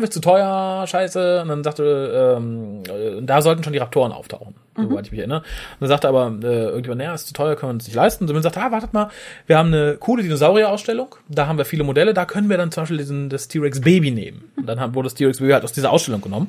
wird 0.00 0.12
zu 0.12 0.20
teuer, 0.20 0.86
scheiße. 0.86 1.42
Und 1.42 1.48
dann 1.48 1.64
sagte, 1.64 2.36
ähm, 2.36 2.82
äh, 2.88 3.22
da 3.22 3.42
sollten 3.42 3.62
schon 3.62 3.72
die 3.72 3.78
Raptoren 3.78 4.12
auftauchen, 4.12 4.54
soweit 4.76 5.06
ich 5.06 5.12
mich 5.12 5.20
erinnere. 5.20 5.38
Und 5.38 5.46
dann 5.80 5.88
sagte 5.88 6.08
aber 6.08 6.32
äh, 6.42 6.64
irgendjemand, 6.66 6.98
naja, 6.98 7.14
ist 7.14 7.28
zu 7.28 7.32
teuer, 7.32 7.56
können 7.56 7.70
wir 7.70 7.74
uns 7.74 7.86
nicht 7.86 7.94
leisten. 7.94 8.24
Und 8.24 8.34
dann 8.34 8.42
sagt, 8.42 8.58
ah, 8.58 8.70
wartet 8.72 8.92
mal, 8.92 9.10
wir 9.46 9.58
haben 9.58 9.68
eine 9.68 9.96
coole 9.98 10.22
Dinosaurier-Ausstellung, 10.22 11.16
da 11.28 11.46
haben 11.46 11.58
wir 11.58 11.64
viele 11.64 11.84
Modelle, 11.84 12.14
da 12.14 12.24
können 12.24 12.48
wir 12.50 12.56
dann 12.56 12.72
zum 12.72 12.82
Beispiel 12.82 12.98
diesen, 12.98 13.28
das 13.28 13.48
T-Rex-Baby 13.48 14.10
nehmen. 14.10 14.50
Und 14.56 14.66
dann 14.66 14.80
haben, 14.80 14.94
wurde 14.94 15.06
das 15.06 15.14
T-Rex-Baby 15.14 15.52
halt 15.52 15.64
aus 15.64 15.72
dieser 15.72 15.90
Ausstellung 15.90 16.20
genommen. 16.20 16.48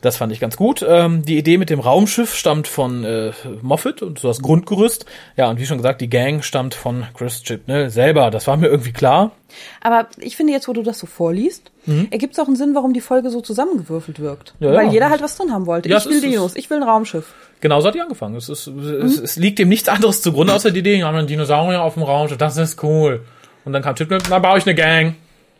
Das 0.00 0.16
fand 0.16 0.32
ich 0.32 0.40
ganz 0.40 0.56
gut. 0.56 0.84
Ähm, 0.86 1.24
die 1.24 1.38
Idee 1.38 1.58
mit 1.58 1.70
dem 1.70 1.80
Raumschiff 1.80 2.34
stammt 2.34 2.68
von 2.68 3.04
äh, 3.04 3.32
Moffat 3.62 4.02
und 4.02 4.18
so 4.18 4.28
das 4.28 4.40
Grundgerüst. 4.40 5.06
Ja, 5.36 5.50
und 5.50 5.58
wie 5.58 5.66
schon 5.66 5.78
gesagt, 5.78 6.00
die 6.00 6.10
Gang 6.10 6.44
stammt 6.44 6.74
von 6.74 7.06
Chris 7.14 7.42
Chibnall 7.42 7.90
selber. 7.90 8.30
Das 8.30 8.46
war 8.46 8.56
mir 8.56 8.68
irgendwie 8.68 8.92
klar. 8.92 9.32
Aber 9.80 10.06
ich 10.18 10.36
finde 10.36 10.52
jetzt, 10.52 10.68
wo 10.68 10.72
du 10.72 10.82
das 10.82 10.98
so 10.98 11.06
vorliest, 11.06 11.70
ergibt 12.10 12.34
es 12.34 12.38
auch 12.40 12.46
einen 12.46 12.56
Sinn, 12.56 12.74
warum 12.74 12.92
die 12.92 13.00
Folge 13.00 13.30
so 13.30 13.40
zusammengewürfelt 13.40 14.18
wirkt. 14.18 14.54
Ja, 14.58 14.72
Weil 14.72 14.86
ja. 14.86 14.92
jeder 14.92 15.10
halt 15.10 15.22
was 15.22 15.36
drin 15.36 15.52
haben 15.52 15.66
wollte. 15.66 15.88
Ja, 15.88 15.98
ich 15.98 16.06
will 16.06 16.20
Dinos, 16.20 16.56
ich 16.56 16.68
will 16.68 16.78
ein 16.78 16.82
Raumschiff. 16.82 17.32
Genauso 17.60 17.88
hat 17.88 17.94
die 17.94 18.00
angefangen. 18.00 18.36
Es, 18.36 18.48
ist, 18.48 18.66
es, 18.66 19.18
es 19.18 19.36
liegt 19.36 19.58
dem 19.58 19.68
nichts 19.68 19.88
anderes 19.88 20.20
zugrunde, 20.20 20.52
außer 20.52 20.72
die 20.72 20.80
Idee, 20.80 20.98
wir 20.98 21.06
haben 21.06 21.16
einen 21.16 21.28
Dinosaurier 21.28 21.82
auf 21.82 21.94
dem 21.94 22.02
Raumschiff, 22.02 22.38
das 22.38 22.56
ist 22.56 22.82
cool. 22.82 23.22
Und 23.64 23.72
dann 23.72 23.82
kam 23.82 23.94
Chibnall, 23.94 24.20
dann 24.28 24.42
baue 24.42 24.58
ich 24.58 24.66
eine 24.66 24.74
Gang. 24.74 25.14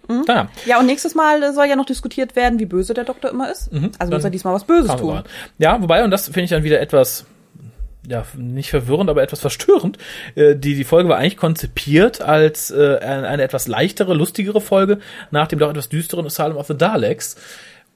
Naja, 0.09 0.49
Ja, 0.67 0.79
und 0.79 0.87
nächstes 0.87 1.15
Mal 1.15 1.43
äh, 1.43 1.53
soll 1.53 1.67
ja 1.67 1.77
noch 1.77 1.87
diskutiert 1.87 2.37
werden, 2.37 2.59
wie 2.59 2.67
böse 2.67 2.95
der 2.95 3.05
Doktor 3.05 3.31
immer 3.31 3.51
ist. 3.51 3.71
Also 3.99 4.13
muss 4.13 4.25
er 4.25 4.31
diesmal 4.31 4.55
was 4.55 4.65
Böses 4.65 4.91
tun. 4.93 4.99
voran. 4.99 5.25
Ja, 5.59 5.81
wobei, 5.81 6.05
und 6.05 6.11
das 6.11 6.27
finde 6.27 6.43
ich 6.43 6.51
dann 6.51 6.65
wieder 6.65 6.81
etwas, 6.81 7.27
ja, 8.09 8.25
nicht 8.37 8.71
verwirrend, 8.71 9.11
aber 9.11 9.23
etwas 9.23 9.41
verstörend. 9.41 9.99
Äh, 10.35 10.57
die, 10.57 10.75
die 10.75 10.85
Folge 10.85 11.09
war 11.09 11.19
eigentlich 11.19 11.37
konzipiert 11.37 12.21
als 12.21 12.71
äh, 12.71 12.99
eine, 12.99 13.27
eine 13.27 13.43
etwas 13.43 13.67
leichtere, 13.67 14.15
lustigere 14.15 14.61
Folge 14.61 14.99
nach 15.31 15.49
dem 15.49 15.59
doch 15.59 15.71
etwas 15.71 15.89
düsteren 15.89 16.27
Asylum 16.27 16.57
of 16.57 16.67
the 16.67 16.77
Daleks. 16.77 17.37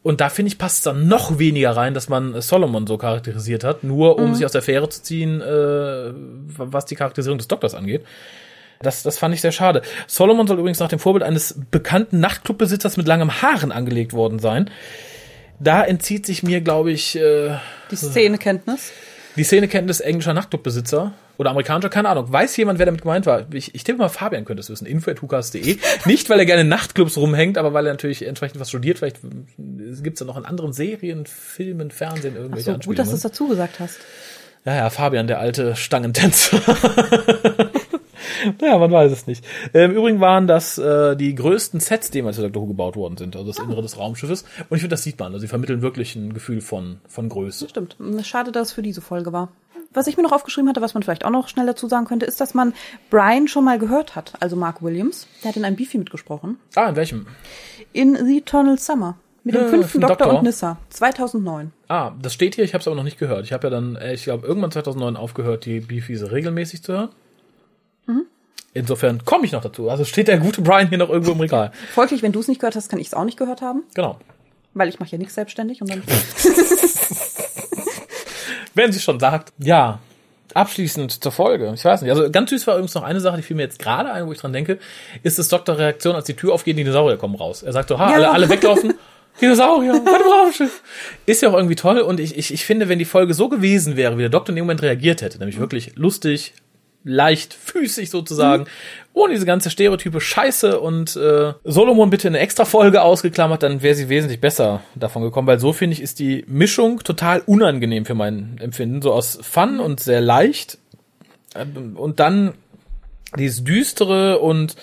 Und 0.02 0.22
da 0.22 0.30
finde 0.30 0.50
ich, 0.50 0.58
passt 0.58 0.78
es 0.78 0.82
dann 0.84 1.08
noch 1.08 1.38
weniger 1.38 1.72
rein, 1.72 1.92
dass 1.92 2.08
man 2.08 2.40
Solomon 2.40 2.86
so 2.86 2.96
charakterisiert 2.96 3.64
hat, 3.64 3.84
nur 3.84 4.18
um 4.18 4.34
sich 4.34 4.46
aus 4.46 4.52
der 4.52 4.62
Fähre 4.62 4.88
zu 4.88 5.02
ziehen, 5.02 5.42
äh, 5.42 6.12
was 6.56 6.86
die 6.86 6.94
Charakterisierung 6.94 7.36
des 7.36 7.48
Doktors 7.48 7.74
angeht. 7.74 8.06
Das, 8.82 9.02
das 9.02 9.18
fand 9.18 9.34
ich 9.34 9.42
sehr 9.42 9.52
schade. 9.52 9.82
Solomon 10.06 10.46
soll 10.46 10.58
übrigens 10.58 10.78
nach 10.78 10.88
dem 10.88 10.98
Vorbild 10.98 11.22
eines 11.22 11.54
bekannten 11.70 12.18
Nachtclubbesitzers 12.20 12.96
mit 12.96 13.06
langem 13.06 13.42
Haaren 13.42 13.72
angelegt 13.72 14.14
worden 14.14 14.38
sein. 14.38 14.70
Da 15.58 15.84
entzieht 15.84 16.24
sich 16.24 16.42
mir, 16.42 16.62
glaube 16.62 16.90
ich, 16.90 17.14
äh, 17.16 17.56
Die 17.90 17.96
Szenekenntnis. 17.96 18.92
die 19.36 19.44
Szenekenntnis 19.44 20.00
englischer 20.00 20.32
Nachtclubbesitzer 20.32 21.12
oder 21.36 21.50
amerikanischer, 21.50 21.90
keine 21.90 22.08
Ahnung. 22.08 22.32
Weiß 22.32 22.56
jemand, 22.56 22.78
wer 22.78 22.86
damit 22.86 23.02
gemeint 23.02 23.26
war? 23.26 23.44
Ich, 23.52 23.74
ich 23.74 23.84
tippe 23.84 23.98
mal, 23.98 24.08
Fabian 24.08 24.46
könnte 24.46 24.62
es 24.62 24.70
wissen. 24.70 24.86
info.hukas.de. 24.86 25.76
Nicht, 26.06 26.30
weil 26.30 26.38
er 26.38 26.46
gerne 26.46 26.62
in 26.62 26.68
Nachtclubs 26.68 27.18
rumhängt, 27.18 27.58
aber 27.58 27.74
weil 27.74 27.86
er 27.86 27.92
natürlich 27.92 28.26
entsprechend 28.26 28.60
was 28.60 28.70
studiert. 28.70 28.96
Vielleicht 28.98 29.18
gibt 29.58 30.14
es 30.14 30.20
ja 30.20 30.26
noch 30.26 30.38
in 30.38 30.46
anderen 30.46 30.72
Serien, 30.72 31.26
Filmen, 31.26 31.90
Fernsehen 31.90 32.34
irgendwelche 32.34 32.72
So 32.72 32.78
gut, 32.78 32.98
dass 32.98 33.10
du 33.10 33.16
es 33.16 33.22
dazu 33.22 33.46
gesagt 33.48 33.78
hast. 33.78 33.98
Ja, 34.64 34.74
ja, 34.76 34.90
Fabian, 34.90 35.26
der 35.26 35.38
alte 35.38 35.76
Stangentänzer. 35.76 36.60
naja, 38.61 38.78
man 38.78 38.91
weiß 38.91 39.12
es 39.12 39.26
nicht. 39.26 39.45
Ähm, 39.74 39.91
Im 39.93 39.97
Übrigen 39.99 40.20
waren 40.20 40.47
das 40.47 40.78
äh, 40.78 41.16
die 41.16 41.34
größten 41.34 41.80
Sets, 41.80 42.11
die 42.11 42.18
jemals 42.18 42.36
für 42.36 42.43
Doctor 42.43 42.62
Who 42.62 42.66
gebaut 42.68 42.97
worden 42.97 43.16
sind. 43.16 43.36
Also 43.36 43.49
das 43.49 43.59
Innere 43.59 43.82
des 43.82 43.99
Raumschiffes. 43.99 44.43
Und 44.68 44.76
ich 44.76 44.82
finde, 44.82 44.88
das 44.95 45.03
sieht 45.03 45.18
man. 45.18 45.28
Also 45.28 45.38
sie 45.41 45.49
vermitteln 45.49 45.82
wirklich 45.82 46.16
ein 46.16 46.32
Gefühl 46.34 46.61
von, 46.61 46.99
von 47.09 47.28
Größe. 47.28 47.68
Stimmt. 47.68 47.97
Schade, 48.22 48.53
dass 48.53 48.68
es 48.68 48.72
für 48.74 48.82
diese 48.82 49.01
Folge 49.01 49.32
war. 49.32 49.49
Was 49.93 50.07
ich 50.07 50.16
mir 50.16 50.22
noch 50.22 50.32
aufgeschrieben 50.32 50.68
hatte, 50.68 50.80
was 50.80 50.95
man 50.95 51.03
vielleicht 51.03 51.24
auch 51.24 51.30
noch 51.30 51.49
schnell 51.49 51.66
dazu 51.66 51.88
sagen 51.88 52.07
könnte, 52.07 52.24
ist, 52.24 52.41
dass 52.41 52.55
man 52.55 52.74
Brian 53.11 53.49
schon 53.49 53.64
mal 53.64 53.76
gehört 53.78 54.14
hat, 54.14 54.34
also 54.38 54.55
Mark 54.55 54.82
Williams. 54.82 55.26
Der 55.43 55.49
hat 55.49 55.57
in 55.57 55.64
einem 55.64 55.74
Beefy 55.74 55.99
mitgesprochen. 55.99 56.59
Ah, 56.76 56.88
in 56.91 56.97
welchem? 56.97 57.26
In 57.93 58.14
The 58.24 58.38
Eternal 58.38 58.78
Summer. 58.78 59.16
Mit 59.43 59.55
dem 59.55 59.62
Ja, 59.62 59.68
fünften 59.68 59.91
vom 59.93 60.01
Doktor, 60.03 60.16
Doktor. 60.26 60.38
und 60.38 60.45
Nissa. 60.45 60.78
2009. 60.91 61.72
Ah, 61.88 62.12
das 62.22 62.34
steht 62.34 62.55
hier, 62.55 62.62
ich 62.64 62.74
habe 62.74 62.82
es 62.82 62.86
aber 62.86 62.95
noch 62.95 63.03
nicht 63.05 63.18
gehört. 63.18 63.45
Ich 63.47 63.53
habe 63.53 63.66
ja 63.66 63.70
dann, 63.70 63.97
äh, 63.97 64.12
ich 64.14 64.24
glaube, 64.24 64.47
irgendwann 64.47 64.70
2009 64.70 65.16
aufgehört, 65.16 65.64
die 65.64 65.80
Beefies 65.80 66.30
regelmäßig 66.30 66.82
zu 66.84 66.93
hören. 66.93 67.09
Insofern 68.72 69.24
komme 69.24 69.44
ich 69.46 69.52
noch 69.52 69.62
dazu. 69.62 69.90
Also 69.90 70.04
steht 70.04 70.28
der 70.28 70.38
gute 70.38 70.62
Brian 70.62 70.88
hier 70.88 70.98
noch 70.98 71.08
irgendwo 71.11 71.32
im 71.32 71.40
Regal. 71.40 71.72
Folglich, 71.94 72.22
wenn 72.22 72.32
du 72.32 72.40
es 72.40 72.46
nicht 72.48 72.61
gehört 72.61 72.76
hast, 72.76 72.88
kann 72.88 73.00
ich 73.00 73.08
es 73.08 73.14
auch 73.14 73.24
nicht 73.24 73.36
gehört 73.36 73.62
haben, 73.62 73.82
Genau. 73.94 74.18
weil 74.74 74.88
ich 74.88 75.00
mache 75.00 75.11
ja 75.11 75.18
nichts 75.18 75.34
selbstständig 75.34 75.80
und 75.82 75.90
dann. 75.90 76.02
Wenn 78.74 78.92
sie 78.92 79.00
schon 79.00 79.18
sagt. 79.18 79.52
Ja, 79.58 79.98
abschließend 80.54 81.22
zur 81.22 81.32
Folge. 81.32 81.72
Ich 81.74 81.84
weiß 81.84 82.02
nicht. 82.02 82.11
Also 82.11 82.30
ganz 82.30 82.50
süß 82.50 82.66
war 82.66 82.74
übrigens 82.76 82.94
noch 82.94 83.02
eine 83.02 83.20
Sache, 83.20 83.36
die 83.36 83.42
fiel 83.42 83.56
mir 83.56 83.62
jetzt 83.62 83.78
gerade 83.80 84.12
ein, 84.12 84.26
wo 84.26 84.32
ich 84.32 84.38
dran 84.38 84.52
denke, 84.52 84.78
ist 85.22 85.38
es 85.38 85.48
Doktor 85.48 85.76
Reaktion, 85.78 86.14
als 86.14 86.26
die 86.26 86.34
Tür 86.34 86.52
aufgeht, 86.54 86.76
die 86.76 86.84
Dinosaurier 86.84 87.16
kommen 87.16 87.34
raus. 87.34 87.62
Er 87.62 87.72
sagt 87.72 87.88
so, 87.88 87.98
ha, 87.98 88.08
Ja. 88.11 88.14
alle, 88.16 88.30
alle 88.30 88.48
weglaufen. 88.48 88.94
Dinosaurier, 89.40 89.92
warte 89.92 90.24
mal 90.28 90.40
Raumschiff. 90.44 90.82
Ist 91.26 91.42
ja 91.42 91.48
auch 91.50 91.54
irgendwie 91.54 91.76
toll 91.76 91.98
und 92.00 92.20
ich, 92.20 92.36
ich, 92.36 92.52
ich 92.52 92.64
finde, 92.64 92.88
wenn 92.88 92.98
die 92.98 93.04
Folge 93.04 93.32
so 93.34 93.48
gewesen 93.48 93.96
wäre, 93.96 94.16
wie 94.18 94.22
der 94.22 94.28
Doktor 94.30 94.50
in 94.50 94.56
dem 94.56 94.64
Moment 94.66 94.82
reagiert 94.82 95.22
hätte, 95.22 95.38
nämlich 95.38 95.58
wirklich 95.58 95.92
lustig, 95.96 96.52
leicht 97.05 97.55
füßig 97.55 98.11
sozusagen, 98.11 98.66
ohne 99.12 99.34
diese 99.34 99.46
ganze 99.46 99.70
Stereotype 99.70 100.20
Scheiße 100.20 100.80
und 100.80 101.16
äh, 101.16 101.55
Solomon 101.64 102.11
bitte 102.11 102.28
eine 102.28 102.38
extra 102.38 102.64
Folge 102.64 103.03
ausgeklammert, 103.03 103.62
dann 103.62 103.82
wäre 103.82 103.94
sie 103.94 104.09
wesentlich 104.09 104.40
besser 104.40 104.82
davon 104.94 105.22
gekommen, 105.22 105.48
weil 105.48 105.59
so 105.59 105.72
finde 105.72 105.94
ich, 105.94 106.03
ist 106.03 106.18
die 106.18 106.44
Mischung 106.46 107.03
total 107.03 107.42
unangenehm 107.46 108.05
für 108.05 108.14
mein 108.14 108.59
Empfinden, 108.61 109.03
so 109.03 109.12
aus 109.12 109.38
Fun 109.42 109.80
und 109.80 110.01
sehr 110.01 110.20
leicht 110.20 110.78
ähm, 111.55 111.96
und 111.96 112.20
dann 112.20 112.55
dieses 113.36 113.64
düstere 113.64 114.38
und 114.38 114.76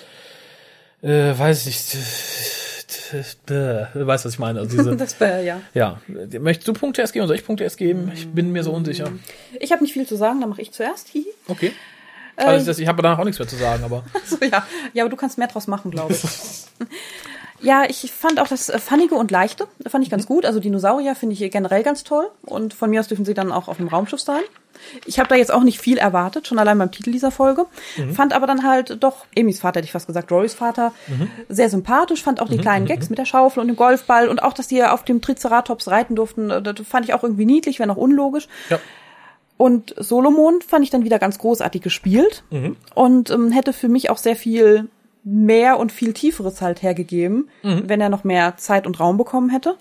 äh, 1.02 1.38
weiß 1.38 1.66
ich 1.66 1.66
nicht, 1.66 3.50
äh, 3.50 3.84
weißt 3.94 4.24
was 4.24 4.32
ich 4.32 4.38
meine, 4.38 4.60
also 4.60 4.76
diese 4.76 4.96
das 4.96 5.18
wäre 5.20 5.44
ja. 5.44 5.60
ja, 5.74 6.00
möchtest 6.40 6.68
du 6.68 6.72
Punkte 6.72 7.00
erst 7.00 7.12
geben 7.12 7.22
oder 7.22 7.28
soll 7.28 7.36
ich 7.36 7.44
Punkte 7.44 7.64
erst 7.64 7.78
geben? 7.78 8.10
Ich 8.14 8.28
bin 8.28 8.52
mir 8.52 8.62
so 8.64 8.72
unsicher. 8.72 9.10
Ich 9.60 9.72
habe 9.72 9.82
nicht 9.82 9.92
viel 9.92 10.06
zu 10.06 10.16
sagen, 10.16 10.40
dann 10.40 10.50
mache 10.50 10.62
ich 10.62 10.72
zuerst. 10.72 11.10
Okay. 11.46 11.72
Also 12.46 12.66
das, 12.66 12.78
ich 12.78 12.88
habe 12.88 13.02
danach 13.02 13.18
auch 13.18 13.24
nichts 13.24 13.38
mehr 13.38 13.48
zu 13.48 13.56
sagen, 13.56 13.84
aber 13.84 14.04
So, 14.24 14.36
ja. 14.40 14.66
ja, 14.92 15.04
aber 15.04 15.10
du 15.10 15.16
kannst 15.16 15.38
mehr 15.38 15.48
draus 15.48 15.66
machen, 15.66 15.90
glaube 15.90 16.14
ich. 16.14 16.22
ja, 17.60 17.84
ich 17.88 18.12
fand 18.12 18.40
auch 18.40 18.48
das 18.48 18.68
äh, 18.68 18.78
Funnige 18.78 19.16
und 19.16 19.30
Leichte, 19.30 19.66
fand 19.86 20.04
ich 20.04 20.10
ganz 20.10 20.26
gut. 20.26 20.46
Also 20.46 20.60
Dinosaurier 20.60 21.14
finde 21.14 21.34
ich 21.34 21.50
generell 21.50 21.82
ganz 21.82 22.04
toll. 22.04 22.28
Und 22.42 22.74
von 22.74 22.90
mir 22.90 23.00
aus 23.00 23.08
dürfen 23.08 23.24
sie 23.24 23.34
dann 23.34 23.50
auch 23.52 23.68
auf 23.68 23.78
dem 23.78 23.88
Raumschiff 23.88 24.20
sein. 24.20 24.42
Ich 25.06 25.18
habe 25.18 25.28
da 25.28 25.34
jetzt 25.34 25.52
auch 25.52 25.64
nicht 25.64 25.80
viel 25.80 25.98
erwartet, 25.98 26.46
schon 26.46 26.60
allein 26.60 26.78
beim 26.78 26.92
Titel 26.92 27.10
dieser 27.10 27.32
Folge. 27.32 27.66
Fand 28.12 28.32
aber 28.32 28.46
dann 28.46 28.64
halt 28.64 29.02
doch, 29.02 29.26
Amy's 29.36 29.58
Vater 29.58 29.78
hätte 29.78 29.86
ich 29.86 29.92
fast 29.92 30.06
gesagt, 30.06 30.30
Rorys 30.30 30.54
Vater, 30.54 30.92
sehr 31.48 31.68
sympathisch. 31.68 32.22
Fand 32.22 32.40
auch 32.40 32.48
die 32.48 32.58
kleinen 32.58 32.86
Gags 32.86 33.10
mit 33.10 33.18
der 33.18 33.24
Schaufel 33.24 33.60
und 33.60 33.66
dem 33.66 33.74
Golfball 33.76 34.28
und 34.28 34.40
auch, 34.40 34.52
dass 34.52 34.68
die 34.68 34.84
auf 34.84 35.04
dem 35.04 35.20
Triceratops 35.20 35.88
reiten 35.88 36.14
durften, 36.14 36.50
äh, 36.50 36.62
das 36.62 36.76
fand 36.86 37.06
ich 37.06 37.12
auch 37.12 37.24
irgendwie 37.24 37.44
niedlich, 37.44 37.80
wenn 37.80 37.90
auch 37.90 37.96
unlogisch. 37.96 38.46
ja. 38.70 38.78
Und 39.58 39.94
Solomon 39.98 40.60
fand 40.62 40.84
ich 40.84 40.90
dann 40.90 41.04
wieder 41.04 41.18
ganz 41.18 41.38
großartig 41.38 41.82
gespielt 41.82 42.44
und 42.94 43.30
ähm, 43.30 43.50
hätte 43.52 43.72
für 43.74 43.88
mich 43.88 44.08
auch 44.08 44.16
sehr 44.18 44.36
viel 44.36 44.88
mehr 45.24 45.78
und 45.78 45.92
viel 45.92 46.14
tieferes 46.14 46.62
halt 46.62 46.80
hergegeben, 46.82 47.50
wenn 47.62 48.00
er 48.00 48.08
noch 48.08 48.24
mehr 48.24 48.56
Zeit 48.56 48.86
und 48.86 48.98
Raum 48.98 49.18
bekommen 49.18 49.50
hätte. 49.50 49.76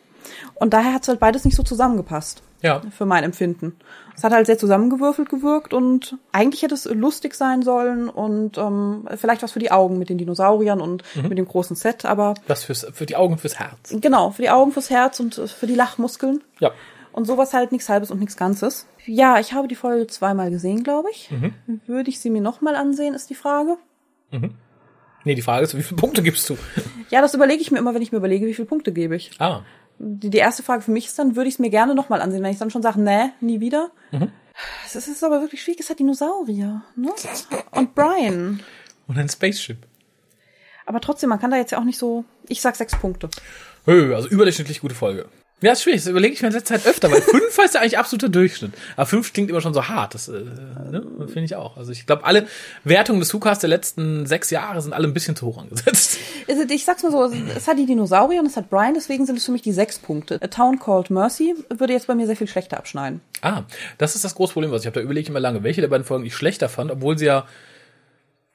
Und 0.55 0.73
daher 0.73 0.93
hat 0.93 1.03
es 1.03 1.07
halt 1.07 1.19
beides 1.21 1.45
nicht 1.45 1.55
so 1.55 1.63
zusammengepasst 1.63 2.41
Ja. 2.61 2.81
für 2.89 3.05
mein 3.05 3.23
Empfinden. 3.23 3.77
Es 4.15 4.23
hat 4.25 4.33
halt 4.33 4.45
sehr 4.47 4.57
zusammengewürfelt 4.57 5.29
gewirkt 5.29 5.73
und 5.73 6.17
eigentlich 6.33 6.63
hätte 6.63 6.73
es 6.73 6.83
lustig 6.85 7.33
sein 7.35 7.61
sollen 7.61 8.09
und 8.09 8.57
ähm, 8.57 9.07
vielleicht 9.15 9.41
was 9.43 9.51
für 9.53 9.59
die 9.59 9.71
Augen 9.71 9.99
mit 9.99 10.09
den 10.09 10.17
Dinosauriern 10.17 10.81
und 10.81 11.03
mit 11.23 11.37
dem 11.37 11.47
großen 11.47 11.75
Set, 11.77 12.03
aber 12.03 12.33
Was 12.47 12.63
fürs, 12.65 12.85
für 12.91 13.05
die 13.05 13.15
Augen 13.15 13.33
und 13.33 13.39
fürs 13.39 13.59
Herz. 13.59 13.95
genau, 14.01 14.31
für 14.31 14.41
die 14.41 14.49
Augen, 14.49 14.71
fürs 14.73 14.89
Herz 14.89 15.19
und 15.21 15.35
für 15.35 15.67
die 15.67 15.75
Lachmuskeln. 15.75 16.43
Ja. 16.59 16.71
Und 17.17 17.25
sowas 17.25 17.51
halt 17.55 17.71
nichts 17.71 17.89
Halbes 17.89 18.11
und 18.11 18.19
nichts 18.19 18.37
Ganzes. 18.37 18.85
Ja, 19.07 19.39
ich 19.39 19.53
habe 19.53 19.67
die 19.67 19.73
Folge 19.73 20.05
zweimal 20.05 20.51
gesehen, 20.51 20.83
glaube 20.83 21.09
ich. 21.09 21.31
Würde 21.87 22.11
ich 22.11 22.19
sie 22.19 22.29
mir 22.29 22.43
nochmal 22.43 22.75
ansehen, 22.75 23.15
ist 23.15 23.31
die 23.31 23.35
Frage. 23.35 23.77
Nee, 25.23 25.33
die 25.33 25.41
Frage 25.41 25.63
ist, 25.63 25.75
wie 25.75 25.81
viele 25.81 25.99
Punkte 25.99 26.21
gibst 26.21 26.47
du? 26.47 26.59
Ja, 27.09 27.21
das 27.21 27.33
überlege 27.33 27.59
ich 27.59 27.71
mir 27.71 27.79
immer, 27.79 27.95
wenn 27.95 28.03
ich 28.03 28.11
mir 28.11 28.19
überlege, 28.19 28.45
wie 28.45 28.53
viele 28.53 28.67
Punkte 28.67 28.93
gebe 28.93 29.15
ich. 29.15 29.31
Ah. 29.39 29.63
Die, 29.97 30.29
die 30.29 30.37
erste 30.37 30.61
Frage 30.61 30.83
für 30.83 30.91
mich 30.91 31.07
ist 31.07 31.17
dann, 31.17 31.35
würde 31.35 31.47
ich 31.47 31.55
es 31.55 31.59
mir 31.59 31.71
gerne 31.71 31.95
nochmal 31.95 32.21
ansehen, 32.21 32.43
wenn 32.43 32.51
ich 32.51 32.59
dann 32.59 32.69
schon 32.69 32.83
sage, 32.83 33.01
nee, 33.01 33.31
nie 33.41 33.61
wieder. 33.61 33.89
Es 34.85 34.95
ist, 34.95 35.07
es 35.07 35.15
ist 35.15 35.23
aber 35.23 35.41
wirklich 35.41 35.63
schwierig, 35.63 35.79
es 35.79 35.89
hat 35.89 35.97
Dinosaurier, 35.97 36.83
ne? 36.95 37.09
Und 37.71 37.95
Brian. 37.95 38.59
Und 39.07 39.17
ein 39.17 39.27
Spaceship. 39.27 39.87
Aber 40.85 41.01
trotzdem, 41.01 41.29
man 41.29 41.39
kann 41.39 41.49
da 41.49 41.57
jetzt 41.57 41.71
ja 41.71 41.79
auch 41.79 41.83
nicht 41.83 41.97
so. 41.97 42.25
Ich 42.47 42.61
sag 42.61 42.75
sechs 42.75 42.95
Punkte. 42.95 43.29
Hö, 43.85 44.13
also 44.13 44.27
überdurchschnittlich 44.27 44.81
gute 44.81 44.93
Folge. 44.93 45.27
Ja, 45.59 45.71
ist 45.71 45.81
schwierig. 45.81 46.01
Das 46.01 46.07
überlege 46.07 46.35
ich 46.35 46.41
mir 46.43 46.49
in 46.49 46.53
letzter 46.53 46.75
Zeit 46.75 46.85
öfter, 46.85 47.11
weil 47.11 47.21
fünf 47.21 47.57
ist 47.57 47.73
ja 47.73 47.81
eigentlich 47.81 47.97
absoluter 47.97 48.29
Durchschnitt. 48.29 48.73
Aber 48.95 49.07
fünf 49.07 49.33
klingt 49.33 49.49
immer 49.49 49.59
schon 49.59 49.73
so 49.73 49.87
hart. 49.87 50.13
Das 50.13 50.27
äh, 50.27 50.33
ne? 50.33 51.03
finde 51.25 51.45
ich 51.45 51.55
auch. 51.55 51.77
Also 51.77 51.91
ich 51.91 52.05
glaube, 52.05 52.25
alle 52.25 52.45
Wertungen 52.83 53.19
des 53.19 53.33
Hukas 53.33 53.57
der 53.57 53.69
letzten 53.69 54.27
sechs 54.27 54.51
Jahre 54.51 54.83
sind 54.83 54.93
alle 54.93 55.07
ein 55.07 55.15
bisschen 55.15 55.35
zu 55.35 55.47
hoch 55.47 55.57
angesetzt. 55.57 56.19
Also 56.47 56.63
ich 56.69 56.85
sag's 56.85 57.01
mal 57.01 57.11
so, 57.11 57.23
es 57.55 57.67
hat 57.67 57.79
die 57.79 57.87
Dinosaurier 57.87 58.39
und 58.39 58.45
es 58.45 58.55
hat 58.55 58.69
Brian, 58.69 58.93
deswegen 58.93 59.25
sind 59.25 59.37
es 59.37 59.45
für 59.45 59.51
mich 59.51 59.63
die 59.63 59.73
sechs 59.73 59.97
Punkte. 59.97 60.39
A 60.41 60.47
Town 60.47 60.79
Called 60.79 61.09
Mercy 61.09 61.55
würde 61.69 61.93
jetzt 61.93 62.07
bei 62.07 62.13
mir 62.13 62.27
sehr 62.27 62.37
viel 62.37 62.47
schlechter 62.47 62.77
abschneiden. 62.77 63.21
Ah, 63.41 63.63
das 63.97 64.15
ist 64.15 64.23
das 64.23 64.35
große 64.35 64.53
Problem, 64.53 64.71
was 64.71 64.81
ich 64.81 64.85
habe. 64.85 64.93
Da 64.93 65.01
überlege 65.01 65.23
ich 65.23 65.29
immer 65.29 65.39
lange, 65.39 65.63
welche 65.63 65.81
der 65.81 65.87
beiden 65.87 66.05
Folgen 66.05 66.25
ich 66.25 66.35
schlechter 66.35 66.69
fand, 66.69 66.91
obwohl 66.91 67.17
sie 67.17 67.25
ja 67.25 67.47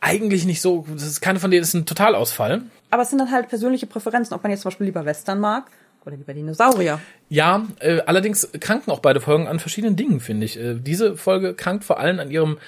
eigentlich 0.01 0.47
nicht 0.47 0.61
so, 0.61 0.87
das 0.93 1.03
ist 1.03 1.21
keine 1.21 1.41
von 1.41 1.51
denen, 1.51 1.63
das 1.63 1.69
ist 1.69 1.75
ein 1.75 1.87
Totalausfall. 1.87 2.63
Aber 2.91 3.03
es 3.03 3.11
sind 3.11 3.19
dann 3.19 3.31
halt 3.31 3.49
persönliche 3.49 3.87
Präferenzen, 3.87 4.35
ob 4.35 4.43
man 4.43 4.51
jetzt 4.51 4.63
zum 4.63 4.71
Beispiel 4.71 4.87
lieber 4.87 5.05
Western 5.05 5.41
mag 5.41 5.65
oder 6.05 6.17
lieber 6.17 6.35
Dinosaurier. 6.35 7.01
Ja, 7.29 7.67
äh, 7.81 8.01
allerdings 8.07 8.49
kranken 8.61 8.91
auch 8.91 9.01
beide 9.01 9.21
Folgen 9.21 9.47
an 9.47 9.61
verschiedenen 9.61 9.97
Dingen, 9.97 10.21
finde 10.21 10.47
ich. 10.47 10.59
Äh, 10.59 10.75
diese 10.75 11.17
Folge 11.17 11.55
krankt 11.55 11.85
vor 11.85 11.99
allem 11.99 12.19
an 12.19 12.31
ihrem 12.31 12.59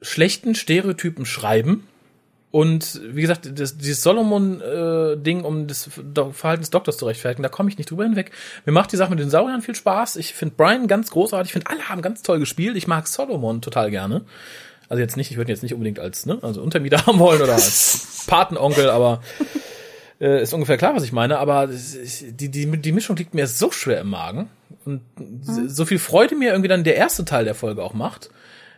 schlechten 0.00 0.54
Stereotypen 0.54 1.26
Schreiben. 1.26 1.86
Und 2.50 3.02
wie 3.04 3.20
gesagt, 3.20 3.50
das, 3.60 3.76
dieses 3.76 4.02
Solomon-Ding, 4.02 5.40
äh, 5.40 5.42
um 5.42 5.66
das 5.66 5.90
Verhalten 6.32 6.62
des 6.62 6.70
Doktors 6.70 6.96
zu 6.96 7.04
rechtfertigen, 7.04 7.42
da 7.42 7.50
komme 7.50 7.68
ich 7.68 7.76
nicht 7.76 7.90
drüber 7.90 8.04
hinweg. 8.04 8.30
Mir 8.64 8.72
macht 8.72 8.90
die 8.90 8.96
Sache 8.96 9.10
mit 9.10 9.18
den 9.18 9.28
Sauriern 9.28 9.60
viel 9.60 9.74
Spaß. 9.74 10.16
Ich 10.16 10.32
finde 10.32 10.54
Brian 10.56 10.86
ganz 10.86 11.10
großartig. 11.10 11.48
Ich 11.48 11.52
finde, 11.52 11.68
alle 11.68 11.90
haben 11.90 12.00
ganz 12.00 12.22
toll 12.22 12.38
gespielt. 12.38 12.76
Ich 12.76 12.86
mag 12.86 13.06
Solomon 13.06 13.60
total 13.60 13.90
gerne. 13.90 14.24
Also 14.88 15.02
jetzt 15.02 15.18
nicht, 15.18 15.30
ich 15.30 15.36
würde 15.36 15.50
ihn 15.50 15.54
jetzt 15.54 15.62
nicht 15.62 15.74
unbedingt 15.74 15.98
als, 15.98 16.24
ne, 16.24 16.38
also 16.40 16.62
Untermieter 16.62 17.04
haben 17.06 17.18
wollen 17.18 17.42
oder 17.42 17.52
als 17.52 18.24
Patenonkel, 18.26 18.88
aber 18.88 19.20
äh, 20.20 20.42
ist 20.42 20.52
ungefähr 20.52 20.76
klar, 20.76 20.94
was 20.94 21.04
ich 21.04 21.12
meine, 21.12 21.38
aber 21.38 21.68
die, 21.68 22.48
die, 22.48 22.66
die 22.66 22.92
Mischung 22.92 23.16
liegt 23.16 23.34
mir 23.34 23.46
so 23.46 23.70
schwer 23.70 24.00
im 24.00 24.10
Magen. 24.10 24.48
Und 24.84 25.02
mhm. 25.18 25.68
so 25.68 25.84
viel 25.84 25.98
Freude 25.98 26.34
mir 26.34 26.50
irgendwie 26.50 26.68
dann 26.68 26.84
der 26.84 26.96
erste 26.96 27.24
Teil 27.24 27.44
der 27.44 27.54
Folge 27.54 27.82
auch 27.82 27.94
macht, 27.94 28.30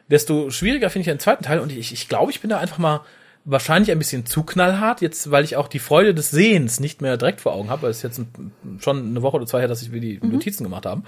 desto 0.08 0.50
schwieriger 0.50 0.90
finde 0.90 1.02
ich 1.02 1.12
den 1.12 1.20
zweiten 1.20 1.44
Teil. 1.44 1.60
Und 1.60 1.72
ich, 1.72 1.92
ich 1.92 2.08
glaube, 2.08 2.30
ich 2.30 2.40
bin 2.40 2.50
da 2.50 2.58
einfach 2.58 2.78
mal 2.78 3.02
wahrscheinlich 3.44 3.90
ein 3.90 3.98
bisschen 3.98 4.26
zu 4.26 4.42
knallhart, 4.42 5.00
jetzt, 5.00 5.30
weil 5.30 5.44
ich 5.44 5.56
auch 5.56 5.68
die 5.68 5.78
Freude 5.78 6.14
des 6.14 6.30
Sehens 6.30 6.78
nicht 6.78 7.00
mehr 7.00 7.16
direkt 7.16 7.40
vor 7.40 7.54
Augen 7.54 7.70
habe, 7.70 7.82
weil 7.82 7.90
es 7.90 8.02
jetzt 8.02 8.18
ein, 8.18 8.52
schon 8.78 8.98
eine 8.98 9.22
Woche 9.22 9.36
oder 9.36 9.46
zwei 9.46 9.60
her, 9.60 9.68
dass 9.68 9.82
ich 9.82 9.90
mir 9.90 10.00
die 10.00 10.20
mhm. 10.20 10.32
Notizen 10.32 10.64
gemacht 10.64 10.84
habe. 10.84 11.02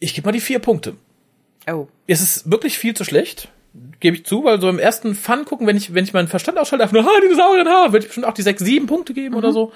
Ich 0.00 0.14
gebe 0.14 0.26
mal 0.26 0.32
die 0.32 0.40
vier 0.40 0.58
Punkte. 0.58 0.94
Oh. 1.70 1.86
Es 2.06 2.20
ist 2.20 2.50
wirklich 2.50 2.78
viel 2.78 2.94
zu 2.94 3.04
schlecht 3.04 3.48
gebe 4.00 4.16
ich 4.16 4.24
zu, 4.24 4.44
weil 4.44 4.60
so 4.60 4.68
im 4.68 4.78
ersten 4.78 5.14
Fun 5.14 5.44
gucken, 5.44 5.66
wenn 5.66 5.76
ich, 5.76 5.94
wenn 5.94 6.04
ich 6.04 6.12
meinen 6.12 6.28
Verstand 6.28 6.58
ausschalte, 6.58 6.84
einfach 6.84 6.94
nur, 6.94 7.04
ha, 7.04 7.20
Dinosaurier, 7.22 7.64
ha, 7.64 7.92
würde 7.92 7.98
ich 7.98 8.06
bestimmt 8.06 8.26
auch 8.26 8.34
die 8.34 8.42
sechs, 8.42 8.62
sieben 8.62 8.86
Punkte 8.86 9.14
geben 9.14 9.32
mhm. 9.32 9.38
oder 9.38 9.52
so. 9.52 9.72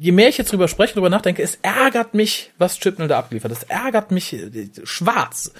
Je 0.00 0.12
mehr 0.12 0.28
ich 0.28 0.36
jetzt 0.36 0.52
drüber 0.52 0.68
spreche, 0.68 0.94
drüber 0.94 1.10
nachdenke, 1.10 1.42
es 1.42 1.58
ärgert 1.62 2.14
mich, 2.14 2.52
was 2.58 2.78
Chipnell 2.78 3.08
da 3.08 3.18
abgeliefert. 3.18 3.52
Es 3.52 3.62
ärgert 3.64 4.10
mich 4.10 4.32
äh, 4.32 4.68
schwarz. 4.82 5.52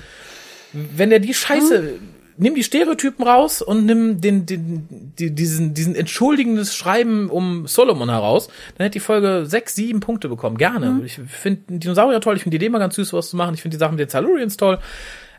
Wenn 0.73 1.13
er 1.13 1.21
die 1.21 1.33
Scheiße, 1.33 1.83
mhm. 1.83 2.09
nimm 2.37 2.55
die 2.55 2.65
Stereotypen 2.65 3.25
raus 3.25 3.63
und 3.63 3.87
nimm 3.87 4.21
den, 4.21 4.47
den, 4.47 5.13
die, 5.19 5.31
diesen, 5.31 5.75
diesen 5.75 5.95
entschuldigendes 5.95 6.77
Schreiben 6.77 7.31
um 7.31 7.67
Solomon 7.67 8.11
heraus, 8.11 8.49
dann 8.77 8.85
hätte 8.85 8.95
die 8.95 9.01
Folge 9.01 9.45
sechs, 9.47 9.75
sieben 9.75 10.01
Punkte 10.01 10.29
bekommen. 10.29 10.59
Gerne. 10.59 10.91
Mhm. 10.91 11.05
Ich 11.05 11.21
finde 11.27 11.79
Dinosaurier 11.79 12.21
toll, 12.21 12.37
ich 12.37 12.43
finde 12.43 12.59
die 12.59 12.65
Idee 12.65 12.71
mal 12.71 12.79
ganz 12.79 12.97
süß, 12.97 13.13
was 13.13 13.31
zu 13.31 13.37
machen. 13.37 13.55
Ich 13.55 13.63
finde 13.63 13.77
die 13.77 13.81
Sachen 13.81 13.97
mit 13.97 14.01
den 14.01 14.11
Silurians 14.11 14.57
toll. 14.57 14.81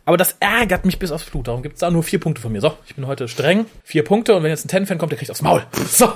Aber 0.06 0.18
das 0.18 0.36
ärgert 0.40 0.86
mich 0.86 1.00
bis 1.00 1.12
aufs 1.12 1.26
Blut. 1.26 1.48
Darum 1.48 1.62
gibt's 1.62 1.80
da 1.80 1.92
nur 1.92 2.04
vier 2.04 2.20
Punkte 2.20 2.42
von 2.42 2.52
mir. 2.52 2.62
So, 2.62 2.76
ich 2.88 2.96
bin 2.96 3.08
heute 3.08 3.28
streng. 3.28 3.66
Vier 3.84 4.04
Punkte 4.04 4.36
und 4.36 4.44
wenn 4.44 4.50
jetzt 4.50 4.66
ein 4.66 4.68
Ten-Fan 4.68 4.98
kommt, 4.98 5.12
der 5.12 5.20
kriegt 5.20 5.32
aufs 5.32 5.42
Maul. 5.42 5.66
So. 5.88 6.12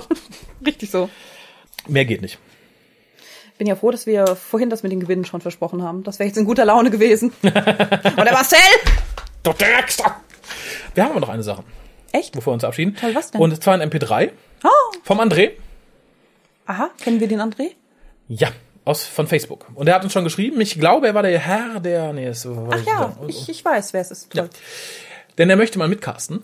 Richtig 0.65 0.89
so. 0.89 1.09
Mehr 1.87 2.05
geht 2.05 2.21
nicht. 2.21 2.39
Bin 3.57 3.67
ja 3.67 3.75
froh, 3.75 3.91
dass 3.91 4.05
wir 4.05 4.35
vorhin 4.35 4.69
das 4.69 4.83
mit 4.83 4.91
den 4.91 4.99
Gewinnen 4.99 5.23
schon 5.23 5.39
versprochen 5.39 5.83
haben. 5.83 6.03
Das 6.03 6.19
wäre 6.19 6.27
jetzt 6.27 6.37
in 6.37 6.45
guter 6.45 6.65
Laune 6.65 6.89
gewesen. 6.89 7.31
Und 7.41 7.53
der 7.53 8.33
Marcel! 8.33 8.57
Du 9.43 9.53
Dreckster! 9.53 10.15
Wir 10.93 11.03
haben 11.03 11.11
aber 11.11 11.21
noch 11.21 11.29
eine 11.29 11.43
Sache. 11.43 11.63
Echt? 12.11 12.33
Bevor 12.33 12.51
wir 12.51 12.55
uns 12.55 12.63
verabschieden. 12.63 12.95
Toll, 12.99 13.13
was 13.13 13.31
denn? 13.31 13.39
Und 13.41 13.61
zwar 13.61 13.79
ein 13.79 13.89
MP3. 13.89 14.31
Oh. 14.63 14.67
Vom 15.03 15.19
André. 15.19 15.51
Aha, 16.65 16.89
kennen 16.99 17.19
wir 17.19 17.27
den 17.27 17.39
André? 17.39 17.71
Ja, 18.27 18.49
aus 18.85 19.03
von 19.03 19.27
Facebook. 19.27 19.67
Und 19.73 19.87
er 19.87 19.95
hat 19.95 20.03
uns 20.03 20.13
schon 20.13 20.23
geschrieben, 20.23 20.61
ich 20.61 20.79
glaube, 20.79 21.07
er 21.07 21.15
war 21.15 21.23
der 21.23 21.37
Herr, 21.39 21.79
der. 21.79 22.13
Nee, 22.13 22.31
so, 22.31 22.69
Ach 22.71 22.85
ja, 22.85 23.17
ich, 23.27 23.49
ich 23.49 23.65
weiß, 23.65 23.93
wer 23.93 24.01
es 24.01 24.11
ist. 24.11 24.33
Ja. 24.33 24.47
Denn 25.37 25.49
er 25.49 25.57
möchte 25.57 25.77
mal 25.79 25.87
mitcasten. 25.87 26.43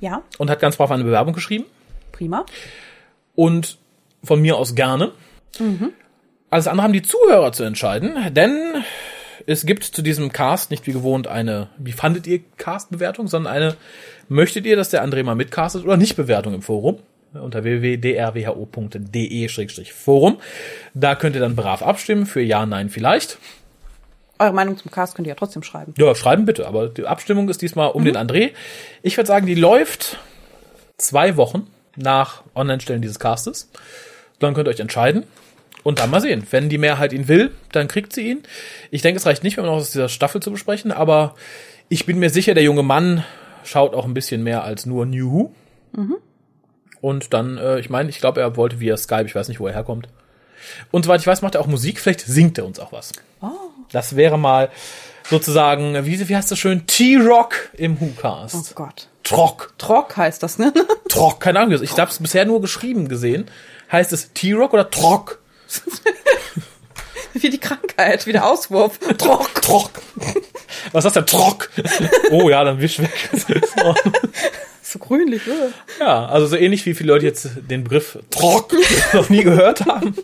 Ja. 0.00 0.22
Und 0.36 0.50
hat 0.50 0.60
ganz 0.60 0.76
brav 0.76 0.90
eine 0.90 1.04
Bewerbung 1.04 1.34
geschrieben. 1.34 1.64
Prima. 2.12 2.46
Und 3.34 3.78
von 4.22 4.40
mir 4.40 4.56
aus 4.56 4.74
gerne. 4.74 5.12
Mhm. 5.58 5.92
Alles 6.50 6.68
andere 6.68 6.84
haben 6.84 6.92
die 6.92 7.02
Zuhörer 7.02 7.52
zu 7.52 7.64
entscheiden, 7.64 8.32
denn 8.32 8.84
es 9.46 9.66
gibt 9.66 9.84
zu 9.84 10.02
diesem 10.02 10.32
Cast 10.32 10.70
nicht 10.70 10.86
wie 10.86 10.92
gewohnt 10.92 11.26
eine, 11.26 11.68
wie 11.78 11.92
fandet 11.92 12.26
ihr 12.26 12.40
Cast-Bewertung, 12.56 13.28
sondern 13.28 13.52
eine, 13.52 13.76
möchtet 14.28 14.66
ihr, 14.66 14.76
dass 14.76 14.90
der 14.90 15.04
André 15.04 15.22
mal 15.24 15.34
mitcastet 15.34 15.84
oder 15.84 15.96
nicht 15.96 16.16
Bewertung 16.16 16.54
im 16.54 16.62
Forum? 16.62 16.98
Unter 17.34 17.64
www.drwho.de-forum. 17.64 20.38
Da 20.94 21.14
könnt 21.14 21.36
ihr 21.36 21.40
dann 21.40 21.56
brav 21.56 21.82
abstimmen 21.82 22.26
für 22.26 22.40
Ja, 22.40 22.66
Nein, 22.66 22.90
vielleicht. 22.90 23.38
Eure 24.38 24.52
Meinung 24.52 24.76
zum 24.76 24.90
Cast 24.90 25.16
könnt 25.16 25.26
ihr 25.26 25.30
ja 25.30 25.34
trotzdem 25.34 25.62
schreiben. 25.62 25.94
Ja, 25.98 26.14
schreiben 26.14 26.44
bitte, 26.44 26.68
aber 26.68 26.88
die 26.88 27.06
Abstimmung 27.06 27.48
ist 27.48 27.60
diesmal 27.60 27.90
um 27.90 28.02
mhm. 28.02 28.06
den 28.06 28.16
André. 28.16 28.52
Ich 29.02 29.16
würde 29.16 29.26
sagen, 29.26 29.46
die 29.46 29.56
läuft 29.56 30.18
zwei 30.96 31.36
Wochen 31.36 31.66
nach 31.96 32.44
Online-Stellen 32.54 33.02
dieses 33.02 33.18
Castes. 33.18 33.68
Dann 34.38 34.54
könnt 34.54 34.68
ihr 34.68 34.70
euch 34.70 34.80
entscheiden. 34.80 35.24
Und 35.84 36.00
dann 36.00 36.10
mal 36.10 36.20
sehen. 36.20 36.44
Wenn 36.50 36.68
die 36.68 36.76
Mehrheit 36.76 37.12
ihn 37.12 37.28
will, 37.28 37.52
dann 37.72 37.88
kriegt 37.88 38.12
sie 38.12 38.28
ihn. 38.28 38.42
Ich 38.90 39.00
denke, 39.00 39.18
es 39.18 39.26
reicht 39.26 39.42
nicht, 39.42 39.56
wenn 39.56 39.64
wir 39.64 39.70
noch 39.70 39.78
aus 39.78 39.92
dieser 39.92 40.08
Staffel 40.08 40.42
zu 40.42 40.50
besprechen, 40.50 40.92
aber 40.92 41.34
ich 41.88 42.04
bin 42.04 42.18
mir 42.18 42.30
sicher, 42.30 42.54
der 42.54 42.62
junge 42.62 42.82
Mann 42.82 43.24
schaut 43.64 43.94
auch 43.94 44.04
ein 44.04 44.12
bisschen 44.12 44.42
mehr 44.42 44.64
als 44.64 44.86
nur 44.86 45.06
New 45.06 45.32
Who. 45.32 45.54
Mhm. 45.92 46.16
Und 47.00 47.32
dann, 47.32 47.58
äh, 47.58 47.78
ich 47.78 47.90
meine, 47.90 48.10
ich 48.10 48.20
glaube, 48.20 48.40
er 48.40 48.56
wollte 48.56 48.80
via 48.80 48.96
Skype, 48.96 49.26
ich 49.26 49.34
weiß 49.34 49.48
nicht, 49.48 49.60
wo 49.60 49.66
er 49.66 49.74
herkommt. 49.74 50.08
Und 50.90 51.04
soweit 51.04 51.20
ich 51.20 51.26
weiß, 51.26 51.42
macht 51.42 51.54
er 51.54 51.60
auch 51.60 51.66
Musik, 51.66 52.00
vielleicht 52.00 52.20
singt 52.20 52.58
er 52.58 52.66
uns 52.66 52.78
auch 52.78 52.92
was. 52.92 53.12
Oh. 53.40 53.48
Das 53.92 54.16
wäre 54.16 54.38
mal 54.38 54.70
sozusagen, 55.30 56.04
wie, 56.04 56.28
wie 56.28 56.36
heißt 56.36 56.50
das 56.50 56.58
schön? 56.58 56.86
T-Rock 56.86 57.70
im 57.74 58.00
WhoCast. 58.00 58.54
Oh 58.54 58.74
Gott. 58.74 59.08
Trock. 59.22 59.74
Trock 59.78 60.16
heißt 60.16 60.42
das, 60.42 60.58
ne? 60.58 60.72
Trock, 61.08 61.40
keine 61.40 61.60
Ahnung. 61.60 61.82
Ich 61.82 61.98
habe 61.98 62.10
es 62.10 62.18
bisher 62.18 62.44
nur 62.44 62.60
geschrieben 62.60 63.08
gesehen. 63.08 63.50
Heißt 63.92 64.12
es 64.12 64.32
T-Rock 64.32 64.72
oder 64.72 64.90
Trock? 64.90 65.38
wie 67.34 67.50
die 67.50 67.58
Krankheit, 67.58 68.26
wie 68.26 68.32
der 68.32 68.46
Auswurf. 68.46 68.98
Trock. 69.18 69.62
Trock. 69.62 69.90
Was 70.92 71.04
ist 71.04 71.14
das 71.16 71.24
denn? 71.24 71.26
Trock. 71.26 71.70
Oh 72.30 72.48
ja, 72.50 72.64
dann 72.64 72.80
wisch 72.80 72.98
weg. 72.98 73.10
So 74.90 74.98
grünlich, 74.98 75.42
oder? 75.46 75.70
Ja, 76.00 76.26
also 76.28 76.46
so 76.46 76.56
ähnlich 76.56 76.86
wie 76.86 76.94
viele 76.94 77.12
Leute 77.12 77.26
jetzt 77.26 77.50
den 77.68 77.84
Begriff 77.84 78.18
Trock 78.30 78.72
noch 79.12 79.28
nie 79.28 79.42
gehört 79.42 79.84
haben. 79.84 80.16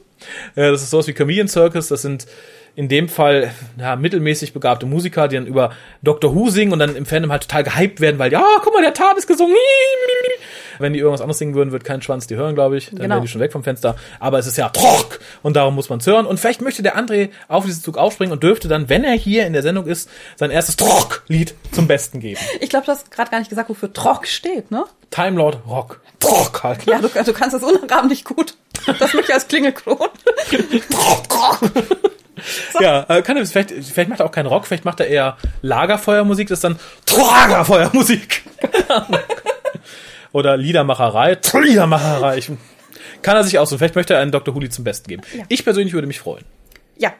Das 0.55 0.83
ist 0.83 0.89
sowas 0.89 1.07
wie 1.07 1.13
Comedian 1.13 1.49
Circus, 1.49 1.89
das 1.89 2.01
sind 2.01 2.27
in 2.75 2.89
dem 2.89 3.11
Fall 3.11 3.53
ja, 3.79 3.95
mittelmäßig 3.95 4.55
begabte 4.55 4.87
Musiker, 4.87 5.29
die 5.29 5.37
dann 5.37 5.47
über 5.47 5.73
Dr. 6.03 6.35
Who 6.35 6.49
singen 6.49 6.73
und 6.73 6.79
dann 6.79 6.97
im 6.97 7.05
Fandom 7.05 7.31
halt 7.31 7.43
total 7.43 7.63
gehypt 7.63 8.01
werden, 8.01 8.19
weil, 8.19 8.33
ja, 8.33 8.43
guck 8.63 8.73
mal, 8.73 8.81
der 8.83 8.95
Tat 8.95 9.19
ist 9.19 9.27
gesungen. 9.27 9.55
Wenn 10.79 10.93
die 10.93 10.99
irgendwas 10.99 11.21
anderes 11.21 11.39
singen 11.39 11.55
würden, 11.55 11.73
wird 11.73 11.85
kein 11.85 12.03
Schwanz 12.03 12.27
die 12.27 12.37
hören, 12.37 12.55
glaube 12.55 12.77
ich. 12.77 12.87
Dann 12.87 12.97
genau. 12.97 13.15
wären 13.17 13.23
die 13.23 13.29
schon 13.29 13.41
weg 13.41 13.53
vom 13.53 13.63
Fenster. 13.63 13.97
Aber 14.21 14.39
es 14.39 14.47
ist 14.47 14.57
ja 14.57 14.69
trock 14.69 15.21
und 15.43 15.57
darum 15.57 15.75
muss 15.75 15.89
man 15.89 16.01
es 16.01 16.07
hören. 16.07 16.27
Und 16.27 16.39
vielleicht 16.41 16.63
möchte 16.63 16.83
der 16.83 16.97
André 16.97 17.31
auf 17.49 17.65
diesen 17.65 17.83
Zug 17.83 17.99
aufspringen 17.99 18.33
und 18.33 18.43
dürfte 18.43 18.69
dann, 18.69 18.89
wenn 18.89 19.05
er 19.05 19.15
hier 19.15 19.47
in 19.47 19.53
der 19.53 19.63
Sendung 19.63 19.87
ist, 19.87 20.09
sein 20.37 20.51
erstes 20.51 20.77
Trock-Lied 20.77 21.55
zum 21.73 21.87
Besten 21.87 22.21
geben. 22.21 22.41
Ich 22.61 22.71
glaube, 22.71 22.87
du 22.87 22.93
hast 22.93 23.11
gerade 23.11 23.31
gar 23.31 23.39
nicht 23.39 23.51
gesagt, 23.51 23.69
wofür 23.69 23.93
Trock 23.93 24.27
steht, 24.27 24.71
ne? 24.71 24.85
Time 25.11 25.37
Lord 25.37 25.59
Rock. 25.67 26.01
Trock 26.21 26.63
halt. 26.63 26.85
Ja, 26.87 27.01
du, 27.01 27.09
du 27.09 27.33
kannst 27.33 27.55
das 27.55 27.63
unnachahmlich 27.63 28.25
gut. 28.25 28.55
Das 28.87 29.15
möchte 29.15 29.31
ich 29.31 29.35
als 29.35 29.49
Klingelkron. 29.49 29.97
trock, 30.91 31.29
trock. 31.29 31.71
So. 32.73 32.81
Ja, 32.81 33.07
äh, 33.09 33.23
kann 33.23 33.37
er, 33.37 33.47
vielleicht, 33.47 33.71
vielleicht 33.71 34.11
macht 34.11 34.21
er 34.21 34.27
auch 34.27 34.33
keinen 34.33 34.47
Rock, 34.47 34.67
vielleicht 34.67 34.85
macht 34.85 35.01
er 35.01 35.07
eher 35.07 35.37
Lagerfeuermusik, 35.63 36.49
das 36.49 36.59
ist 36.59 36.65
dann 36.65 36.79
Tragerfeuermusik. 37.07 38.43
Oder 40.35 40.57
Liedermacherei, 40.57 41.39
Liedermacherei. 41.63 42.39
Ich, 42.39 42.51
kann 43.23 43.37
er 43.37 43.45
sich 43.45 43.57
aussuchen. 43.57 43.79
Vielleicht 43.79 43.95
möchte 43.95 44.15
er 44.15 44.21
einen 44.21 44.33
Dr. 44.33 44.53
Huli 44.53 44.69
zum 44.69 44.83
Besten 44.83 45.07
geben. 45.07 45.23
Ja. 45.33 45.45
Ich 45.49 45.65
persönlich 45.65 45.95
würde 45.95 46.09
mich 46.09 46.19
freuen. 46.19 46.45
Ja, 46.97 47.13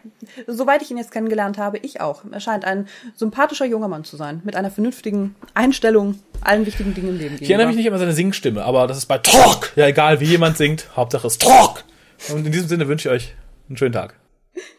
soweit 0.49 0.83
ich 0.83 0.91
ihn 0.91 0.97
jetzt 0.99 1.13
kennengelernt 1.13 1.57
habe, 1.57 1.79
ich 1.79 2.01
auch. 2.01 2.25
Er 2.31 2.41
scheint 2.41 2.65
ein 2.65 2.89
sympathischer 3.15 3.67
junger 3.67 3.87
Mann 3.87 4.03
zu 4.03 4.17
sein, 4.17 4.43
mit 4.45 4.57
einer 4.57 4.71
vernünftigen 4.71 5.37
Einstellung 5.55 6.19
allen 6.41 6.67
wichtigen 6.67 6.93
Dingen 6.95 7.11
im 7.11 7.15
Leben 7.15 7.23
gegenüber. 7.37 7.45
Ich 7.45 7.51
erinnere 7.51 7.69
mich 7.69 7.77
nicht 7.77 7.87
immer 7.87 7.95
an 7.95 8.01
seine 8.01 8.13
Singstimme, 8.13 8.65
aber 8.65 8.89
das 8.89 8.99
ist 8.99 9.07
bei 9.07 9.19
Talk. 9.19 9.73
Ja, 9.77 9.87
egal 9.87 10.19
wie 10.19 10.27
jemand 10.27 10.57
singt, 10.57 10.89
Hauptsache 10.97 11.29
es 11.29 11.39
Talk. 11.39 11.85
Und 12.31 12.45
in 12.45 12.51
diesem 12.51 12.69
Sinne 12.69 12.89
wünsche 12.89 13.09
ich 13.09 13.15
euch 13.15 13.35
einen 13.69 13.77
schönen 13.77 13.93
Tag. 13.93 14.19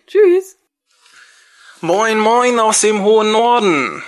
Tschüss. 0.07 0.57
Moin, 1.79 2.19
moin 2.19 2.59
aus 2.59 2.81
dem 2.81 3.01
hohen 3.01 3.31
Norden. 3.31 4.03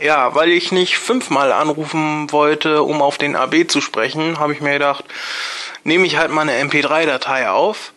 Ja, 0.00 0.34
weil 0.34 0.50
ich 0.50 0.72
nicht 0.72 0.98
fünfmal 0.98 1.52
anrufen 1.52 2.30
wollte, 2.32 2.82
um 2.82 3.02
auf 3.02 3.18
den 3.18 3.36
AB 3.36 3.68
zu 3.68 3.80
sprechen, 3.80 4.38
habe 4.38 4.52
ich 4.52 4.60
mir 4.60 4.72
gedacht, 4.72 5.04
nehme 5.84 6.06
ich 6.06 6.16
halt 6.16 6.30
mal 6.30 6.42
eine 6.42 6.60
MP3-Datei 6.62 7.48
auf 7.50 7.92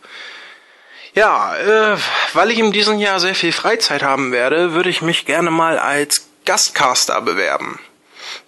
Ja, 1.14 1.56
äh, 1.56 1.98
weil 2.34 2.52
ich 2.52 2.60
in 2.60 2.72
diesem 2.72 3.00
Jahr 3.00 3.20
sehr 3.20 3.36
viel 3.36 3.52
Freizeit 3.54 4.04
haben 4.04 4.32
werde, 4.32 4.74
würde 4.74 4.90
ich 4.90 5.02
mich 5.02 5.26
gerne 5.26 5.52
mal 5.52 5.80
als 5.80 6.28
Gastcaster 6.46 7.22
bewerben. 7.22 7.80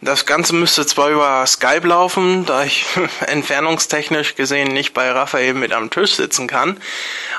Das 0.01 0.25
Ganze 0.25 0.55
müsste 0.55 0.85
zwar 0.85 1.09
über 1.09 1.45
Skype 1.45 1.87
laufen, 1.87 2.45
da 2.45 2.63
ich 2.63 2.85
entfernungstechnisch 3.25 4.35
gesehen 4.35 4.69
nicht 4.69 4.93
bei 4.93 5.11
Raphael 5.11 5.53
mit 5.53 5.73
am 5.73 5.89
Tisch 5.89 6.13
sitzen 6.13 6.47
kann. 6.47 6.79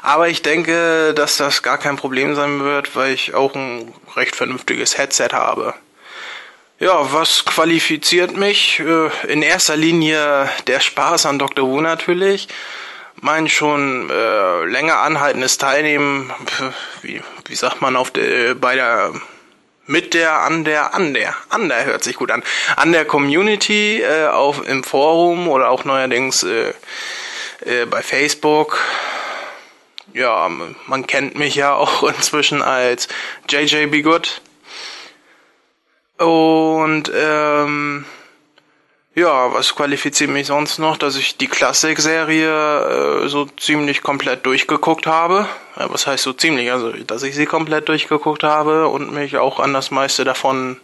Aber 0.02 0.28
ich 0.28 0.42
denke, 0.42 1.14
dass 1.14 1.36
das 1.36 1.62
gar 1.62 1.78
kein 1.78 1.96
Problem 1.96 2.34
sein 2.34 2.60
wird, 2.60 2.96
weil 2.96 3.12
ich 3.12 3.34
auch 3.34 3.54
ein 3.54 3.94
recht 4.16 4.36
vernünftiges 4.36 4.98
Headset 4.98 5.28
habe. 5.32 5.74
Ja, 6.82 7.12
was 7.12 7.44
qualifiziert 7.44 8.38
mich? 8.38 8.80
Äh, 8.80 9.10
in 9.30 9.42
erster 9.42 9.76
Linie 9.76 10.48
der 10.66 10.80
Spaß 10.80 11.26
an 11.26 11.38
Dr. 11.38 11.68
Who 11.68 11.82
natürlich. 11.82 12.48
Mein 13.20 13.50
schon 13.50 14.08
äh, 14.08 14.64
länger 14.64 15.00
anhaltendes 15.00 15.58
Teilnehmen, 15.58 16.32
wie, 17.02 17.20
wie 17.44 17.54
sagt 17.54 17.82
man 17.82 17.96
auf 17.96 18.10
der, 18.10 18.54
bei 18.54 18.76
der 18.76 19.12
mit 19.84 20.14
der, 20.14 20.40
an 20.40 20.64
der, 20.64 20.94
an 20.94 21.12
der, 21.12 21.34
an 21.50 21.68
der 21.68 21.84
hört 21.84 22.02
sich 22.02 22.16
gut 22.16 22.30
an, 22.30 22.42
an 22.76 22.92
der 22.92 23.04
Community 23.04 24.00
äh, 24.00 24.28
auf 24.28 24.66
im 24.66 24.82
Forum 24.82 25.48
oder 25.48 25.68
auch 25.68 25.84
neuerdings 25.84 26.44
äh, 26.44 26.72
äh, 27.66 27.84
bei 27.84 28.02
Facebook. 28.02 28.82
Ja, 30.14 30.50
man 30.86 31.06
kennt 31.06 31.34
mich 31.34 31.56
ja 31.56 31.74
auch 31.74 32.02
inzwischen 32.16 32.62
als 32.62 33.06
JJ 33.50 33.88
Be 33.88 34.00
Good. 34.00 34.40
Und 36.20 37.10
ähm, 37.14 38.04
ja, 39.14 39.52
was 39.54 39.74
qualifiziert 39.74 40.30
mich 40.30 40.48
sonst 40.48 40.78
noch, 40.78 40.98
dass 40.98 41.16
ich 41.16 41.38
die 41.38 41.46
Klassik-Serie 41.46 43.24
äh, 43.24 43.28
so 43.28 43.46
ziemlich 43.46 44.02
komplett 44.02 44.44
durchgeguckt 44.44 45.06
habe. 45.06 45.48
Ja, 45.76 45.90
was 45.90 46.06
heißt 46.06 46.22
so 46.22 46.34
ziemlich? 46.34 46.70
Also, 46.70 46.92
dass 46.92 47.22
ich 47.22 47.34
sie 47.34 47.46
komplett 47.46 47.88
durchgeguckt 47.88 48.42
habe 48.42 48.88
und 48.88 49.12
mich 49.12 49.38
auch 49.38 49.60
an 49.60 49.72
das 49.72 49.90
meiste 49.90 50.24
davon 50.24 50.78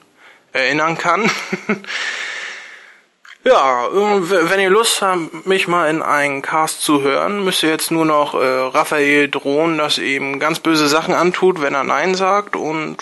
erinnern 0.53 0.97
kann. 0.97 1.31
ja, 3.45 3.89
wenn 3.93 4.61
ihr 4.61 4.71
Lust 4.71 5.03
habt, 5.03 5.47
mich 5.47 5.69
mal 5.69 5.91
in 5.91 6.01
einen 6.01 6.41
Cast 6.41 6.81
zu 6.81 7.03
hören, 7.03 7.45
müsst 7.45 7.63
ihr 7.63 7.71
jetzt 7.71 7.91
nur 7.91 8.07
noch 8.07 8.33
äh, 8.35 8.39
Raphael 8.39 9.29
drohen, 9.29 9.77
dass 9.77 9.99
ihm 9.99 10.41
ganz 10.41 10.61
böse 10.61 10.89
Sachen 10.89 11.13
antut, 11.15 11.61
wenn 11.61 11.75
er 11.75 11.85
Nein 11.85 12.15
sagt 12.15 12.57
und 12.57 12.97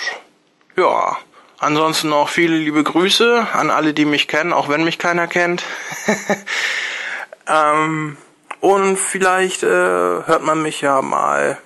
ja. 0.76 1.16
Ansonsten 1.59 2.09
noch 2.09 2.28
viele 2.28 2.57
liebe 2.57 2.82
Grüße 2.82 3.46
an 3.52 3.70
alle, 3.70 3.94
die 3.94 4.05
mich 4.05 4.28
kennen, 4.28 4.52
auch 4.52 4.68
wenn 4.68 4.84
mich 4.84 4.98
keiner 4.98 5.26
kennt. 5.26 5.62
ähm, 7.48 8.16
und 8.61 8.98
vielleicht 8.98 9.62
äh, 9.62 9.66
hört 9.66 10.42
man 10.42 10.62
mich 10.62 10.80
ja 10.80 11.00
mal 11.02 11.59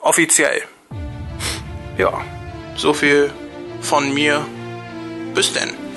offiziell. 0.00 0.62
Ja, 1.96 2.20
so 2.76 2.92
viel 2.92 3.30
von 3.80 4.12
mir. 4.12 4.46
Bis 5.34 5.52
denn. 5.52 5.87